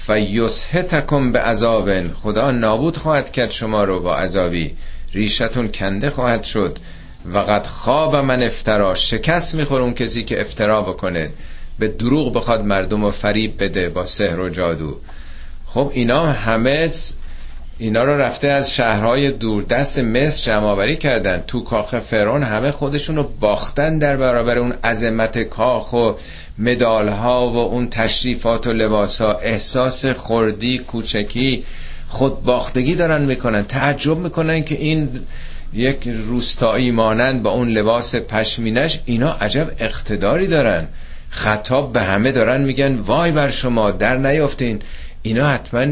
فیسهتکم 0.07 1.31
به 1.31 1.39
عذابن 1.39 2.11
خدا 2.13 2.51
نابود 2.51 2.97
خواهد 2.97 3.31
کرد 3.31 3.51
شما 3.51 3.83
رو 3.83 3.99
با 3.99 4.15
عذابی. 4.15 4.75
ریشتون 5.13 5.71
کنده 5.71 6.09
خواهد 6.09 6.43
شد. 6.43 6.77
و 7.33 7.37
قد 7.37 7.65
خواب 7.65 8.15
من 8.15 8.43
افترا. 8.43 8.95
شکست 8.95 9.55
می‌خوره 9.55 9.83
اون 9.83 9.93
کسی 9.93 10.23
که 10.23 10.41
افترا 10.41 10.81
بکنه. 10.81 11.29
به 11.79 11.87
دروغ 11.87 12.33
بخواد 12.33 12.65
مردم 12.65 13.05
رو 13.05 13.11
فریب 13.11 13.63
بده 13.63 13.89
با 13.89 14.05
سحر 14.05 14.39
و 14.39 14.49
جادو. 14.49 14.99
خب 15.65 15.91
اینا 15.93 16.31
همه 16.31 16.89
اینا 17.77 18.03
رو 18.03 18.17
رفته 18.17 18.47
از 18.47 18.73
شهرهای 18.73 19.31
دوردست 19.31 19.99
مصر 19.99 20.51
جمع 20.51 20.93
کردن. 20.93 21.43
تو 21.47 21.63
کاخ 21.63 21.99
فرعون 21.99 22.43
همه 22.43 22.71
خودشون 22.71 23.15
رو 23.15 23.23
باختن 23.39 23.97
در 23.97 24.17
برابر 24.17 24.57
اون 24.57 24.71
عظمت 24.83 25.39
کاخ 25.39 25.93
و 25.93 26.11
مدال 26.59 27.09
ها 27.09 27.49
و 27.49 27.57
اون 27.57 27.89
تشریفات 27.89 28.67
و 28.67 28.73
لباس 28.73 29.21
ها 29.21 29.33
احساس 29.33 30.05
خردی 30.05 30.77
کوچکی 30.77 31.63
خود 32.07 32.43
باختگی 32.43 32.95
دارن 32.95 33.25
می‌کنن. 33.25 33.63
تعجب 33.63 34.17
می‌کنن 34.17 34.63
که 34.63 34.75
این 34.75 35.09
یک 35.73 36.07
روستایی 36.27 36.91
مانند 36.91 37.43
با 37.43 37.51
اون 37.51 37.69
لباس 37.69 38.15
پشمینش 38.15 38.99
اینا 39.05 39.31
عجب 39.31 39.71
اقتداری 39.79 40.47
دارن. 40.47 40.87
خطاب 41.29 41.93
به 41.93 42.01
همه 42.01 42.31
دارن 42.31 42.61
میگن 42.61 42.95
وای 42.95 43.31
بر 43.31 43.49
شما 43.49 43.91
در 43.91 44.17
نیافتین. 44.17 44.81
اینا 45.21 45.49
حتما 45.49 45.85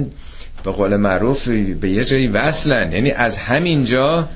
به 0.64 0.72
قول 0.72 0.98
معروف 0.98 1.48
به 1.48 1.90
یه 1.90 2.06
جایی 2.06 2.28
وصلن. 2.28 2.92
یعنی 2.92 3.12
از 3.12 3.38
همینجا 3.38 4.30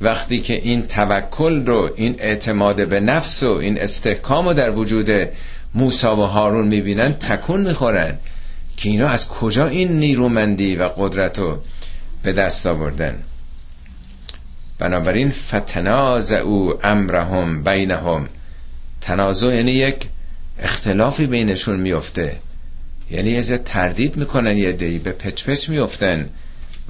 وقتی 0.00 0.40
که 0.40 0.54
این 0.54 0.86
توکل 0.86 1.66
رو 1.66 1.90
این 1.96 2.16
اعتماد 2.18 2.88
به 2.88 3.00
نفس 3.00 3.42
و 3.42 3.50
این 3.52 3.80
استحکام 3.80 4.48
رو 4.48 4.54
در 4.54 4.70
وجود 4.70 5.28
موسا 5.74 6.16
و 6.16 6.20
هارون 6.20 6.68
می‌بینن 6.68 7.12
تکون 7.12 7.60
می‌خورن 7.60 8.18
که 8.76 8.88
اینا 8.88 9.08
از 9.08 9.28
کجا 9.28 9.66
این 9.66 9.92
نیرومندی 9.92 10.76
و 10.76 10.88
قدرت 10.96 11.38
رو 11.38 11.58
به 12.22 12.32
دست 12.32 12.66
آوردن. 12.66 13.22
بنابراین 14.78 15.30
فتناز 15.30 16.32
او 16.32 16.86
امرهم 16.86 17.64
بینهم. 17.64 18.28
تنازع 19.00 19.48
یعنی 19.48 19.72
یک 19.72 20.08
اختلافی 20.58 21.26
بینشون 21.26 21.80
میفته 21.80 22.36
یعنی 23.10 23.36
از 23.36 23.52
تردید 23.52 24.16
می‌کنن 24.16 24.56
یه 24.56 24.72
دی 24.72 24.98
به 24.98 25.12
پچ 25.12 25.44
پچ 25.44 25.68
میفتن 25.68 26.28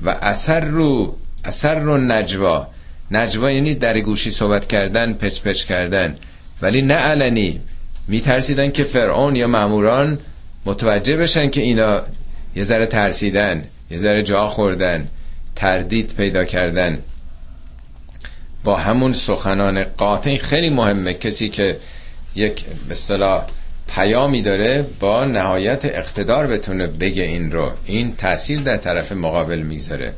و 0.04 0.08
اثر 0.08 0.60
رو 0.60 1.16
اثر 1.44 1.78
رو 1.78 1.98
نجوا. 1.98 2.68
نجوا 3.10 3.50
یعنی 3.50 3.74
در 3.74 4.00
گوشی 4.00 4.30
صحبت 4.30 4.66
کردن 4.66 5.12
پچ 5.12 5.40
پچ 5.40 5.64
کردن. 5.64 6.16
ولی 6.62 6.82
نه 6.82 6.94
علنی. 6.94 7.60
میترسیدن 8.08 8.70
که 8.70 8.84
فرعون 8.84 9.36
یا 9.36 9.46
ماموران 9.46 10.18
متوجه 10.66 11.16
بشن 11.16 11.50
که 11.50 11.60
اینا 11.60 12.02
یه 12.56 12.64
ذره 12.64 12.86
ترسیدن 12.86 13.64
یه 13.90 13.98
ذره 13.98 14.22
جا 14.22 14.46
خوردن 14.46 15.08
تردید 15.56 16.14
پیدا 16.16 16.44
کردن. 16.44 16.98
با 18.64 18.76
همون 18.76 19.12
سخنان 19.12 19.84
قاطع 19.84 20.36
خیلی 20.36 20.70
مهمه. 20.70 21.14
کسی 21.14 21.48
که 21.48 21.78
یک 22.34 22.64
به 22.64 22.92
اصطلاح 22.92 23.46
پیامی 23.88 24.42
داره 24.42 24.86
با 25.00 25.24
نهایت 25.24 25.84
اقتدار 25.84 26.46
بتونه 26.46 26.86
بگه 26.86 27.22
این 27.22 27.52
رو. 27.52 27.72
این 27.86 28.16
تاثیر 28.16 28.60
در 28.60 28.76
طرف 28.76 29.12
مقابل 29.12 29.58
می‌ذاره 29.58 30.14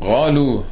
قالو 0.00 0.62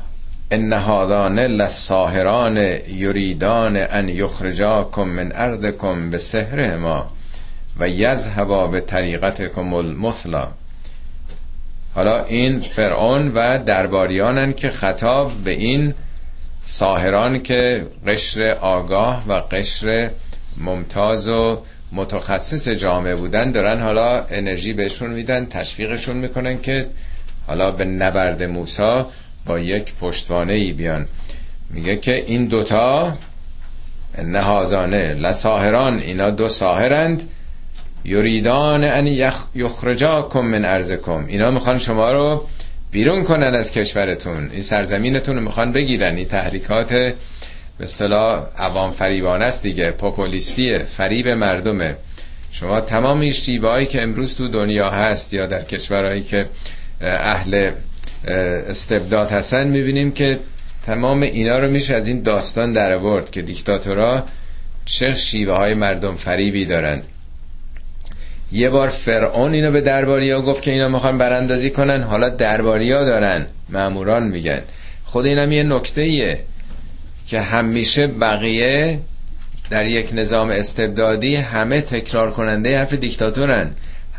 ان 0.51 0.73
هذان 0.73 1.39
لساهران 1.39 2.57
یریدان 2.89 3.77
ان 3.77 4.09
یخرجاکم 4.09 5.03
من 5.09 5.33
ارضکم 5.35 6.11
به 6.11 6.19
سحرهما 6.19 7.11
و 7.79 7.89
یذهبا 7.89 8.67
به 8.67 8.81
طریقتکم 8.81 9.75
المثلا. 9.75 10.49
حالا 11.95 12.25
این 12.25 12.61
فرعون 12.61 13.33
و 13.35 13.59
درباریانن 13.59 14.53
که 14.53 14.71
خطاب 14.71 15.33
به 15.45 15.51
این 15.51 15.95
ساهران 16.63 17.43
که 17.43 17.87
قشر 18.07 18.51
آگاه 18.51 19.29
و 19.29 19.33
قشر 19.33 20.11
ممتاز 20.57 21.29
و 21.29 21.63
متخصص 21.93 22.69
جامعه 22.69 23.15
بودن 23.15 23.51
دارن 23.51 23.81
حالا 23.81 24.25
انرژی 24.31 24.73
بهشون 24.73 25.11
میدن 25.11 25.47
تشویقشون 25.47 26.17
می‌کنن 26.17 26.61
که 26.61 26.87
حالا 27.47 27.71
به 27.71 27.85
نبرد 27.85 28.43
موسا 28.43 29.11
با 29.47 29.59
یک 29.59 29.95
پشتوانه 29.95 30.53
ای 30.53 30.73
بیان. 30.73 31.07
میگه 31.71 31.97
که 31.97 32.13
این 32.13 32.47
دوتا 32.47 33.13
نهازانه 34.25 35.15
لساهران 35.15 35.99
اینا 35.99 36.31
دو 36.31 36.49
ساهرند. 36.49 37.31
یریدان 38.05 38.85
ان 38.85 39.07
یخرجاکم 39.55 40.41
من 40.41 40.65
ارزکم 40.65 41.27
اینا 41.27 41.51
می‌خوان 41.51 41.79
شما 41.79 42.13
رو 42.13 42.47
بیرون 42.91 43.25
کنن 43.25 43.55
از 43.55 43.73
کشورتون. 43.73 44.51
این 44.53 44.63
سرزمینتون 44.63 45.37
رو 45.37 45.43
می‌خوان 45.43 45.73
بگیرن. 45.73 46.17
این 46.17 46.29
تحریکات 46.29 46.93
به 46.93 47.15
اصطلاح 47.81 48.47
عوام 48.59 48.91
فریبان 48.91 49.43
است 49.43 49.63
دیگه. 49.63 49.91
پوپولیستیه 49.91 50.79
فریب 50.79 51.29
مردمه. 51.29 51.97
شما 52.53 52.81
تمام 52.81 53.21
این 53.21 53.87
که 53.87 54.03
امروز 54.03 54.37
تو 54.37 54.49
دنیا 54.49 54.91
هست 54.91 55.35
یا 55.35 55.47
در 55.47 55.63
کشورهایی 55.63 56.23
که 56.23 56.49
اهل 57.01 57.73
استبداد 58.27 59.31
هستن 59.31 59.67
می‌بینیم 59.67 60.13
که 60.13 60.39
تمام 60.87 61.23
اینا 61.23 61.59
رو 61.59 61.71
میشه 61.71 61.95
از 61.95 62.09
این 62.09 62.23
داستان 62.23 62.73
در 62.73 62.93
آورد 62.93 63.31
که 63.31 63.43
دیکتاتورها 63.43 64.25
چه 64.85 65.13
شیوه 65.13 65.55
های 65.57 65.75
مردم 65.75 66.15
فریبی 66.15 66.65
دارن. 66.65 67.03
یه 68.53 68.71
بار 68.71 68.89
فرعون 68.89 69.53
اینو 69.53 69.73
به 69.73 69.81
درباریا 69.81 70.43
گفت 70.43 70.63
که 70.63 70.71
اینا 70.71 70.89
می‌خوان 70.89 71.19
براندازی 71.19 71.71
کنن. 71.71 72.03
حالا 72.03 72.29
درباریا 72.29 73.05
دارن 73.05 73.47
ماموران 73.69 74.29
میگن. 74.29 74.61
خود 75.05 75.27
اینم 75.27 75.53
یه 75.53 75.63
نکته 75.63 76.01
ایه 76.01 76.39
که 77.27 77.41
همیشه 77.41 78.07
بقیه 78.07 78.99
در 79.71 79.85
یک 79.85 80.11
نظام 80.15 80.51
استبدادی 80.51 81.37
همه 81.37 81.81
تکرار 81.81 82.31
کننده 82.31 82.79
حرف 82.79 82.95
دیکتاتورن. 82.95 83.71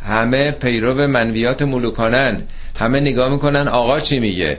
همه 0.06 0.52
پیرو 0.52 1.08
منویات 1.08 1.62
ملوکانن. 1.62 2.42
همه 2.78 3.00
نگاه 3.00 3.30
می‌کنن 3.30 3.68
آقا 3.68 4.00
چی 4.00 4.20
میگه؟ 4.20 4.58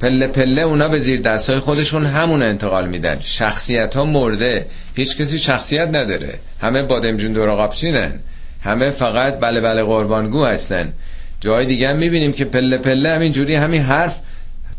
پله 0.00 0.28
پله 0.28 0.62
اونا 0.62 0.88
به 0.88 0.98
زیر 0.98 1.20
دستای 1.20 1.58
خودشون 1.58 2.06
همون 2.06 2.42
انتقال 2.42 2.88
میدن. 2.88 3.18
شخصیت 3.20 3.96
ها 3.96 4.04
مرده. 4.04 4.66
هیچ 4.94 5.16
کسی 5.16 5.38
شخصیت 5.38 5.88
نداره. 5.88 6.38
همه 6.60 6.82
بادمجون 6.82 7.32
دوراقابچینن 7.32 8.20
همه 8.62 8.90
فقط 8.90 9.40
بله 9.40 9.60
بله 9.60 9.82
قربانگو 9.82 10.44
هستن. 10.44 10.92
جای 11.40 11.66
دیگه 11.66 11.88
هم 11.88 11.96
می‌بینیم 11.96 12.32
که 12.32 12.44
پله 12.44 12.78
پله 12.78 13.14
همین 13.14 13.32
جوری 13.32 13.54
همین 13.54 13.82
حرف 13.82 14.20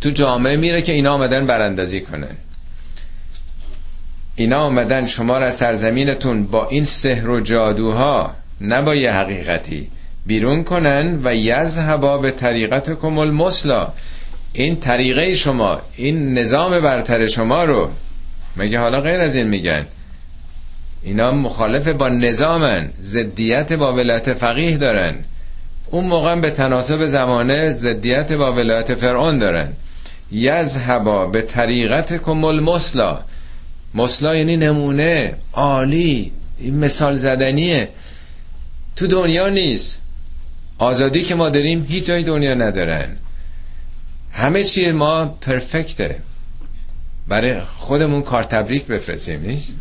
تو 0.01 0.09
جامعه 0.09 0.57
میره 0.57 0.81
که 0.81 0.93
اینا 0.93 1.13
آمدن 1.13 1.45
براندازی 1.45 2.01
کنن. 2.01 2.37
اینا 4.35 4.59
آمدن 4.59 5.05
شما 5.05 5.37
را 5.37 5.51
سرزمینتون 5.51 6.43
با 6.43 6.69
این 6.69 6.83
سحر 6.83 7.29
و 7.29 7.39
جادوها 7.41 8.35
نه 8.61 8.81
با 8.81 8.95
یه 8.95 9.11
حقیقتی. 9.11 9.89
بیرون 10.25 10.63
کنن 10.63 11.19
و 11.23 11.35
یذهبا 11.35 12.17
به 12.17 12.31
طریقت 12.31 12.99
کمال 12.99 13.31
مسلا 13.31 13.87
این 14.53 14.79
طریقه 14.79 15.33
شما 15.33 15.81
این 15.95 16.37
نظام 16.37 16.79
برتر 16.79 17.27
شما 17.27 17.63
رو. 17.63 17.89
مگه 18.57 18.79
حالا 18.79 19.01
غیر 19.01 19.19
از 19.19 19.35
این 19.35 19.47
میگن؟ 19.47 19.85
اینا 21.03 21.31
مخالف 21.31 21.87
با 21.87 22.09
نظامن 22.09 22.91
زدیت 23.01 23.73
با 23.73 23.93
ولایت 23.93 24.33
فقیه 24.33 24.77
دارن. 24.77 25.15
اون 25.89 26.05
موقع 26.05 26.39
به 26.39 26.49
تناسب 26.49 27.05
زمانه 27.05 27.73
زدیت 27.73 28.31
با 28.31 28.53
ولایت 28.53 28.95
فرعون 28.95 29.37
دارن. 29.37 29.73
یذهبا 30.31 31.27
به 31.27 31.41
طریقت 31.41 32.17
کمال 32.17 32.59
مسلا 32.59 33.19
مسلا 33.93 34.35
یعنی 34.35 34.57
نمونه 34.57 35.35
عالی 35.53 36.31
این 36.59 36.79
مثال 36.79 37.13
زدنیه. 37.13 37.89
تو 38.95 39.07
دنیا 39.07 39.49
نیست. 39.49 40.01
آزادی 40.77 41.23
که 41.23 41.35
ما 41.35 41.49
داریم 41.49 41.85
هیچ 41.89 42.05
جای 42.05 42.23
دنیا 42.23 42.53
ندارن. 42.53 43.17
همه 44.31 44.63
چی 44.63 44.91
ما 44.91 45.25
پرفکته. 45.25 46.19
برای 47.27 47.61
خودمون 47.61 48.21
کار 48.21 48.43
تبریک 48.43 48.85
بفرستیم 48.85 49.41
نیست؟ 49.41 49.75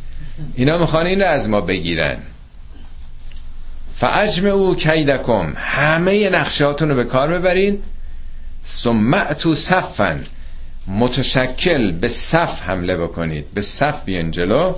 اینا 0.55 0.78
می‌خوان 0.78 1.07
این 1.07 1.20
رو 1.20 1.26
از 1.26 1.49
ما 1.49 1.61
بگیرن. 1.61 2.16
فعجم 3.95 4.47
او 4.47 4.74
کیدکم. 4.74 5.53
همه 5.57 6.30
نقشاتون 6.30 6.88
رو 6.88 6.95
به 6.95 7.05
کار 7.05 7.38
ببرین. 7.38 7.78
سمعتو 8.62 9.55
صفن. 9.55 10.24
متشکل 10.86 11.93
به 11.93 12.09
صف 12.09 12.62
حمله 12.62 12.97
بکنید. 12.97 13.55
به 13.55 13.61
صف 13.61 14.05
بیان 14.05 14.30
جلو. 14.30 14.74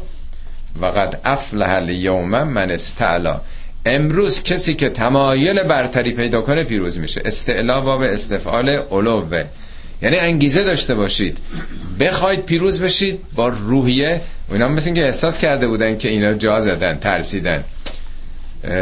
و 0.80 0.86
قد 0.86 1.20
افلح 1.24 1.70
الیوم 1.70 2.42
من 2.42 2.70
استعلا. 2.70 3.40
امروز 3.86 4.42
کسی 4.42 4.74
که 4.74 4.88
تمایل 4.88 5.62
برتری 5.62 6.12
پیدا 6.12 6.40
کنه 6.40 6.64
پیروز 6.64 6.98
میشه. 6.98 7.22
استعلا 7.24 7.80
باب 7.80 8.02
استفعال 8.02 8.68
علوه 8.68 9.44
یعنی 10.02 10.16
انگیزه 10.16 10.62
داشته 10.64 10.94
باشید. 10.94 11.38
بخواید 12.00 12.46
پیروز 12.46 12.82
بشید 12.82 13.20
با 13.34 13.48
روحیه. 13.48 14.20
اینا 14.50 14.68
مثل 14.68 14.94
که 14.94 15.04
احساس 15.04 15.38
کرده 15.38 15.68
بودن 15.68 15.98
که 15.98 16.08
اینا 16.08 16.32
جا 16.32 16.60
زدن 16.60 16.98
ترسیدن. 16.98 17.64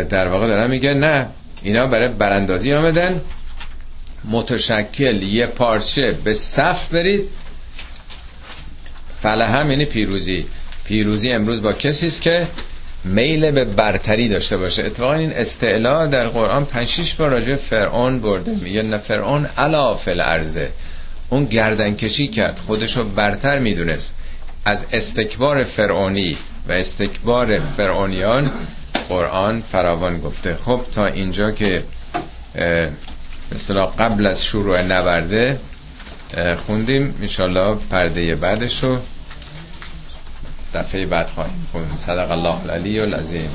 در 0.08 0.28
واقع 0.28 0.46
دارن 0.46 0.70
میگه 0.70 0.94
نه 0.94 1.26
اینا 1.62 1.86
برای 1.86 2.08
براندازی 2.08 2.72
آمدن. 2.72 3.20
متشکل 4.24 5.22
یه 5.22 5.46
پارچه 5.46 6.16
به 6.24 6.34
صف 6.34 6.88
برید. 6.88 7.28
فلهم 9.20 9.70
یعنی 9.70 9.84
پیروزی. 9.84 10.46
پیروزی 10.84 11.30
امروز 11.30 11.62
با 11.62 11.72
کسی 11.72 12.06
است 12.06 12.22
که 12.22 12.48
میل 13.04 13.50
به 13.50 13.64
برتری 13.64 14.28
داشته 14.28 14.56
باشه. 14.56 14.84
اتفاقا 14.84 15.14
این 15.14 15.32
استعلا 15.32 16.06
در 16.06 16.28
قرآن 16.28 16.64
5 16.64 16.86
6 16.86 17.14
بار 17.14 17.30
راجع 17.30 17.54
فرعون 17.54 18.20
برده. 18.20 18.52
میگه 18.52 18.82
نه 18.82 18.98
فرعون 18.98 19.46
علا 19.58 19.94
فل 19.94 20.20
ارزه 20.20 20.70
اون 21.30 21.44
گردن 21.44 21.94
کشی 21.94 22.28
کرد. 22.28 22.58
خودشو 22.66 23.04
برتر 23.04 23.58
می‌دونست. 23.58 24.14
از 24.64 24.86
استکبار 24.92 25.62
فرعونی 25.62 26.38
و 26.68 26.72
استکبار 26.72 27.60
فرعونیان 27.76 28.50
قرآن 29.08 29.60
فراوان 29.60 30.18
گفته. 30.18 30.56
خب 30.56 30.80
تا 30.92 31.06
اینجا 31.06 31.50
که 31.50 31.82
مثلا 33.52 33.86
قبل 33.86 34.26
از 34.26 34.44
شروع 34.44 34.82
نبرده 34.82 35.58
خوندیم. 36.66 37.14
انشالله 37.22 37.76
پرده 37.90 38.34
بعدش 38.34 38.84
رو 38.84 38.98
دفعه 40.74 41.06
بعد 41.06 41.30
خواهیم 41.30 41.66
صدق 41.96 42.30
الله 42.30 42.60
العلی 42.64 43.00
العظیم. 43.00 43.50